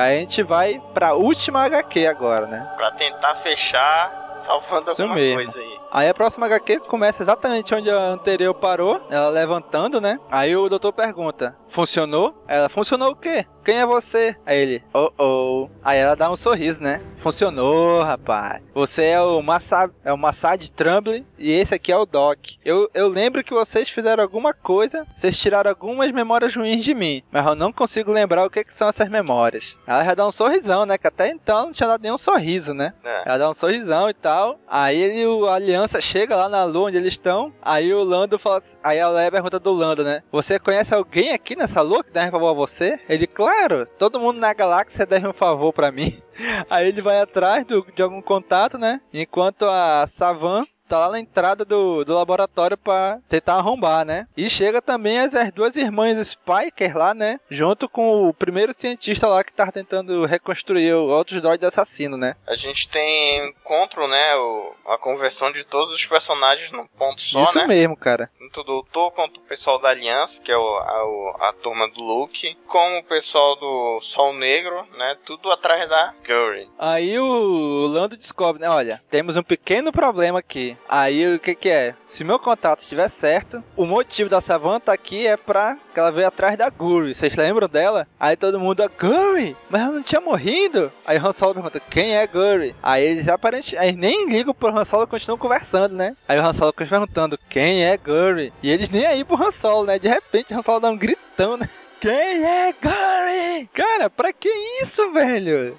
Aí 0.02 0.18
a 0.18 0.20
gente 0.22 0.44
vai 0.44 0.82
pra 0.94 1.14
última 1.14 1.64
HQ 1.66 2.06
agora, 2.08 2.48
né? 2.48 2.68
Pra 2.76 2.92
tentar 2.92 3.36
fechar, 3.36 4.36
salvando 4.38 4.82
Isso 4.92 5.02
alguma 5.02 5.16
mesmo. 5.16 5.36
coisa 5.36 5.60
aí. 5.60 5.81
Aí 5.91 6.08
a 6.08 6.13
próxima 6.13 6.45
HQ 6.45 6.80
começa 6.88 7.21
exatamente 7.21 7.75
onde 7.75 7.89
a 7.89 8.12
anterior 8.12 8.54
parou, 8.54 9.01
ela 9.10 9.27
levantando, 9.27 9.99
né? 9.99 10.17
Aí 10.32 10.56
o 10.56 10.69
doutor 10.69 10.93
pergunta: 10.93 11.54
Funcionou? 11.67 12.34
Ela, 12.47 12.69
funcionou 12.69 13.12
o 13.12 13.15
quê? 13.15 13.45
Quem 13.63 13.77
é 13.77 13.86
você? 13.86 14.36
Aí 14.45 14.58
ele, 14.58 14.84
oh 14.93 15.12
oh. 15.19 15.69
Aí 15.84 15.99
ela 15.99 16.15
dá 16.15 16.32
um 16.32 16.36
sorriso, 16.36 16.82
né? 16.82 17.01
Funcionou, 17.17 18.01
rapaz. 18.01 18.62
Você 18.73 19.04
é 19.06 19.21
o 19.21 19.41
Massa, 19.41 19.91
é 20.04 20.12
o 20.12 20.17
Massad 20.17 20.67
Trumble 20.71 21.25
e 21.38 21.51
esse 21.51 21.75
aqui 21.75 21.91
é 21.91 21.97
o 21.97 22.06
Doc. 22.06 22.39
Eu, 22.65 22.89
eu 22.93 23.08
lembro 23.08 23.43
que 23.43 23.54
vocês 23.54 23.89
fizeram 23.89 24.23
alguma 24.23 24.54
coisa, 24.54 25.06
vocês 25.15 25.38
tiraram 25.38 25.69
algumas 25.69 26.12
memórias 26.12 26.56
ruins 26.56 26.84
de 26.84 26.95
mim, 26.95 27.21
mas 27.32 27.45
eu 27.45 27.54
não 27.54 27.71
consigo 27.71 28.12
lembrar 28.12 28.45
o 28.45 28.49
que, 28.49 28.63
que 28.63 28.73
são 28.73 28.88
essas 28.88 29.10
memórias. 29.10 29.77
Ela 29.86 30.06
já 30.06 30.15
dá 30.15 30.25
um 30.25 30.32
sorrisão, 30.32 30.86
né? 30.86 30.97
Que 30.97 31.08
até 31.08 31.27
então 31.27 31.65
não 31.65 31.73
tinha 31.73 31.89
dado 31.89 32.01
nenhum 32.01 32.17
sorriso, 32.17 32.73
né? 32.73 32.93
É. 33.04 33.23
Ela 33.25 33.38
dá 33.38 33.49
um 33.49 33.54
sorrisão 33.54 34.10
e 34.10 34.13
tal. 34.13 34.58
Aí 34.67 34.97
ele, 34.97 35.25
o 35.27 35.47
a 35.47 35.60
aliança 35.82 36.02
chega 36.02 36.36
lá 36.36 36.48
na 36.50 36.63
lua 36.63 36.88
onde 36.88 36.98
eles 36.98 37.13
estão. 37.13 37.54
Aí 37.62 37.94
o 37.94 38.04
Lando 38.04 38.38
fala. 38.38 38.62
Aí 38.84 39.00
a 39.00 39.10
Leia 39.10 39.32
pergunta 39.32 39.60
do 39.60 39.72
Lando, 39.72 40.04
né? 40.04 40.22
Você 40.32 40.60
conhece 40.60 40.94
alguém 40.94 41.32
aqui 41.34 41.56
nessa 41.56 41.82
lua 41.82 42.04
que 42.04 42.12
deve 42.12 42.28
um 42.28 42.32
favor 42.32 42.50
a 42.50 42.54
você? 42.54 43.00
Ele, 43.10 43.28
claro, 43.28 43.86
todo 43.98 44.20
mundo 44.20 44.39
na 44.39 44.54
galáxia 44.54 45.06
deve 45.06 45.28
um 45.28 45.34
favor 45.34 45.74
pra 45.74 45.91
mim. 45.91 46.22
Aí 46.70 46.88
ele 46.88 47.02
vai 47.02 47.20
atrás 47.20 47.65
do- 47.65 47.86
de 47.94 48.02
algum 48.02 48.22
contato, 48.22 48.78
né? 48.78 49.02
Enquanto 49.13 49.65
a 49.65 50.06
Savan 50.08 50.65
tá 50.91 50.99
lá 50.99 51.12
na 51.12 51.19
entrada 51.19 51.63
do, 51.65 52.04
do 52.04 52.13
laboratório 52.13 52.77
pra 52.77 53.19
tentar 53.30 53.56
arrombar, 53.56 54.04
né? 54.06 54.27
E 54.36 54.49
chega 54.49 54.82
também 54.82 55.19
as, 55.19 55.34
as 55.34 55.51
duas 55.51 55.75
irmãs 55.75 56.27
Spiker 56.27 56.97
lá, 56.97 57.13
né? 57.13 57.39
Junto 57.49 57.88
com 57.88 58.27
o 58.27 58.34
primeiro 58.34 58.73
cientista 58.77 59.27
lá 59.27 59.43
que 59.43 59.54
tá 59.54 59.71
tentando 59.71 60.25
reconstruir 60.25 60.93
outros 60.93 61.41
droids 61.41 61.65
assassinos, 61.65 62.19
né? 62.19 62.36
A 62.45 62.56
gente 62.56 62.89
tem 62.89 63.47
encontro, 63.49 64.08
né? 64.08 64.36
O, 64.36 64.73
a 64.88 64.97
conversão 64.97 65.51
de 65.51 65.63
todos 65.63 65.93
os 65.93 66.06
personagens 66.06 66.71
num 66.71 66.86
ponto 66.88 67.21
só, 67.21 67.43
Isso 67.43 67.58
né? 67.60 67.67
mesmo, 67.67 67.95
cara. 67.95 68.30
Tanto 68.38 68.62
o 68.62 68.63
Doutor 68.63 69.12
quanto 69.12 69.38
o 69.38 69.43
pessoal 69.43 69.80
da 69.80 69.89
Aliança, 69.89 70.41
que 70.41 70.51
é 70.51 70.58
o, 70.58 70.77
a, 70.77 71.06
o- 71.06 71.36
a 71.39 71.54
turma 71.54 71.88
do 71.89 72.01
Luke, 72.01 72.58
como 72.68 72.99
o 72.99 73.03
pessoal 73.03 73.55
do 73.55 73.99
Sol 74.01 74.34
Negro, 74.34 74.86
né? 74.97 75.16
Tudo 75.26 75.51
atrás 75.51 75.88
da 75.89 76.13
Gurry. 76.28 76.68
Aí 76.78 77.18
o 77.20 77.88
Lando 77.88 78.18
descobre, 78.18 78.61
né? 78.61 78.70
Olha, 78.70 79.01
temos 79.09 79.38
um 79.38 79.43
pequeno 79.43 79.91
problema 79.91 80.39
aqui. 80.39 80.78
Aí 80.89 81.36
o 81.36 81.39
que 81.39 81.55
que 81.55 81.69
é? 81.69 81.95
Se 82.05 82.23
meu 82.23 82.38
contato 82.38 82.79
estiver 82.79 83.09
certo, 83.09 83.63
o 83.77 83.86
motivo 83.86 84.29
da 84.29 84.41
Savannah 84.41 84.79
tá 84.79 84.91
aqui 84.91 85.25
é 85.25 85.38
pra 85.38 85.77
que 85.93 85.99
ela 85.99 86.11
veio 86.11 86.27
atrás 86.27 86.57
da 86.57 86.69
Guri. 86.69 87.15
Vocês 87.15 87.34
lembram 87.36 87.67
dela? 87.69 88.05
Aí 88.19 88.36
todo 88.36 88.59
mundo, 88.59 88.84
Guri, 88.99 89.55
mas 89.69 89.82
ela 89.82 89.91
não 89.91 90.03
tinha 90.03 90.19
morrido? 90.19 90.91
Aí 91.05 91.17
Han 91.17 91.32
Solo 91.32 91.53
pergunta, 91.53 91.79
quem 91.89 92.15
é 92.17 92.27
Guri? 92.27 92.75
Aí 92.84 93.03
eles 93.05 93.27
aparentemente, 93.29 93.77
aí 93.77 93.93
nem 93.93 94.27
ligam 94.29 94.53
pro 94.53 94.77
Han 94.77 94.84
Solo 94.84 95.07
continuam 95.07 95.38
conversando, 95.38 95.95
né? 95.95 96.15
Aí 96.27 96.38
o 96.38 96.41
Han 96.45 96.53
Solo 96.53 96.73
continua 96.73 96.99
perguntando, 97.07 97.39
quem 97.49 97.86
é 97.86 97.95
Guri? 97.95 98.51
E 98.61 98.69
eles 98.69 98.89
nem 98.89 99.05
aí 99.05 99.23
pro 99.23 99.41
Han 99.41 99.51
Solo, 99.51 99.86
né? 99.86 99.97
De 99.97 100.09
repente 100.09 100.53
o 100.53 100.57
Han 100.59 100.61
Solo 100.61 100.79
dá 100.82 100.89
um 100.89 100.97
gritão, 100.97 101.55
né? 101.55 101.69
Quem 102.01 102.11
é 102.43 102.73
Gary? 102.82 103.69
Cara, 103.71 104.09
pra 104.09 104.34
que 104.34 104.49
isso, 104.82 105.11
velho? 105.11 105.77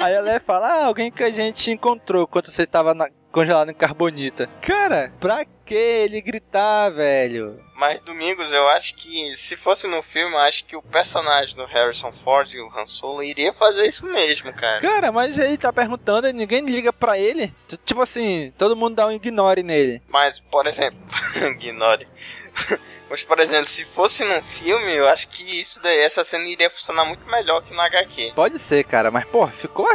Aí 0.00 0.12
ela 0.14 0.38
fala, 0.40 0.68
ah, 0.68 0.86
alguém 0.86 1.10
que 1.10 1.24
a 1.24 1.30
gente 1.30 1.72
encontrou 1.72 2.24
quando 2.26 2.46
você 2.46 2.64
tava 2.64 2.94
na- 2.94 3.08
congelado 3.30 3.70
em 3.70 3.74
carbonita. 3.74 4.48
Cara, 4.60 5.12
pra 5.20 5.44
que 5.64 5.74
ele 5.74 6.20
gritar, 6.20 6.90
velho? 6.90 7.60
Mas 7.74 8.00
Domingos, 8.02 8.50
eu 8.52 8.68
acho 8.68 8.94
que 8.96 9.34
se 9.36 9.56
fosse 9.56 9.86
no 9.86 10.02
filme, 10.02 10.34
eu 10.34 10.38
acho 10.40 10.64
que 10.66 10.76
o 10.76 10.82
personagem 10.82 11.56
do 11.56 11.64
Harrison 11.64 12.12
Ford 12.12 12.52
e 12.52 12.60
o 12.60 12.70
Han 12.76 12.86
Solo 12.86 13.22
iria 13.22 13.52
fazer 13.52 13.86
isso 13.86 14.04
mesmo, 14.04 14.52
cara. 14.52 14.80
Cara, 14.80 15.12
mas 15.12 15.38
ele 15.38 15.56
tá 15.56 15.72
perguntando 15.72 16.28
e 16.28 16.32
ninguém 16.32 16.64
liga 16.64 16.92
pra 16.92 17.18
ele. 17.18 17.54
Tipo 17.86 18.02
assim, 18.02 18.52
todo 18.58 18.76
mundo 18.76 18.96
dá 18.96 19.06
um 19.06 19.12
ignore 19.12 19.62
nele. 19.62 20.02
Mas, 20.08 20.40
por 20.40 20.66
exemplo, 20.66 20.98
ignore. 21.58 22.06
Mas, 23.10 23.24
por 23.24 23.40
exemplo, 23.40 23.68
se 23.68 23.84
fosse 23.84 24.22
num 24.22 24.40
filme, 24.40 24.94
eu 24.94 25.08
acho 25.08 25.26
que 25.30 25.60
isso 25.60 25.82
daí, 25.82 25.98
essa 25.98 26.22
cena 26.22 26.44
iria 26.44 26.70
funcionar 26.70 27.04
muito 27.04 27.28
melhor 27.28 27.60
que 27.60 27.74
no 27.74 27.80
HQ. 27.80 28.30
Pode 28.36 28.60
ser, 28.60 28.84
cara, 28.84 29.10
mas 29.10 29.24
pô, 29.24 29.48
ficou, 29.48 29.88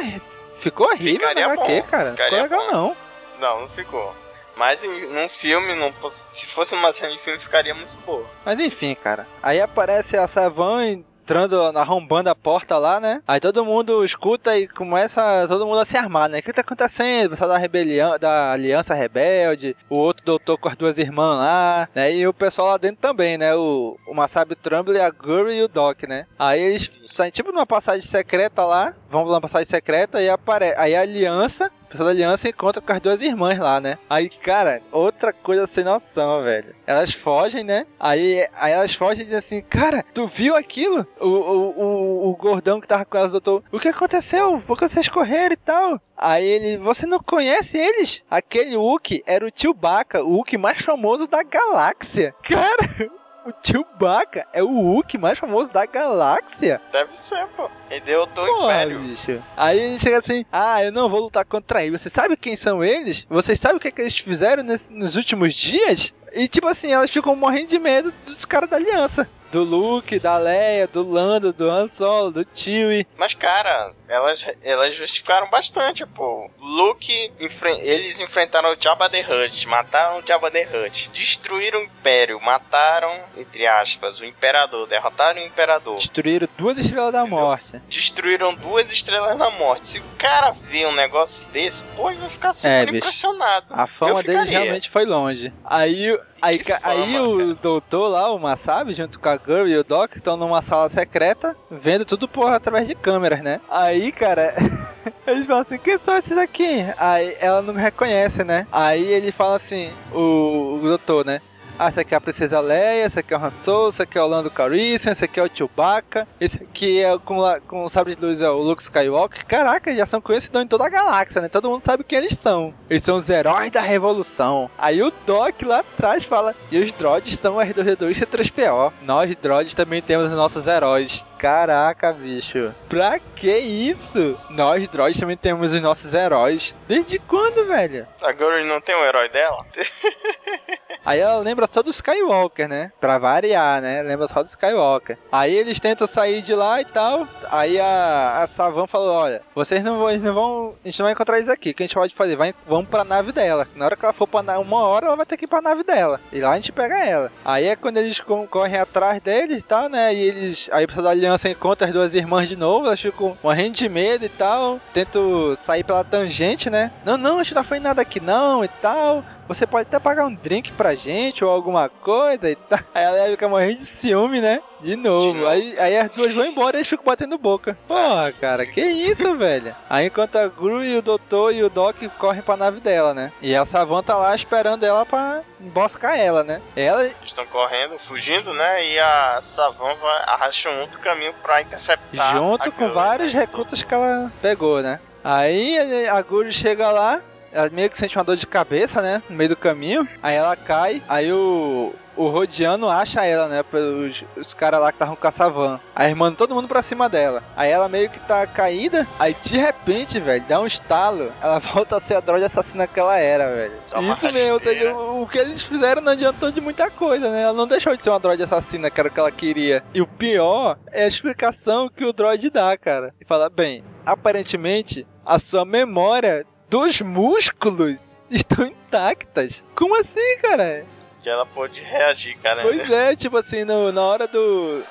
ficou 0.60 0.88
horrível 0.88 1.22
Ficaria 1.22 1.48
no 1.48 1.54
HQ, 1.54 1.82
bom, 1.82 1.82
cara. 1.84 2.10
Não 2.10 2.18
ficou 2.18 2.26
ficaria 2.26 2.44
legal 2.44 2.66
bom. 2.66 2.72
não. 2.74 3.05
Não, 3.40 3.62
não 3.62 3.68
ficou. 3.70 4.14
Mas 4.56 4.84
em- 4.84 5.08
num 5.14 5.28
filme, 5.28 5.74
num- 5.76 5.92
se 6.32 6.46
fosse 6.48 6.74
uma 6.74 6.94
cena 6.94 7.12
de 7.14 7.20
filme, 7.20 7.38
ficaria 7.40 7.76
muito 7.76 7.96
boa. 8.06 8.26
Mas 8.46 8.58
enfim, 8.60 8.96
cara. 8.96 9.28
Aí 9.44 9.60
aparece 9.60 10.16
a 10.16 10.28
Savan 10.28 10.86
entrando, 10.86 11.60
arrombando 11.78 12.30
a 12.30 12.36
porta 12.36 12.78
lá, 12.78 13.00
né? 13.00 13.22
Aí 13.28 13.40
todo 13.40 13.66
mundo 13.66 14.06
escuta 14.06 14.56
e 14.58 14.68
começa 14.68 15.46
todo 15.48 15.66
mundo 15.66 15.80
a 15.80 15.86
se 15.86 15.98
armar, 15.98 16.30
né? 16.30 16.38
O 16.40 16.42
que 16.44 16.54
tá 16.54 16.62
acontecendo? 16.62 17.26
O 17.26 17.30
pessoal 17.32 17.50
da 17.50 17.58
rebelião, 17.58 18.18
da 18.20 18.52
Aliança 18.54 18.94
Rebelde, 18.94 19.76
o 19.90 19.96
outro 19.96 20.24
doutor 20.24 20.58
com 20.58 20.70
as 20.70 20.78
duas 20.78 20.98
irmãs 21.00 21.38
lá, 21.38 21.90
né? 21.96 22.14
E 22.14 22.28
o 22.28 22.34
pessoal 22.34 22.68
lá 22.70 22.78
dentro 22.78 23.02
também, 23.02 23.38
né? 23.40 23.56
O, 23.56 23.98
o 24.08 24.14
Masabi 24.14 24.56
Trumbull, 24.56 25.02
a 25.02 25.10
Guri 25.10 25.56
e 25.56 25.64
o 25.64 25.68
Doc, 25.68 26.04
né? 26.04 26.28
Aí 26.38 26.62
eles 26.62 26.92
saem 27.14 27.32
tipo 27.32 27.52
numa 27.52 27.66
passagem 27.66 28.04
secreta 28.06 28.64
lá, 28.64 28.94
vão 29.16 29.24
pra 29.24 29.34
uma 29.34 29.42
passagem 29.42 29.68
secreta 29.68 30.22
e 30.22 30.30
aparece. 30.30 30.78
Aí 30.78 30.96
a 30.96 31.02
Aliança 31.02 31.72
o 31.86 31.88
pessoal 31.88 32.08
da 32.08 32.14
Aliança 32.14 32.50
encontra 32.50 32.82
com 32.82 32.92
as 32.92 33.02
duas 33.02 33.22
irmãs 33.22 33.60
lá, 33.60 33.80
né? 33.80 33.98
Aí, 34.10 34.28
cara, 34.28 34.82
outra 34.92 35.32
coisa 35.32 35.68
sem 35.68 35.84
noção, 35.84 36.44
velho. 36.44 36.76
Elas 36.86 37.14
fogem, 37.14 37.64
né? 37.64 37.86
Aí, 38.00 38.48
aí 38.56 38.74
elas 38.74 38.96
fogem 38.96 39.22
e 39.22 39.24
dizem 39.26 39.38
assim, 39.38 39.62
cara, 39.62 40.04
tu 40.14 40.26
viu 40.26 40.56
aquilo? 40.56 41.06
O, 41.20 41.28
o, 41.28 41.82
o, 41.84 42.30
o 42.32 42.36
gordão 42.36 42.82
que 42.82 42.88
tava 42.88 43.06
com 43.06 43.18
elas, 43.18 43.32
doutor, 43.34 43.64
o 43.72 43.80
que 43.80 43.88
aconteceu? 43.88 44.62
Por 44.66 44.78
que 44.78 44.90
vocês 44.90 45.08
correram 45.08 45.54
e 45.54 45.58
tal? 45.58 46.02
Aí 46.18 46.44
ele, 46.44 46.78
você 46.78 47.06
não 47.06 47.20
conhece 47.20 47.78
eles? 47.78 48.24
Aquele 48.30 48.76
Wookie 48.76 49.24
era 49.26 49.46
o 49.46 49.52
Chewbacca, 49.56 50.24
o 50.24 50.38
Wookie 50.38 50.58
mais 50.58 50.82
famoso 50.82 51.28
da 51.28 51.44
galáxia. 51.44 52.34
Cara, 52.42 53.12
o 53.46 53.54
Chewbacca 53.64 54.46
é 54.54 54.64
o 54.64 54.70
Wookie 54.70 55.18
mais 55.18 55.38
famoso 55.40 55.70
da 55.72 55.86
galáxia. 55.86 56.82
Deve 56.92 57.18
ser, 57.18 57.46
pô. 57.56 57.70
Ele 57.90 58.02
deu 58.02 58.24
o 58.24 58.28
Porra, 58.28 58.74
império. 58.84 59.00
bicho. 59.00 59.42
Aí 59.56 59.80
ele 59.80 60.00
chega 60.00 60.18
assim: 60.20 60.46
Ah, 60.52 60.84
eu 60.84 60.92
não 60.92 61.08
vou 61.10 61.22
lutar 61.22 61.46
contra 61.46 61.84
eles. 61.84 62.02
Você 62.02 62.10
sabe 62.10 62.36
quem 62.36 62.58
são 62.58 62.84
eles? 62.84 63.26
Vocês 63.30 63.60
sabem 63.60 63.78
o 63.78 63.80
que, 63.80 63.88
é 63.88 63.92
que 63.92 64.02
eles 64.02 64.18
fizeram 64.20 64.64
nesse- 64.64 64.92
nos 64.92 65.16
últimos 65.16 65.54
dias? 65.54 66.14
E 66.34 66.48
tipo 66.50 66.68
assim, 66.68 66.92
elas 66.92 67.12
ficam 67.12 67.36
morrendo 67.36 67.70
de 67.70 67.80
medo 67.80 68.14
dos 68.26 68.44
caras 68.44 68.70
da 68.70 68.76
aliança. 68.76 69.30
Do 69.52 69.64
Luke, 69.64 70.20
da 70.20 70.38
Leia, 70.38 70.86
do 70.88 71.10
Lando, 71.10 71.54
do 71.54 71.70
Han 71.70 71.88
Solo, 71.88 72.30
do 72.32 72.46
Chewie. 72.54 73.08
Mas, 73.18 73.34
cara, 73.34 73.94
elas, 74.08 74.46
elas 74.62 74.96
justificaram 74.96 75.50
bastante, 75.50 76.06
pô. 76.06 76.50
Luke, 76.60 77.32
enfre- 77.40 77.80
eles 77.82 78.20
enfrentaram 78.20 78.74
o 78.74 78.78
Jabba 78.78 79.10
the 79.10 79.22
Hutt, 79.22 79.66
mataram 79.68 80.20
o 80.20 80.28
Jabba 80.28 80.52
the 80.52 80.64
Hutt, 80.64 81.10
destruíram 81.14 81.80
o 81.80 81.84
Império, 81.84 82.42
mataram, 82.42 83.18
entre 83.38 83.66
aspas, 83.66 84.20
o 84.20 84.26
Imperador, 84.26 84.88
derrotaram 84.88 85.42
o 85.42 85.46
Imperador, 85.46 85.98
Destruíram 85.98 86.50
duas 86.58 86.78
estrelas 86.78 87.14
da 87.14 87.22
Entendeu? 87.22 87.40
morte. 87.40 87.82
destruíram 87.88 88.54
duas 88.56 88.92
Estrelas 88.92 89.38
da 89.38 89.50
Morte. 89.52 89.88
Se 89.88 90.00
o 90.00 90.04
cara 90.18 90.52
vê 90.52 90.86
um 90.86 90.92
negócio 90.94 91.48
desse, 91.50 91.84
pô, 91.96 92.10
ele 92.12 92.20
vai 92.20 92.30
ficar 92.30 92.52
super 92.54 92.70
É, 92.94 92.98
impressionado. 92.98 93.68
A 93.70 93.88
fama 93.88 94.22
ficaria. 94.22 94.44
realmente 94.60 94.90
foi 94.90 95.06
longe. 95.06 95.54
Aí, 95.64 96.18
aí, 96.46 96.62
aí 96.84 97.20
o 97.20 97.56
doutor 97.56 98.08
lá, 98.08 98.32
o 98.32 98.40
Masabi, 98.40 98.94
junto 98.94 99.20
com 99.20 99.30
a 99.30 99.38
Girl 99.38 99.68
e 99.68 99.78
o 99.78 99.84
Doc, 99.84 100.16
estão 100.16 100.38
numa 100.38 100.62
sala 100.62 100.90
secreta, 100.90 101.56
vendo 101.70 102.06
tudo 102.06 102.28
por 102.28 102.52
através 102.52 102.88
de 102.88 102.94
câmeras, 102.94 103.42
né? 103.42 103.60
Aí, 103.70 104.12
cara, 104.12 104.54
eles 105.26 105.48
falam 105.48 105.62
assim, 105.62 105.78
quem 105.78 105.98
são 105.98 106.18
esses 106.18 106.38
aqui? 106.38 106.86
Aí 106.98 107.36
ela 107.40 107.62
não 107.62 107.74
reconhece, 107.74 108.44
né? 108.44 108.68
Aí 108.72 109.04
ele 109.04 109.32
fala 109.32 109.56
assim, 109.56 109.90
o, 110.14 110.76
o 110.76 110.80
doutor, 110.82 111.26
né? 111.26 111.42
Ah, 111.78 111.90
esse 111.90 112.00
aqui 112.00 112.14
é 112.14 112.18
a 112.18 112.22
Princesa 112.22 112.62
Leia, 112.62 113.06
esse 113.06 113.20
aqui 113.20 113.34
é 113.34 113.38
o 113.38 113.44
Han 113.44 113.50
Solo, 113.50 113.90
esse 113.90 114.02
aqui 114.02 114.18
é 114.18 114.22
o 114.22 114.28
Lando 114.28 114.50
Calrissian, 114.50 115.12
esse 115.12 115.26
aqui 115.26 115.42
é 115.42 115.44
o 115.44 115.50
Chewbacca, 115.54 116.26
esse 116.40 116.64
aqui 116.64 117.02
é 117.02 117.18
com, 117.20 117.38
com 117.68 117.84
o 117.84 117.90
sabre 117.90 118.16
de 118.16 118.22
luz 118.22 118.40
é 118.40 118.50
o 118.50 118.62
Luke 118.62 118.82
Skywalker. 118.82 119.46
Caraca, 119.46 119.94
já 119.94 120.06
são 120.06 120.22
conhecidos 120.22 120.62
em 120.62 120.68
toda 120.68 120.86
a 120.86 120.90
galáxia, 120.90 121.42
né? 121.42 121.50
Todo 121.50 121.70
mundo 121.70 121.84
sabe 121.84 122.06
quem 122.06 122.20
eles 122.20 122.38
são. 122.38 122.74
Eles 122.90 123.04
são 123.04 123.18
os 123.18 123.30
heróis 123.30 123.70
da 123.72 123.82
revolução. 123.82 124.70
Aí 124.78 125.04
o 125.04 125.12
Doc 125.26 125.64
lá 125.64 125.80
atrás 125.80 126.24
fala, 126.24 126.56
e 126.72 126.80
os 126.80 126.94
droids 126.94 127.38
são 127.38 127.56
R2D2 127.58 128.10
e 128.10 128.26
C3PO. 128.26 128.94
Nós 129.02 129.36
droids 129.36 129.76
também 129.76 130.02
temos 130.02 130.28
os 130.28 130.38
nossos 130.38 130.66
heróis. 130.68 131.26
Caraca, 131.38 132.12
bicho. 132.14 132.74
Pra 132.90 133.20
que 133.20 133.58
isso? 133.58 134.38
Nós 134.50 134.88
droids 134.88 135.20
também 135.20 135.38
temos 135.38 135.74
os 135.74 135.82
nossos 135.82 136.14
heróis. 136.14 136.74
Desde 136.88 137.20
quando, 137.20 137.66
velho? 137.68 138.08
A 138.22 138.32
Guri 138.32 138.64
não 138.66 138.80
tem 138.82 138.96
o 138.96 139.04
herói 139.06 139.30
dela? 139.30 139.66
Aí 141.06 141.20
ela 141.20 141.38
lembra 141.38 141.68
só 141.72 141.84
do 141.84 141.92
Skywalker, 141.92 142.68
né? 142.68 142.92
Pra 143.00 143.20
variar, 143.20 143.80
né? 143.80 144.02
Lembra 144.02 144.26
só 144.28 144.42
do 144.42 144.48
Skywalker. 144.48 145.18
Aí 145.32 145.54
eles 145.56 145.80
tentam 145.80 146.08
sair 146.08 146.42
de 146.42 146.56
lá 146.56 146.82
e 146.82 146.86
tal. 146.86 147.28
Aí 147.52 147.80
a, 147.80 148.40
a 148.42 148.48
Savan 148.48 148.88
falou: 148.88 149.12
Olha, 149.14 149.42
vocês 149.54 149.84
não 149.84 150.00
vão, 150.00 150.18
não 150.18 150.34
vão. 150.34 150.76
A 150.84 150.88
gente 150.88 150.98
não 151.00 151.06
vai 151.06 151.14
encontrar 151.14 151.38
eles 151.38 151.50
aqui. 151.50 151.70
O 151.70 151.74
que 151.76 151.84
a 151.84 151.86
gente 151.86 151.96
pode 151.96 152.16
fazer? 152.16 152.36
Vai, 152.36 152.56
vamos 152.66 152.90
pra 152.90 153.04
nave 153.04 153.32
dela. 153.32 153.68
Na 153.76 153.86
hora 153.86 153.96
que 153.96 154.04
ela 154.04 154.14
for 154.14 154.26
pra 154.28 154.42
na- 154.42 154.58
uma 154.58 154.82
hora, 154.82 155.06
ela 155.06 155.16
vai 155.16 155.28
ter 155.28 155.38
que 155.38 155.46
ir 155.46 155.48
pra 155.48 155.62
nave 155.62 155.84
dela. 155.84 156.20
E 156.34 156.40
lá 156.42 156.52
a 156.52 156.56
gente 156.56 156.72
pega 156.72 156.98
ela. 157.06 157.32
Aí 157.44 157.66
é 157.68 157.76
quando 157.76 157.98
eles 157.98 158.20
co- 158.20 158.48
correm 158.48 158.80
atrás 158.80 159.22
deles 159.22 159.60
e 159.60 159.64
tal, 159.64 159.88
né? 159.88 160.12
E 160.12 160.20
eles. 160.20 160.68
Aí 160.72 160.86
o 160.86 160.88
pessoal 160.88 161.06
da 161.26 161.30
aliança 161.30 161.50
encontra 161.50 161.88
as 161.88 161.94
duas 161.94 162.14
irmãs 162.14 162.48
de 162.48 162.56
novo. 162.56 162.86
Elas 162.86 163.02
ficam 163.02 163.38
morrendo 163.44 163.76
de 163.76 163.90
medo 163.90 164.26
e 164.26 164.30
tal. 164.30 164.80
Tentam 164.94 165.56
sair 165.56 165.84
pela 165.84 166.04
tangente, 166.04 166.70
né? 166.70 166.92
Não, 167.04 167.18
não, 167.18 167.40
a 167.40 167.44
gente 167.44 167.56
não 167.56 167.64
foi 167.64 167.80
nada 167.80 168.02
aqui 168.02 168.20
não 168.20 168.64
e 168.64 168.68
tal. 168.68 169.24
Você 169.48 169.68
pode 169.68 169.88
até 169.88 170.00
pagar 170.00 170.26
um 170.26 170.34
drink 170.34 170.72
pra 170.72 170.96
gente 170.96 171.44
ou 171.46 171.52
alguma 171.52 171.88
coisa 171.88 172.50
e 172.50 172.56
tal. 172.56 172.80
Aí 172.94 173.04
ela 173.04 173.30
fica 173.30 173.48
morrendo 173.48 173.78
de 173.78 173.86
ciúme, 173.86 174.42
né? 174.42 174.60
De 174.82 174.96
novo. 174.96 175.28
De 175.28 175.34
novo. 175.34 175.48
Aí, 175.48 175.76
aí 175.80 175.98
as 175.98 176.10
duas 176.12 176.34
vão 176.34 176.46
embora 176.46 176.76
e 176.76 176.80
eles 176.80 176.88
ficam 176.90 177.06
batendo 177.06 177.38
boca. 177.38 177.78
Porra, 177.88 178.32
cara, 178.34 178.66
que 178.66 178.82
isso, 178.82 179.34
velho? 179.38 179.76
Aí 179.90 180.08
enquanto 180.08 180.36
a 180.38 180.48
Gru 180.48 180.84
e 180.84 180.98
o 180.98 181.02
Doutor 181.02 181.54
e 181.54 181.64
o 181.64 181.70
Doc 181.70 181.96
correm 182.18 182.42
pra 182.42 182.58
nave 182.58 182.80
dela, 182.80 183.14
né? 183.14 183.32
E 183.42 183.56
a 183.56 183.66
Savan 183.66 184.02
tá 184.02 184.18
lá 184.18 184.34
esperando 184.36 184.84
ela 184.84 185.06
pra 185.06 185.42
emboscar 185.62 186.18
ela, 186.20 186.44
né? 186.44 186.62
Ela 186.76 187.10
estão 187.24 187.46
correndo, 187.46 188.00
fugindo, 188.00 188.54
né? 188.54 188.86
E 188.86 189.00
a 189.00 189.40
Savan 189.42 189.94
vai, 189.96 190.24
arrasta 190.26 190.70
um 190.70 190.82
outro 190.82 191.00
caminho 191.00 191.34
pra 191.44 191.62
interceptar. 191.62 192.36
junto 192.36 192.72
com 192.72 192.86
Guri, 192.86 192.94
vários 192.94 193.34
né? 193.34 193.40
recrutas 193.42 193.84
que 193.84 193.94
ela 193.94 194.32
pegou, 194.42 194.82
né? 194.82 195.00
Aí 195.24 196.08
a 196.08 196.22
Guru 196.22 196.52
chega 196.52 196.92
lá, 196.92 197.20
ela 197.56 197.70
meio 197.70 197.90
que 197.90 197.98
sente 197.98 198.18
uma 198.18 198.24
dor 198.24 198.36
de 198.36 198.46
cabeça, 198.46 199.02
né? 199.02 199.24
No 199.30 199.36
meio 199.36 199.50
do 199.50 199.56
caminho. 199.56 200.06
Aí 200.22 200.36
ela 200.36 200.58
cai, 200.58 201.02
aí 201.08 201.32
o, 201.32 201.94
o 202.18 202.28
Rodiano 202.28 202.90
acha 202.90 203.26
ela, 203.26 203.48
né? 203.48 203.64
Os, 203.72 204.26
os 204.36 204.54
caras 204.54 204.82
lá 204.82 204.92
que 204.92 204.98
estavam 204.98 205.16
com 205.16 205.28
a 205.28 205.32
Savan. 205.32 205.80
Aí 205.96 206.14
manda 206.14 206.36
todo 206.36 206.54
mundo 206.54 206.68
pra 206.68 206.82
cima 206.82 207.08
dela. 207.08 207.42
Aí 207.56 207.72
ela 207.72 207.88
meio 207.88 208.10
que 208.10 208.20
tá 208.20 208.46
caída. 208.46 209.08
Aí 209.18 209.34
de 209.42 209.58
repente, 209.58 210.20
velho, 210.20 210.44
dá 210.48 210.60
um 210.60 210.68
estalo. 210.68 211.32
Ela 211.42 211.60
volta 211.64 211.96
a 211.96 212.02
ser 212.02 212.16
a 212.16 212.20
droga 212.20 212.46
assassina 212.46 212.88
que 212.88 213.00
ela 213.00 213.18
era, 213.18 213.48
velho. 213.48 213.74
Isso 214.12 214.34
mesmo, 214.34 214.98
o, 214.98 215.22
o 215.24 215.28
que 215.28 215.38
eles 215.38 215.64
fizeram 215.64 216.02
não 216.02 216.12
adiantou 216.12 216.52
de 216.52 216.60
muita 216.60 216.92
coisa, 216.92 217.32
né? 217.32 217.44
Ela 217.44 217.54
não 217.54 217.68
deixou 217.68 217.96
de 217.96 218.04
ser 218.04 218.10
uma 218.10 218.20
droid 218.20 218.44
assassina, 218.44 218.92
que 218.92 219.00
era 219.00 219.08
o 219.08 219.12
que 219.12 219.20
ela 219.20 219.32
queria. 219.32 219.82
E 219.94 220.02
o 220.02 220.08
pior 220.08 220.78
é 220.92 221.06
a 221.06 221.08
explicação 221.08 221.88
que 221.88 222.04
o 222.04 222.12
droid 222.12 222.50
dá, 222.50 222.76
cara. 222.78 223.14
E 223.20 223.24
fala, 223.24 223.50
bem, 223.50 223.82
aparentemente 224.06 225.08
a 225.26 225.40
sua 225.40 225.64
memória 225.66 226.46
dos 226.70 227.02
músculos 227.02 228.20
estão 228.30 228.66
intactas. 228.66 229.64
Como 229.76 229.96
assim, 230.00 230.38
cara? 230.42 230.86
Que 231.22 231.30
ela 231.30 231.46
pôde 231.46 231.82
reagir, 231.82 232.38
cara. 232.40 232.62
Pois 232.64 232.90
é, 232.90 233.16
tipo 233.16 233.38
assim, 233.38 233.64
no, 233.64 233.92
na 233.92 234.02
hora 234.02 234.28
do. 234.28 234.84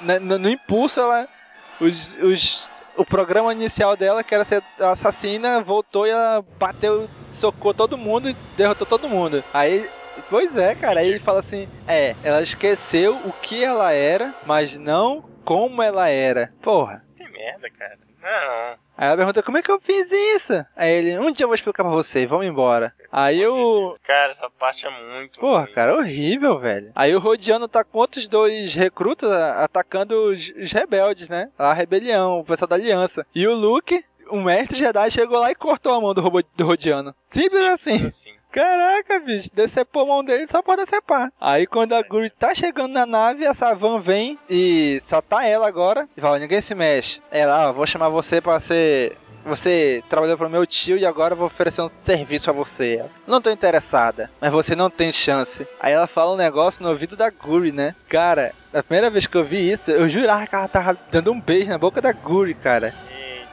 na- 0.00 0.20
no, 0.20 0.38
no 0.38 0.48
impulso, 0.48 1.00
ela. 1.00 1.28
Os, 1.80 2.14
os, 2.16 2.70
o 2.96 3.04
programa 3.04 3.52
inicial 3.52 3.96
dela, 3.96 4.24
que 4.24 4.34
era 4.34 4.44
ser 4.44 4.62
assassina, 4.80 5.60
voltou 5.60 6.06
e 6.06 6.10
ela 6.10 6.44
bateu, 6.58 7.08
socou 7.30 7.72
todo 7.72 7.96
mundo 7.96 8.28
e 8.30 8.36
derrotou 8.56 8.86
todo 8.86 9.08
mundo. 9.08 9.42
Aí. 9.54 9.88
Pois 10.28 10.56
é, 10.56 10.74
cara. 10.74 10.98
Aí 11.00 11.08
ele 11.08 11.20
fala 11.20 11.38
assim: 11.38 11.68
é, 11.86 12.16
ela 12.24 12.42
esqueceu 12.42 13.14
o 13.24 13.32
que 13.32 13.62
ela 13.64 13.92
era, 13.92 14.34
mas 14.44 14.76
não 14.76 15.22
como 15.44 15.80
ela 15.82 16.08
era. 16.08 16.52
Porra. 16.60 17.04
Que 17.16 17.28
merda, 17.28 17.70
cara. 17.70 17.98
Não. 18.20 18.78
Aí 18.98 19.06
ela 19.06 19.16
pergunta: 19.16 19.44
como 19.44 19.56
é 19.56 19.62
que 19.62 19.70
eu 19.70 19.80
fiz 19.80 20.10
isso? 20.10 20.52
Aí 20.74 20.90
ele: 20.90 21.18
um 21.20 21.30
dia 21.30 21.44
eu 21.44 21.48
vou 21.48 21.54
explicar 21.54 21.84
pra 21.84 21.92
você, 21.92 22.26
vamos 22.26 22.46
embora. 22.46 22.92
Aí 23.12 23.46
o. 23.46 23.96
Cara, 24.02 24.32
essa 24.32 24.50
parte 24.50 24.84
é 24.84 24.90
muito. 24.90 25.38
Porra, 25.38 25.68
cara, 25.68 25.96
horrível, 25.96 26.58
velho. 26.58 26.90
Aí 26.96 27.14
o 27.14 27.20
Rodiano 27.20 27.68
tá 27.68 27.84
com 27.84 27.98
outros 27.98 28.26
dois 28.26 28.74
recrutas 28.74 29.30
atacando 29.30 30.32
os, 30.32 30.52
os 30.60 30.72
rebeldes, 30.72 31.28
né? 31.28 31.48
A 31.56 31.72
rebelião, 31.72 32.40
o 32.40 32.44
pessoal 32.44 32.68
da 32.68 32.74
aliança. 32.74 33.24
E 33.32 33.46
o 33.46 33.54
Luke, 33.54 34.04
o 34.30 34.40
mestre 34.40 34.76
Jedi, 34.76 35.12
chegou 35.12 35.38
lá 35.38 35.52
e 35.52 35.54
cortou 35.54 35.92
a 35.92 36.00
mão 36.00 36.12
do, 36.12 36.20
robô, 36.20 36.42
do 36.56 36.66
Rodiano. 36.66 37.14
Simples 37.28 37.54
assim. 37.54 38.04
assim. 38.04 38.37
Caraca, 38.58 39.20
bicho, 39.20 39.48
decepou 39.54 40.02
a 40.02 40.06
mão 40.06 40.24
dele 40.24 40.48
só 40.48 40.60
pra 40.60 40.74
decepar. 40.74 41.32
Aí 41.40 41.64
quando 41.64 41.92
a 41.92 42.02
Guri 42.02 42.28
tá 42.28 42.52
chegando 42.56 42.92
na 42.92 43.06
nave, 43.06 43.46
a 43.46 43.54
Savan 43.54 44.00
vem 44.00 44.36
e 44.50 45.00
só 45.06 45.22
tá 45.22 45.46
ela 45.46 45.68
agora. 45.68 46.08
E 46.16 46.20
fala, 46.20 46.40
ninguém 46.40 46.60
se 46.60 46.74
mexe. 46.74 47.22
Ela, 47.30 47.68
ó, 47.68 47.72
vou 47.72 47.86
chamar 47.86 48.08
você 48.08 48.40
pra 48.40 48.58
ser... 48.58 49.16
Você 49.44 50.02
trabalhou 50.10 50.36
pro 50.36 50.50
meu 50.50 50.66
tio 50.66 50.98
e 50.98 51.06
agora 51.06 51.34
eu 51.34 51.38
vou 51.38 51.46
oferecer 51.46 51.82
um 51.82 51.90
serviço 52.02 52.50
a 52.50 52.52
você. 52.52 53.04
Não 53.28 53.40
tô 53.40 53.48
interessada, 53.48 54.28
mas 54.40 54.50
você 54.50 54.74
não 54.74 54.90
tem 54.90 55.12
chance. 55.12 55.64
Aí 55.78 55.92
ela 55.92 56.08
fala 56.08 56.32
um 56.32 56.36
negócio 56.36 56.82
no 56.82 56.88
ouvido 56.88 57.16
da 57.16 57.30
Guri, 57.30 57.70
né? 57.70 57.94
Cara, 58.08 58.52
a 58.74 58.82
primeira 58.82 59.08
vez 59.08 59.28
que 59.28 59.36
eu 59.36 59.44
vi 59.44 59.70
isso, 59.70 59.92
eu 59.92 60.08
jurava 60.08 60.48
que 60.48 60.54
ela 60.56 60.66
tava 60.66 60.98
dando 61.12 61.30
um 61.30 61.40
beijo 61.40 61.70
na 61.70 61.78
boca 61.78 62.02
da 62.02 62.12
Guri, 62.12 62.54
cara. 62.54 62.92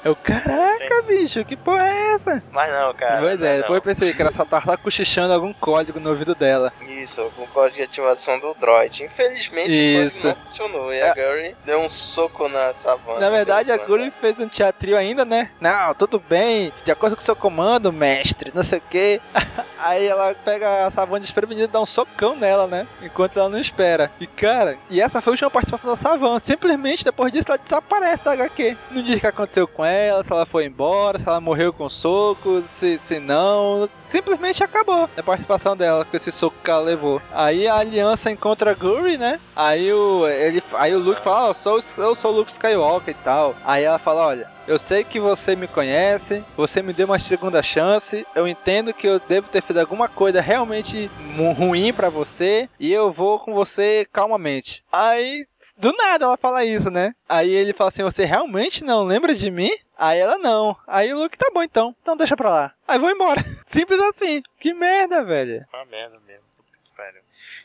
Eu, 0.04 0.16
caraca, 0.16 0.75
bicho, 1.08 1.46
que 1.46 1.56
porra 1.56 1.88
é 1.88 2.14
essa? 2.14 2.44
Mas 2.52 2.72
não, 2.72 2.94
cara. 2.94 3.22
Pois 3.22 3.42
é, 3.42 3.54
não. 3.54 3.62
depois 3.62 3.78
eu 3.78 3.82
percebi 3.82 4.14
que 4.14 4.22
ela 4.22 4.32
só 4.32 4.46
tava 4.46 4.78
cochichando 4.78 5.34
algum 5.34 5.54
código 5.54 6.00
no 6.00 6.10
ouvido 6.10 6.36
dela. 6.36 6.72
Isso, 6.88 7.22
o 7.38 7.48
código 7.48 7.78
de 7.78 7.84
ativação 7.84 8.40
do 8.40 8.54
droid. 8.56 9.04
Infelizmente 9.04 9.72
Isso. 9.72 10.20
o 10.20 10.22
código 10.22 10.40
não 10.40 10.48
funcionou. 10.48 10.94
E 10.94 11.02
a 11.02 11.14
Gary 11.14 11.56
deu 11.66 11.80
um 11.82 11.90
soco 11.90 12.48
na 12.48 12.74
savana. 12.74 13.20
Na 13.20 13.30
verdade, 13.30 13.72
a 13.72 13.78
Guri 13.78 14.12
fez 14.12 14.40
um 14.40 14.48
teatrinho 14.48 14.98
ainda, 14.98 15.26
né? 15.26 15.52
Não, 15.60 15.94
tudo 15.94 16.20
bem, 16.20 16.72
de 16.84 16.92
acordo 16.92 17.16
com 17.16 17.22
o 17.22 17.26
seu 17.26 17.36
comando, 17.36 17.92
mestre, 17.92 18.52
não 18.54 18.64
sei 18.64 18.80
o 18.80 18.84
que. 18.90 19.22
Aí 19.80 20.06
ela 20.06 20.34
pega 20.34 20.88
a 20.88 20.92
Savana 20.92 21.20
desprevenida 21.20 21.66
e 21.66 21.72
dá 21.72 21.82
um 21.82 21.86
socão 21.86 22.36
nela, 22.36 22.68
né? 22.68 22.88
Enquanto 23.02 23.40
ela 23.40 23.50
não 23.50 23.60
espera. 23.60 24.12
E 24.20 24.28
cara, 24.28 24.78
e 24.90 25.02
essa 25.02 25.22
foi 25.22 25.32
a 25.32 25.34
última 25.34 25.52
participação 25.52 25.90
da 25.90 25.96
Savana. 25.96 26.40
Simplesmente 26.40 27.04
depois 27.04 27.32
disso 27.32 27.48
ela 27.50 27.58
desaparece 27.58 28.24
da 28.24 28.34
HQ. 28.34 28.78
Não 28.92 29.02
diz 29.02 29.18
o 29.18 29.20
que 29.20 29.28
aconteceu 29.28 29.68
com 29.68 29.84
ela, 29.84 30.24
se 30.24 30.32
ela 30.32 30.46
foi 30.46 30.66
embora, 30.66 31.20
se 31.20 31.28
ela 31.28 31.42
morreu 31.42 31.74
com 31.74 31.90
socos, 31.90 32.66
se, 32.66 33.00
se 33.04 33.20
não. 33.20 33.90
Simplesmente 34.08 34.64
acabou 34.64 35.10
a 35.18 35.24
participação 35.24 35.76
dela 35.76 36.06
com 36.06 36.16
esse 36.16 36.32
soco 36.32 36.56
que 36.64 36.70
ela 36.70 36.82
levou. 36.82 37.22
Aí 37.32 37.68
a 37.68 37.76
aliança 37.76 38.32
encontra 38.32 38.72
a 38.72 38.74
Guri, 38.74 39.18
né? 39.18 39.40
Aí 39.56 39.92
o, 39.92 40.28
ele, 40.28 40.64
aí 40.74 40.96
o 40.96 41.00
Luke 41.00 41.22
fala: 41.22 41.46
"Ah, 41.46 41.50
eu, 41.50 41.54
sou, 41.54 41.80
eu 41.98 42.16
sou 42.16 42.32
o 42.32 42.36
Luke 42.36 42.52
Skywalker 42.52 43.14
e 43.14 43.24
tal. 43.24 43.56
Aí 43.66 43.84
ela 43.84 44.00
fala: 44.00 44.28
Olha, 44.28 44.55
eu 44.68 44.80
sei 44.80 45.04
que 45.04 45.20
você 45.20 45.56
me 45.56 45.68
conhece, 45.68 46.44
você 46.58 46.82
me 46.82 46.92
deu 46.92 47.06
uma 47.06 47.20
segunda 47.20 47.62
chance. 47.62 48.26
Eu 48.34 48.48
entendo 48.48 48.94
que 48.94 49.08
eu 49.08 49.20
devo 49.20 49.50
ter 49.50 49.62
feito 49.62 49.80
alguma 49.80 50.08
coisa 50.10 50.42
realmente 50.42 51.10
ruim 51.56 51.94
pra 51.94 52.10
você 52.10 52.68
e 52.80 52.92
eu 52.92 53.12
vou 53.12 53.40
com 53.40 53.54
você 53.54 54.08
calmamente. 54.12 54.84
Aí 54.92 55.46
do 55.78 55.92
nada 55.92 56.26
ela 56.26 56.38
fala 56.38 56.64
isso, 56.64 56.90
né? 56.90 57.14
Aí 57.28 57.52
ele 57.52 57.74
fala 57.74 57.90
assim: 57.90 58.04
Você 58.04 58.26
realmente 58.26 58.84
não 58.84 59.04
lembra 59.04 59.36
de 59.36 59.52
mim? 59.52 59.72
Aí 59.98 60.20
ela 60.20 60.38
não. 60.38 60.76
Aí 60.88 61.14
o 61.14 61.20
Luke 61.20 61.38
tá 61.38 61.52
bom 61.54 61.62
então. 61.62 61.96
Então 62.02 62.16
deixa 62.16 62.36
pra 62.36 62.50
lá. 62.50 62.74
Aí 62.88 62.98
vou 62.98 63.12
embora. 63.12 63.42
Simples 63.68 64.00
assim. 64.00 64.42
Que 64.60 64.74
merda, 64.74 65.24
velho. 65.24 65.66
Uma 65.74 65.86
merda 65.86 66.20
mesmo. 66.26 66.44
Puta 66.58 66.78
que 66.84 66.92
pariu. 66.96 67.22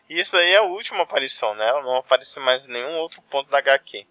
E 0.08 0.20
isso 0.20 0.32
daí 0.32 0.52
é 0.52 0.58
a 0.58 0.62
última 0.62 1.04
aparição, 1.04 1.54
né? 1.54 1.66
Ela 1.68 1.82
não 1.82 1.96
aparece 1.96 2.40
mais 2.40 2.66
em 2.66 2.72
nenhum 2.72 2.98
outro 2.98 3.22
ponto 3.30 3.48
da 3.48 3.58
HQ. 3.58 4.06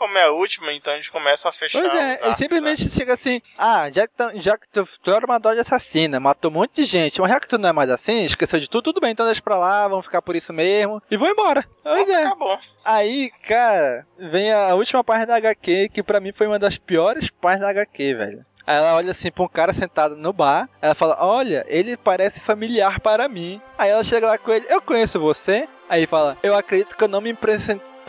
Como 0.00 0.16
é 0.16 0.24
a 0.24 0.30
última, 0.32 0.72
então 0.72 0.94
a 0.94 0.96
gente 0.96 1.12
começa 1.12 1.46
a 1.46 1.52
fechar. 1.52 1.78
Pois 1.78 1.92
é, 1.92 2.12
ele 2.14 2.22
arcos, 2.22 2.36
simplesmente 2.36 2.88
chega 2.90 3.12
assim: 3.12 3.42
Ah, 3.58 3.90
já 3.90 4.08
que, 4.08 4.14
tu- 4.16 4.40
já 4.40 4.56
que 4.56 4.66
tu, 4.66 4.88
tu 5.02 5.10
era 5.10 5.26
uma 5.26 5.38
dodge 5.38 5.60
assassina, 5.60 6.18
matou 6.18 6.50
um 6.50 6.54
monte 6.54 6.76
de 6.76 6.84
gente, 6.84 7.20
mas 7.20 7.30
já 7.30 7.38
que 7.38 7.46
tu 7.46 7.58
não 7.58 7.68
é 7.68 7.72
mais 7.72 7.90
assim, 7.90 8.24
esqueceu 8.24 8.58
de 8.58 8.66
tudo, 8.66 8.84
tudo 8.84 9.00
bem, 9.02 9.10
então 9.10 9.26
deixa 9.26 9.42
pra 9.42 9.58
lá, 9.58 9.86
vamos 9.86 10.06
ficar 10.06 10.22
por 10.22 10.34
isso 10.34 10.54
mesmo. 10.54 11.02
E 11.10 11.18
vou 11.18 11.28
embora. 11.28 11.60
Né? 11.60 11.66
Pois 11.84 12.08
é. 12.08 12.24
Acabou. 12.24 12.58
Aí, 12.82 13.30
cara, 13.46 14.06
vem 14.18 14.50
a 14.50 14.74
última 14.74 15.04
parte 15.04 15.26
da 15.26 15.36
HQ, 15.36 15.90
que 15.92 16.02
pra 16.02 16.18
mim 16.18 16.32
foi 16.32 16.46
uma 16.46 16.58
das 16.58 16.78
piores 16.78 17.28
partes 17.28 17.60
da 17.60 17.68
HQ, 17.68 18.14
velho. 18.14 18.46
Aí 18.66 18.76
ela 18.78 18.94
olha 18.96 19.10
assim 19.10 19.30
pra 19.30 19.44
um 19.44 19.48
cara 19.48 19.74
sentado 19.74 20.16
no 20.16 20.32
bar, 20.32 20.66
ela 20.80 20.94
fala, 20.94 21.18
olha, 21.20 21.62
ele 21.68 21.94
parece 21.96 22.40
familiar 22.40 23.00
para 23.00 23.28
mim. 23.28 23.60
Aí 23.76 23.90
ela 23.90 24.02
chega 24.02 24.26
lá 24.28 24.38
com 24.38 24.50
ele, 24.50 24.64
eu 24.70 24.80
conheço 24.80 25.20
você? 25.20 25.68
Aí 25.90 26.06
fala, 26.06 26.38
eu 26.42 26.54
acredito 26.54 26.96
que 26.96 27.02
eu 27.04 27.08
não 27.08 27.20
me 27.20 27.30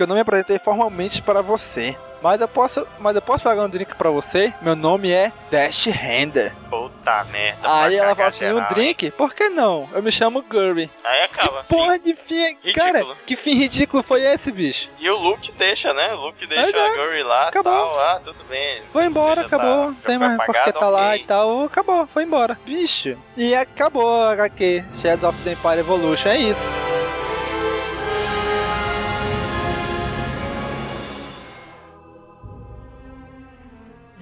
apresentei, 0.02 0.04
que 0.04 0.04
eu 0.04 0.08
não 0.08 0.16
me 0.16 0.22
apresentei 0.22 0.60
formalmente 0.60 1.22
para 1.22 1.42
você. 1.42 1.96
Mas 2.24 2.40
eu 2.40 2.48
posso, 2.48 2.88
mas 3.00 3.16
eu 3.16 3.22
posso 3.22 3.44
pagar 3.44 3.64
um 3.64 3.70
drink 3.70 3.96
pra 3.96 4.12
você? 4.12 4.54
Meu 4.62 4.76
nome 4.76 5.12
é 5.12 5.32
Dash 5.50 5.86
Render. 5.88 6.54
Puta 6.70 7.24
merda. 7.32 7.58
Aí 7.64 7.96
ela 7.96 8.14
fala 8.14 8.28
assim, 8.28 8.46
um 8.46 8.48
geral, 8.50 8.60
hein? 8.62 8.68
drink? 8.76 9.10
Por 9.12 9.34
que 9.34 9.50
não? 9.50 9.90
Eu 9.92 10.04
me 10.04 10.12
chamo 10.12 10.40
Gurry. 10.44 10.88
Aí 11.04 11.24
acaba. 11.24 11.64
Que 11.64 11.70
porra 11.70 11.94
fim. 11.94 12.00
de 12.04 12.16
fim, 12.16 12.58
Ridículo. 12.64 12.74
cara, 12.76 13.06
que 13.26 13.36
fim 13.36 13.54
ridículo 13.56 14.04
foi 14.04 14.22
esse, 14.22 14.52
bicho? 14.52 14.88
E 15.00 15.10
o 15.10 15.18
Luke 15.18 15.52
deixa, 15.54 15.96
né? 15.96 16.14
O 16.14 16.18
Luke 16.28 16.46
deixa 16.46 16.78
é. 16.78 16.86
a 16.86 16.96
Guri 16.96 17.24
lá 17.24 17.48
Acabou. 17.48 17.74
tal. 17.74 18.00
Ah, 18.00 18.22
tudo 18.24 18.44
bem. 18.48 18.84
Foi 18.94 19.06
embora, 19.06 19.42
já 19.42 19.48
acabou. 19.48 19.88
tá- 19.88 19.96
tem 20.06 20.18
mais 20.20 20.38
porque 20.38 20.52
apagado, 20.52 20.80
tá 20.80 20.90
lá 20.90 21.08
ok. 21.10 21.22
e 21.22 21.26
tal. 21.26 21.64
Acabou, 21.64 22.06
foi 22.06 22.24
embora. 22.24 22.56
Bicho. 22.64 23.18
E 23.36 23.56
acabou 23.56 24.22
a 24.26 24.34
HQ. 24.34 24.84
Shadow 25.02 25.32
of 25.32 25.40
the 25.44 25.54
Empire 25.54 25.80
Evolution. 25.80 26.30
É 26.30 26.38
isso. 26.38 26.68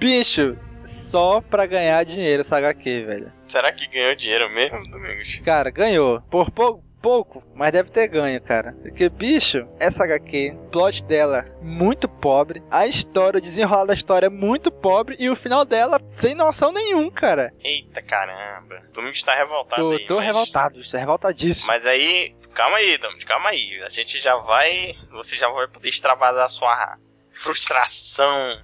Bicho, 0.00 0.56
só 0.84 1.40
pra 1.42 1.66
ganhar 1.66 2.02
dinheiro 2.04 2.40
essa 2.40 2.56
HQ, 2.56 3.04
velho. 3.04 3.32
Será 3.46 3.70
que 3.72 3.86
ganhou 3.86 4.14
dinheiro 4.14 4.48
mesmo, 4.50 4.82
Domingos? 4.90 5.36
Cara, 5.44 5.70
ganhou. 5.70 6.22
Por 6.22 6.50
pou- 6.50 6.82
pouco, 7.02 7.42
mas 7.54 7.70
deve 7.72 7.90
ter 7.90 8.08
ganho, 8.08 8.40
cara. 8.42 8.72
Porque, 8.82 9.08
bicho, 9.10 9.66
essa 9.78 10.04
HQ, 10.04 10.52
o 10.56 10.68
plot 10.70 11.04
dela 11.04 11.44
muito 11.60 12.08
pobre, 12.08 12.62
a 12.70 12.86
história, 12.86 13.38
o 13.38 13.40
desenrolar 13.40 13.84
da 13.84 13.94
história 13.94 14.26
é 14.26 14.30
muito 14.30 14.70
pobre 14.70 15.16
e 15.18 15.28
o 15.28 15.36
final 15.36 15.64
dela 15.66 16.00
sem 16.10 16.34
noção 16.34 16.72
nenhum, 16.72 17.10
cara. 17.10 17.52
Eita 17.62 18.00
caramba. 18.02 18.82
Domingos 18.94 19.22
tá 19.22 19.34
revoltado 19.34 19.82
Tô, 19.82 19.90
aí. 19.92 20.06
tô 20.06 20.16
mas- 20.16 20.26
revoltado, 20.26 20.80
estou 20.80 20.98
revoltadíssimo. 21.00 21.66
Mas 21.68 21.84
aí, 21.86 22.34
calma 22.54 22.78
aí, 22.78 22.96
Domingos, 22.98 23.24
calma 23.24 23.50
aí. 23.50 23.82
A 23.84 23.90
gente 23.90 24.18
já 24.18 24.36
vai. 24.36 24.94
Você 25.12 25.36
já 25.36 25.48
vai 25.50 25.68
poder 25.68 25.88
extravasar 25.90 26.46
a 26.46 26.48
sua 26.48 26.96
frustração 27.32 28.58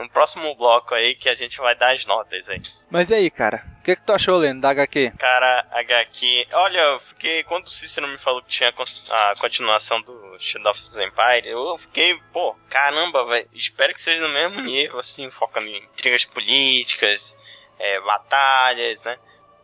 no 0.00 0.08
próximo 0.08 0.54
bloco 0.54 0.94
aí 0.94 1.14
que 1.14 1.28
a 1.28 1.34
gente 1.34 1.58
vai 1.58 1.74
dar 1.74 1.92
as 1.92 2.06
notas 2.06 2.48
aí. 2.48 2.60
Mas 2.90 3.10
e 3.10 3.14
aí, 3.14 3.30
cara? 3.30 3.62
O 3.78 3.82
que, 3.82 3.94
que 3.94 4.02
tu 4.02 4.12
achou, 4.12 4.38
Leno, 4.38 4.60
da 4.60 4.70
HQ? 4.70 5.12
Cara, 5.18 5.66
HQ. 5.70 6.48
Olha, 6.52 6.78
eu 6.78 7.00
fiquei. 7.00 7.44
Quando 7.44 7.66
o 7.66 7.70
Cícero 7.70 8.08
me 8.08 8.18
falou 8.18 8.42
que 8.42 8.48
tinha 8.48 8.70
a 8.70 9.34
continuação 9.38 10.00
do 10.00 10.36
Shadow 10.38 10.72
of 10.72 10.92
the 10.92 11.04
Empire, 11.04 11.48
eu 11.48 11.76
fiquei, 11.78 12.18
pô, 12.32 12.56
caramba, 12.68 13.26
velho. 13.26 13.48
Espero 13.52 13.94
que 13.94 14.02
seja 14.02 14.26
no 14.26 14.32
mesmo 14.32 14.60
nível, 14.62 14.98
assim, 14.98 15.30
focando 15.30 15.66
em 15.66 15.76
intrigas 15.78 16.24
políticas, 16.24 17.36
é, 17.78 18.00
batalhas, 18.00 19.02
né? 19.02 19.18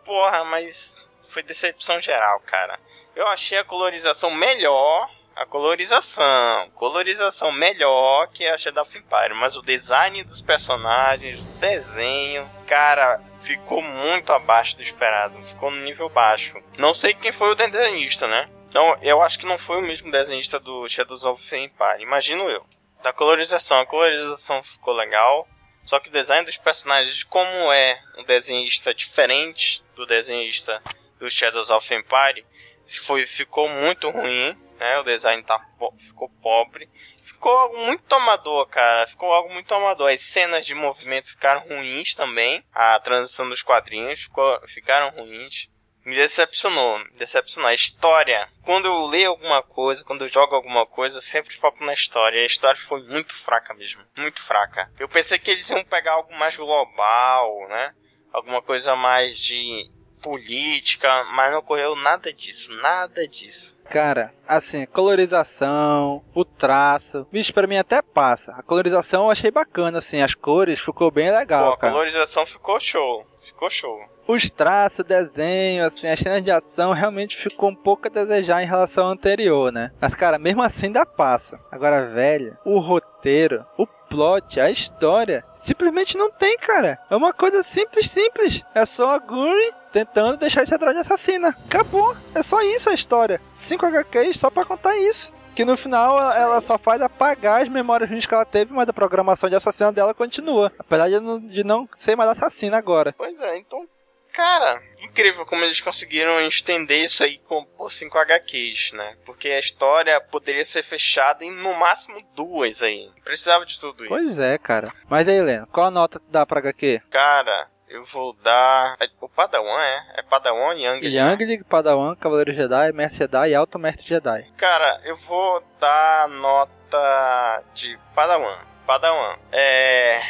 Porra, 0.05 0.45
mas 0.45 0.97
foi 1.31 1.43
decepção 1.43 2.01
geral, 2.01 2.41
cara. 2.41 2.79
Eu 3.15 3.27
achei 3.29 3.59
a 3.59 3.65
colorização 3.65 4.31
melhor. 4.31 5.11
A 5.37 5.45
colorização. 5.45 6.71
Colorização 6.71 7.53
melhor 7.53 8.27
que 8.29 8.47
a 8.47 8.57
Shadow 8.57 8.83
of 8.83 8.97
Empire, 8.97 9.35
mas 9.35 9.55
o 9.55 9.63
design 9.63 10.25
dos 10.25 10.41
personagens, 10.41 11.39
o 11.39 11.59
desenho, 11.61 12.51
cara, 12.67 13.23
ficou 13.41 13.83
muito 13.83 14.33
abaixo 14.33 14.77
do 14.77 14.83
esperado. 14.83 15.37
Ficou 15.45 15.71
no 15.71 15.83
nível 15.83 16.09
baixo. 16.09 16.57
Não 16.79 16.95
sei 16.95 17.13
quem 17.13 17.31
foi 17.31 17.51
o 17.51 17.55
desenhista, 17.55 18.27
né? 18.27 18.49
Então, 18.69 18.97
eu 19.03 19.23
acho 19.23 19.39
que 19.39 19.47
não 19.47 19.59
foi 19.59 19.77
o 19.77 19.83
mesmo 19.83 20.11
desenhista 20.11 20.59
do 20.59 20.89
Shadows 20.89 21.25
of 21.25 21.55
Empire, 21.55 22.03
imagino 22.03 22.49
eu. 22.49 22.65
Da 23.03 23.13
colorização, 23.13 23.79
a 23.79 23.87
colorização 23.87 24.63
ficou 24.63 24.95
legal. 24.95 25.47
Só 25.85 26.01
que 26.01 26.09
o 26.09 26.13
design 26.13 26.45
dos 26.45 26.57
personagens, 26.57 27.23
como 27.23 27.73
é 27.73 28.01
um 28.19 28.25
desenhista 28.25 28.93
diferente 28.93 29.85
do 29.95 30.05
desenhista 30.05 30.83
do 31.19 31.31
Shadows 31.31 31.71
of 31.71 31.95
Empire, 31.95 32.45
foi, 32.89 33.25
ficou 33.25 33.69
muito 33.69 34.11
ruim, 34.11 34.57
né? 34.79 34.99
O 34.99 35.03
design 35.03 35.43
tá, 35.43 35.61
ficou 35.99 36.29
pobre. 36.43 36.89
Ficou 37.23 37.53
algo 37.53 37.79
muito 37.79 38.05
tomador, 38.05 38.67
cara. 38.67 39.07
Ficou 39.07 39.33
algo 39.33 39.53
muito 39.53 39.67
tomador. 39.67 40.11
As 40.11 40.23
cenas 40.23 40.65
de 40.65 40.75
movimento 40.75 41.29
ficaram 41.29 41.67
ruins 41.69 42.15
também. 42.15 42.65
A 42.73 42.99
transição 43.01 43.49
dos 43.49 43.63
quadrinhos 43.63 44.23
ficou, 44.23 44.61
ficaram 44.67 45.11
ruins 45.11 45.69
me 46.07 46.15
decepcionou, 46.15 47.01
me 47.01 47.11
decepcionou. 47.19 47.69
A 47.69 47.75
história, 47.75 48.49
quando 48.63 48.87
eu 48.87 49.07
leio 49.07 49.31
alguma 49.31 49.61
coisa, 49.61 50.05
quando 50.05 50.25
eu 50.25 50.29
jogo 50.29 50.55
alguma 50.55 50.87
coisa, 50.87 51.19
eu 51.19 51.23
sempre 51.23 51.53
foco 51.53 51.85
na 51.85 51.93
história. 51.93 52.41
A 52.41 52.47
história 52.47 52.81
foi 52.81 53.03
muito 53.03 53.35
fraca 53.35 53.75
mesmo, 53.75 54.03
muito 54.17 54.41
fraca. 54.41 54.89
Eu 55.01 55.09
pensei 55.09 55.37
que 55.37 55.51
eles 55.51 55.69
iam 55.69 55.85
pegar 55.85 56.13
algo 56.13 56.33
mais 56.39 56.55
global, 56.55 57.67
né? 57.69 57.93
Alguma 58.33 58.63
coisa 58.63 58.95
mais 58.95 59.37
de 59.37 59.91
política, 60.27 61.25
mas 61.35 61.53
não 61.53 61.61
ocorreu 61.61 61.95
nada 61.95 62.33
disso, 62.33 62.73
nada 62.75 63.29
disso. 63.29 63.79
Cara, 63.89 64.35
assim, 64.49 64.85
colorização, 64.87 66.25
o 66.35 66.45
traço, 66.45 67.25
bicho, 67.31 67.55
pra 67.55 67.69
mim 67.69 67.77
até 67.77 68.03
passa. 68.03 68.53
A 68.57 68.63
colorização 68.63 69.27
eu 69.27 69.31
achei 69.31 69.53
bacana, 69.53 69.99
assim, 69.99 70.21
as 70.21 70.35
cores 70.35 70.81
ficou 70.81 71.13
bem 71.13 71.31
legal, 71.31 71.69
Pô, 71.69 71.75
a 71.75 71.79
cara. 71.79 71.93
colorização 71.93 72.45
ficou 72.45 72.81
show, 72.81 73.25
ficou 73.45 73.71
show 73.71 74.16
os 74.27 74.51
traços, 74.51 75.05
desenho, 75.05 75.85
assim, 75.85 76.09
as 76.09 76.19
cenas 76.19 76.43
de 76.43 76.51
ação 76.51 76.93
realmente 76.93 77.37
ficou 77.37 77.71
um 77.71 77.75
pouco 77.75 78.09
a 78.09 78.11
desejar 78.11 78.63
em 78.63 78.67
relação 78.67 79.07
ao 79.07 79.13
anterior, 79.13 79.73
né? 79.73 79.93
Mas, 80.01 80.15
cara, 80.15 80.39
mesmo 80.39 80.63
assim 80.63 80.91
dá 80.91 81.07
passa. 81.07 81.61
Agora, 81.71 82.07
velho, 82.07 82.57
o 82.65 82.79
roteiro, 82.79 83.65
o 83.79 83.87
plot, 83.87 84.61
a 84.61 84.71
história, 84.71 85.45
simplesmente 85.55 86.17
não 86.17 86.31
tem, 86.31 86.57
cara. 86.59 86.99
É 87.11 87.17
uma 87.17 87.33
coisa 87.33 87.63
simples, 87.63 88.09
simples. 88.11 88.63
É 88.75 88.87
só 88.87 89.11
a 89.11 89.19
Guri 89.19 89.73
tentando 89.93 90.39
deixar 90.39 90.63
esse 90.63 90.75
atrás 90.75 90.95
de 90.95 91.01
assassina. 91.01 91.57
Acabou. 91.67 92.17
É 92.35 92.43
só 92.43 92.61
isso 92.63 92.91
a 92.91 92.95
história. 92.95 93.41
5 93.49 93.87
HQs 93.87 94.39
só 94.39 94.51
para 94.51 94.65
contar 94.65 94.97
isso 94.97 95.35
que 95.55 95.65
no 95.65 95.75
final 95.75 96.21
ela 96.35 96.61
só 96.61 96.77
faz 96.77 97.01
apagar 97.01 97.63
as 97.63 97.69
memórias 97.69 98.11
ruins 98.11 98.27
que 98.27 98.35
ela 98.35 98.45
teve, 98.45 98.75
mas 98.75 98.87
a 98.87 98.93
programação 98.93 99.49
de 99.49 99.57
assassina 99.57 99.91
dela 99.91 100.13
continua. 100.13 100.71
Apesar 100.79 101.09
de 101.09 101.19
não, 101.19 101.41
de 101.41 101.65
não 101.65 101.89
ser 101.97 102.15
mais 102.15 102.29
assassina 102.29 102.77
agora. 102.77 103.15
Pois 103.17 103.41
é, 103.41 103.57
então 103.57 103.89
Cara, 104.37 104.83
incrível 105.01 105.47
como 105.47 105.65
eles 105.65 105.81
conseguiram 105.81 106.39
estender 106.43 107.07
isso 107.07 107.25
aí 107.25 107.39
com, 107.39 107.67
5 107.89 108.19
HQs, 108.19 108.93
né? 108.93 109.17
Porque 109.25 109.49
a 109.49 109.59
história 109.59 110.21
poderia 110.21 110.63
ser 110.63 110.83
fechada 110.83 111.43
em 111.43 111.51
no 111.51 111.73
máximo 111.73 112.21
duas 112.35 112.83
aí. 112.83 113.11
Precisava 113.25 113.65
de 113.65 113.81
tudo 113.81 114.05
isso. 114.05 114.11
Pois 114.11 114.39
é, 114.39 114.59
cara. 114.59 114.93
Mas 115.09 115.27
aí, 115.27 115.37
Helena, 115.37 115.67
qual 115.73 115.87
a 115.87 115.91
nota 115.91 116.21
dá 116.29 116.45
pra 116.45 116.59
HQ? 116.59 117.01
Cara, 117.11 117.71
eu 117.89 118.05
vou 118.05 118.35
dar. 118.35 118.99
É, 119.01 119.09
o 119.23 119.27
Padawan 119.27 119.81
é? 119.81 120.07
É 120.17 120.23
Padawan 120.23 120.75
e 120.75 120.85
Youngling. 120.85 121.17
Youngling, 121.17 121.63
Padawan, 121.63 122.15
Cavaleiro 122.17 122.53
Jedi, 122.53 122.93
Mestre 122.93 123.21
Jedi 123.21 123.49
e 123.49 123.55
Alto 123.55 123.79
Mestre 123.79 124.07
Jedi. 124.07 124.53
Cara, 124.59 125.01
eu 125.05 125.17
vou 125.17 125.65
dar 125.81 126.29
nota 126.29 127.65
de 127.73 127.99
Padawan. 128.15 128.59
Padawan. 128.87 129.39
É. 129.51 130.21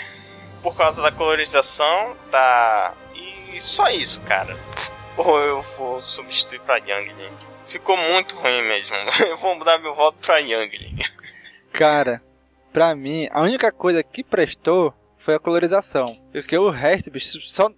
Por 0.63 0.77
causa 0.77 1.03
da 1.03 1.11
colorização, 1.11 2.17
da 2.31 2.95
e 3.57 3.61
só 3.61 3.89
isso, 3.89 4.21
cara. 4.21 4.55
Ou 5.17 5.39
eu 5.41 5.63
vou 5.63 6.03
substituir 6.03 6.61
pra 6.61 6.77
Youngling. 6.77 7.33
Ficou 7.69 7.97
muito 7.97 8.37
ruim 8.37 8.63
mesmo. 8.69 8.95
Eu 9.27 9.37
vou 9.39 9.57
mudar 9.57 9.79
meu 9.79 9.95
voto 9.95 10.19
pra 10.21 10.39
Youngling. 10.39 10.99
Cara, 11.73 12.23
pra 12.73 12.95
mim, 12.95 13.29
a 13.33 13.41
única 13.41 13.73
coisa 13.73 14.03
que 14.03 14.23
prestou 14.23 14.95
foi 15.17 15.35
a 15.35 15.39
colorização. 15.41 16.17
Porque 16.33 16.57
o 16.57 16.71
resto, 16.71 17.11
bicho, 17.11 17.41
só. 17.41 17.71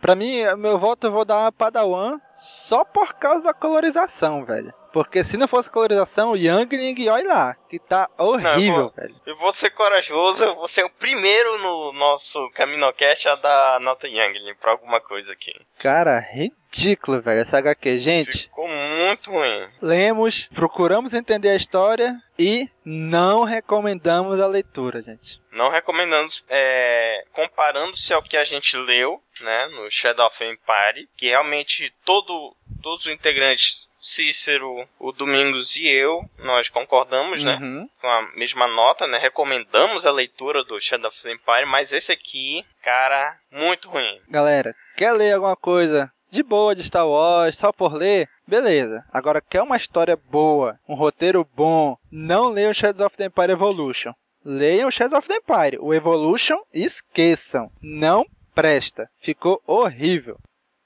Pra 0.00 0.16
mim, 0.16 0.42
meu 0.56 0.78
voto 0.78 1.06
eu 1.06 1.12
vou 1.12 1.24
dar 1.24 1.40
uma 1.40 1.52
Padawan 1.52 2.18
só 2.32 2.84
por 2.84 3.12
causa 3.14 3.42
da 3.42 3.54
colorização, 3.54 4.44
velho. 4.44 4.72
Porque 4.92 5.22
se 5.22 5.36
não 5.36 5.46
fosse 5.46 5.70
colorização, 5.70 6.32
o 6.32 6.36
Youngling, 6.36 7.08
olha 7.08 7.28
lá, 7.28 7.56
que 7.68 7.78
tá 7.78 8.08
horrível, 8.18 8.52
não, 8.52 8.60
eu 8.60 8.74
vou, 8.74 8.92
velho. 8.96 9.14
Eu 9.26 9.36
vou 9.36 9.52
ser 9.52 9.70
corajoso, 9.70 10.44
eu 10.44 10.54
vou 10.54 10.68
ser 10.68 10.84
o 10.84 10.90
primeiro 10.90 11.58
no 11.58 11.92
nosso 11.92 12.50
CaminoCast 12.50 13.28
a 13.28 13.34
dar 13.36 13.80
nota 13.80 14.08
Youngling 14.08 14.54
pra 14.60 14.72
alguma 14.72 15.00
coisa 15.00 15.32
aqui. 15.32 15.52
Cara, 15.78 16.18
ridículo, 16.18 17.20
velho, 17.20 17.40
essa 17.40 17.58
HQ. 17.58 17.98
Gente, 17.98 18.42
ficou 18.44 18.68
muito 18.68 19.30
ruim. 19.30 19.68
Lemos, 19.80 20.48
procuramos 20.54 21.14
entender 21.14 21.50
a 21.50 21.56
história 21.56 22.16
e 22.38 22.68
não 22.84 23.44
recomendamos 23.44 24.40
a 24.40 24.46
leitura, 24.46 25.02
gente. 25.02 25.40
Não 25.52 25.70
recomendamos, 25.70 26.44
é, 26.48 27.24
comparando-se 27.32 28.12
ao 28.14 28.22
que 28.22 28.36
a 28.36 28.44
gente 28.44 28.76
leu, 28.76 29.20
né, 29.40 29.66
no 29.68 29.90
Shadow 29.90 30.26
of 30.26 30.44
Empire, 30.44 31.08
que 31.16 31.26
realmente 31.26 31.92
todo, 32.04 32.54
todos 32.82 33.06
os 33.06 33.12
integrantes 33.12 33.88
Cícero, 34.00 34.88
o 34.98 35.12
Domingos 35.12 35.76
e 35.76 35.86
eu, 35.86 36.24
nós 36.38 36.68
concordamos, 36.68 37.42
né? 37.42 37.58
uhum. 37.60 37.88
Com 38.00 38.06
a 38.06 38.22
mesma 38.36 38.66
nota, 38.66 39.06
né? 39.06 39.18
Recomendamos 39.18 40.06
a 40.06 40.12
leitura 40.12 40.62
do 40.64 40.80
Shadow 40.80 41.08
of 41.08 41.22
the 41.22 41.32
Empire, 41.32 41.66
mas 41.66 41.92
esse 41.92 42.12
aqui, 42.12 42.64
cara, 42.82 43.36
muito 43.50 43.88
ruim. 43.90 44.20
Galera, 44.28 44.74
quer 44.96 45.12
ler 45.12 45.32
alguma 45.32 45.56
coisa 45.56 46.10
de 46.30 46.42
boa 46.42 46.74
de 46.74 46.84
Star 46.84 47.08
Wars, 47.08 47.58
só 47.58 47.72
por 47.72 47.92
ler? 47.92 48.28
Beleza. 48.46 49.04
Agora, 49.12 49.40
quer 49.40 49.62
uma 49.62 49.76
história 49.76 50.16
boa, 50.16 50.78
um 50.88 50.94
roteiro 50.94 51.46
bom, 51.54 51.96
não 52.10 52.50
leiam 52.50 52.72
Shadows 52.72 53.04
of 53.04 53.16
the 53.16 53.26
Empire 53.26 53.52
Evolution. 53.52 54.12
Leiam 54.44 54.90
Shadows 54.90 55.18
of 55.18 55.28
the 55.28 55.36
Empire. 55.36 55.78
O 55.80 55.92
Evolution, 55.92 56.58
esqueçam. 56.72 57.70
Não 57.82 58.24
presta. 58.54 59.08
Ficou 59.20 59.62
horrível. 59.66 60.38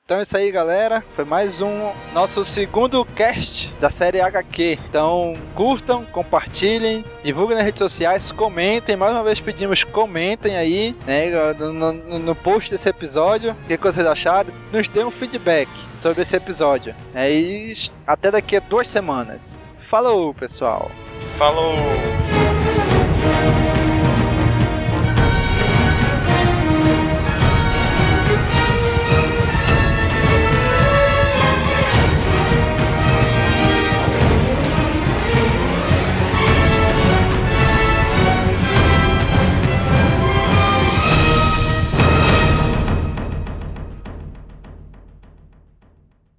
Então 0.04 0.18
é 0.18 0.22
isso 0.22 0.36
aí, 0.36 0.50
galera. 0.50 1.02
Foi 1.14 1.24
mais 1.24 1.60
um 1.60 1.92
nosso 2.12 2.44
segundo 2.44 3.04
cast 3.04 3.72
da 3.80 3.88
série 3.88 4.20
HQ. 4.20 4.78
Então 4.88 5.34
curtam, 5.54 6.04
compartilhem, 6.06 7.04
divulguem 7.22 7.56
nas 7.56 7.64
redes 7.64 7.78
sociais, 7.78 8.32
comentem. 8.32 8.96
Mais 8.96 9.12
uma 9.12 9.22
vez 9.22 9.38
pedimos 9.38 9.84
comentem 9.84 10.56
aí, 10.56 10.96
né, 11.06 11.30
no, 11.54 11.92
no, 12.18 12.34
post 12.34 12.68
desse 12.68 12.88
episódio. 12.88 13.52
O 13.52 13.68
que, 13.68 13.76
vocês 13.76 14.04
acharam? 14.04 14.52
Nos 14.72 14.88
dê 14.88 15.04
um 15.04 15.10
feedback 15.10 15.70
sobre 16.00 16.22
esse 16.22 16.34
episódio. 16.34 16.94
É, 17.14 17.30
e 17.30 17.72
até 18.04 18.32
daqui 18.32 18.56
a 18.56 18.60
duas 18.60 18.88
semanas. 18.88 19.60
Falou, 19.78 20.34
pessoal. 20.34 20.90
Falou. 21.38 21.74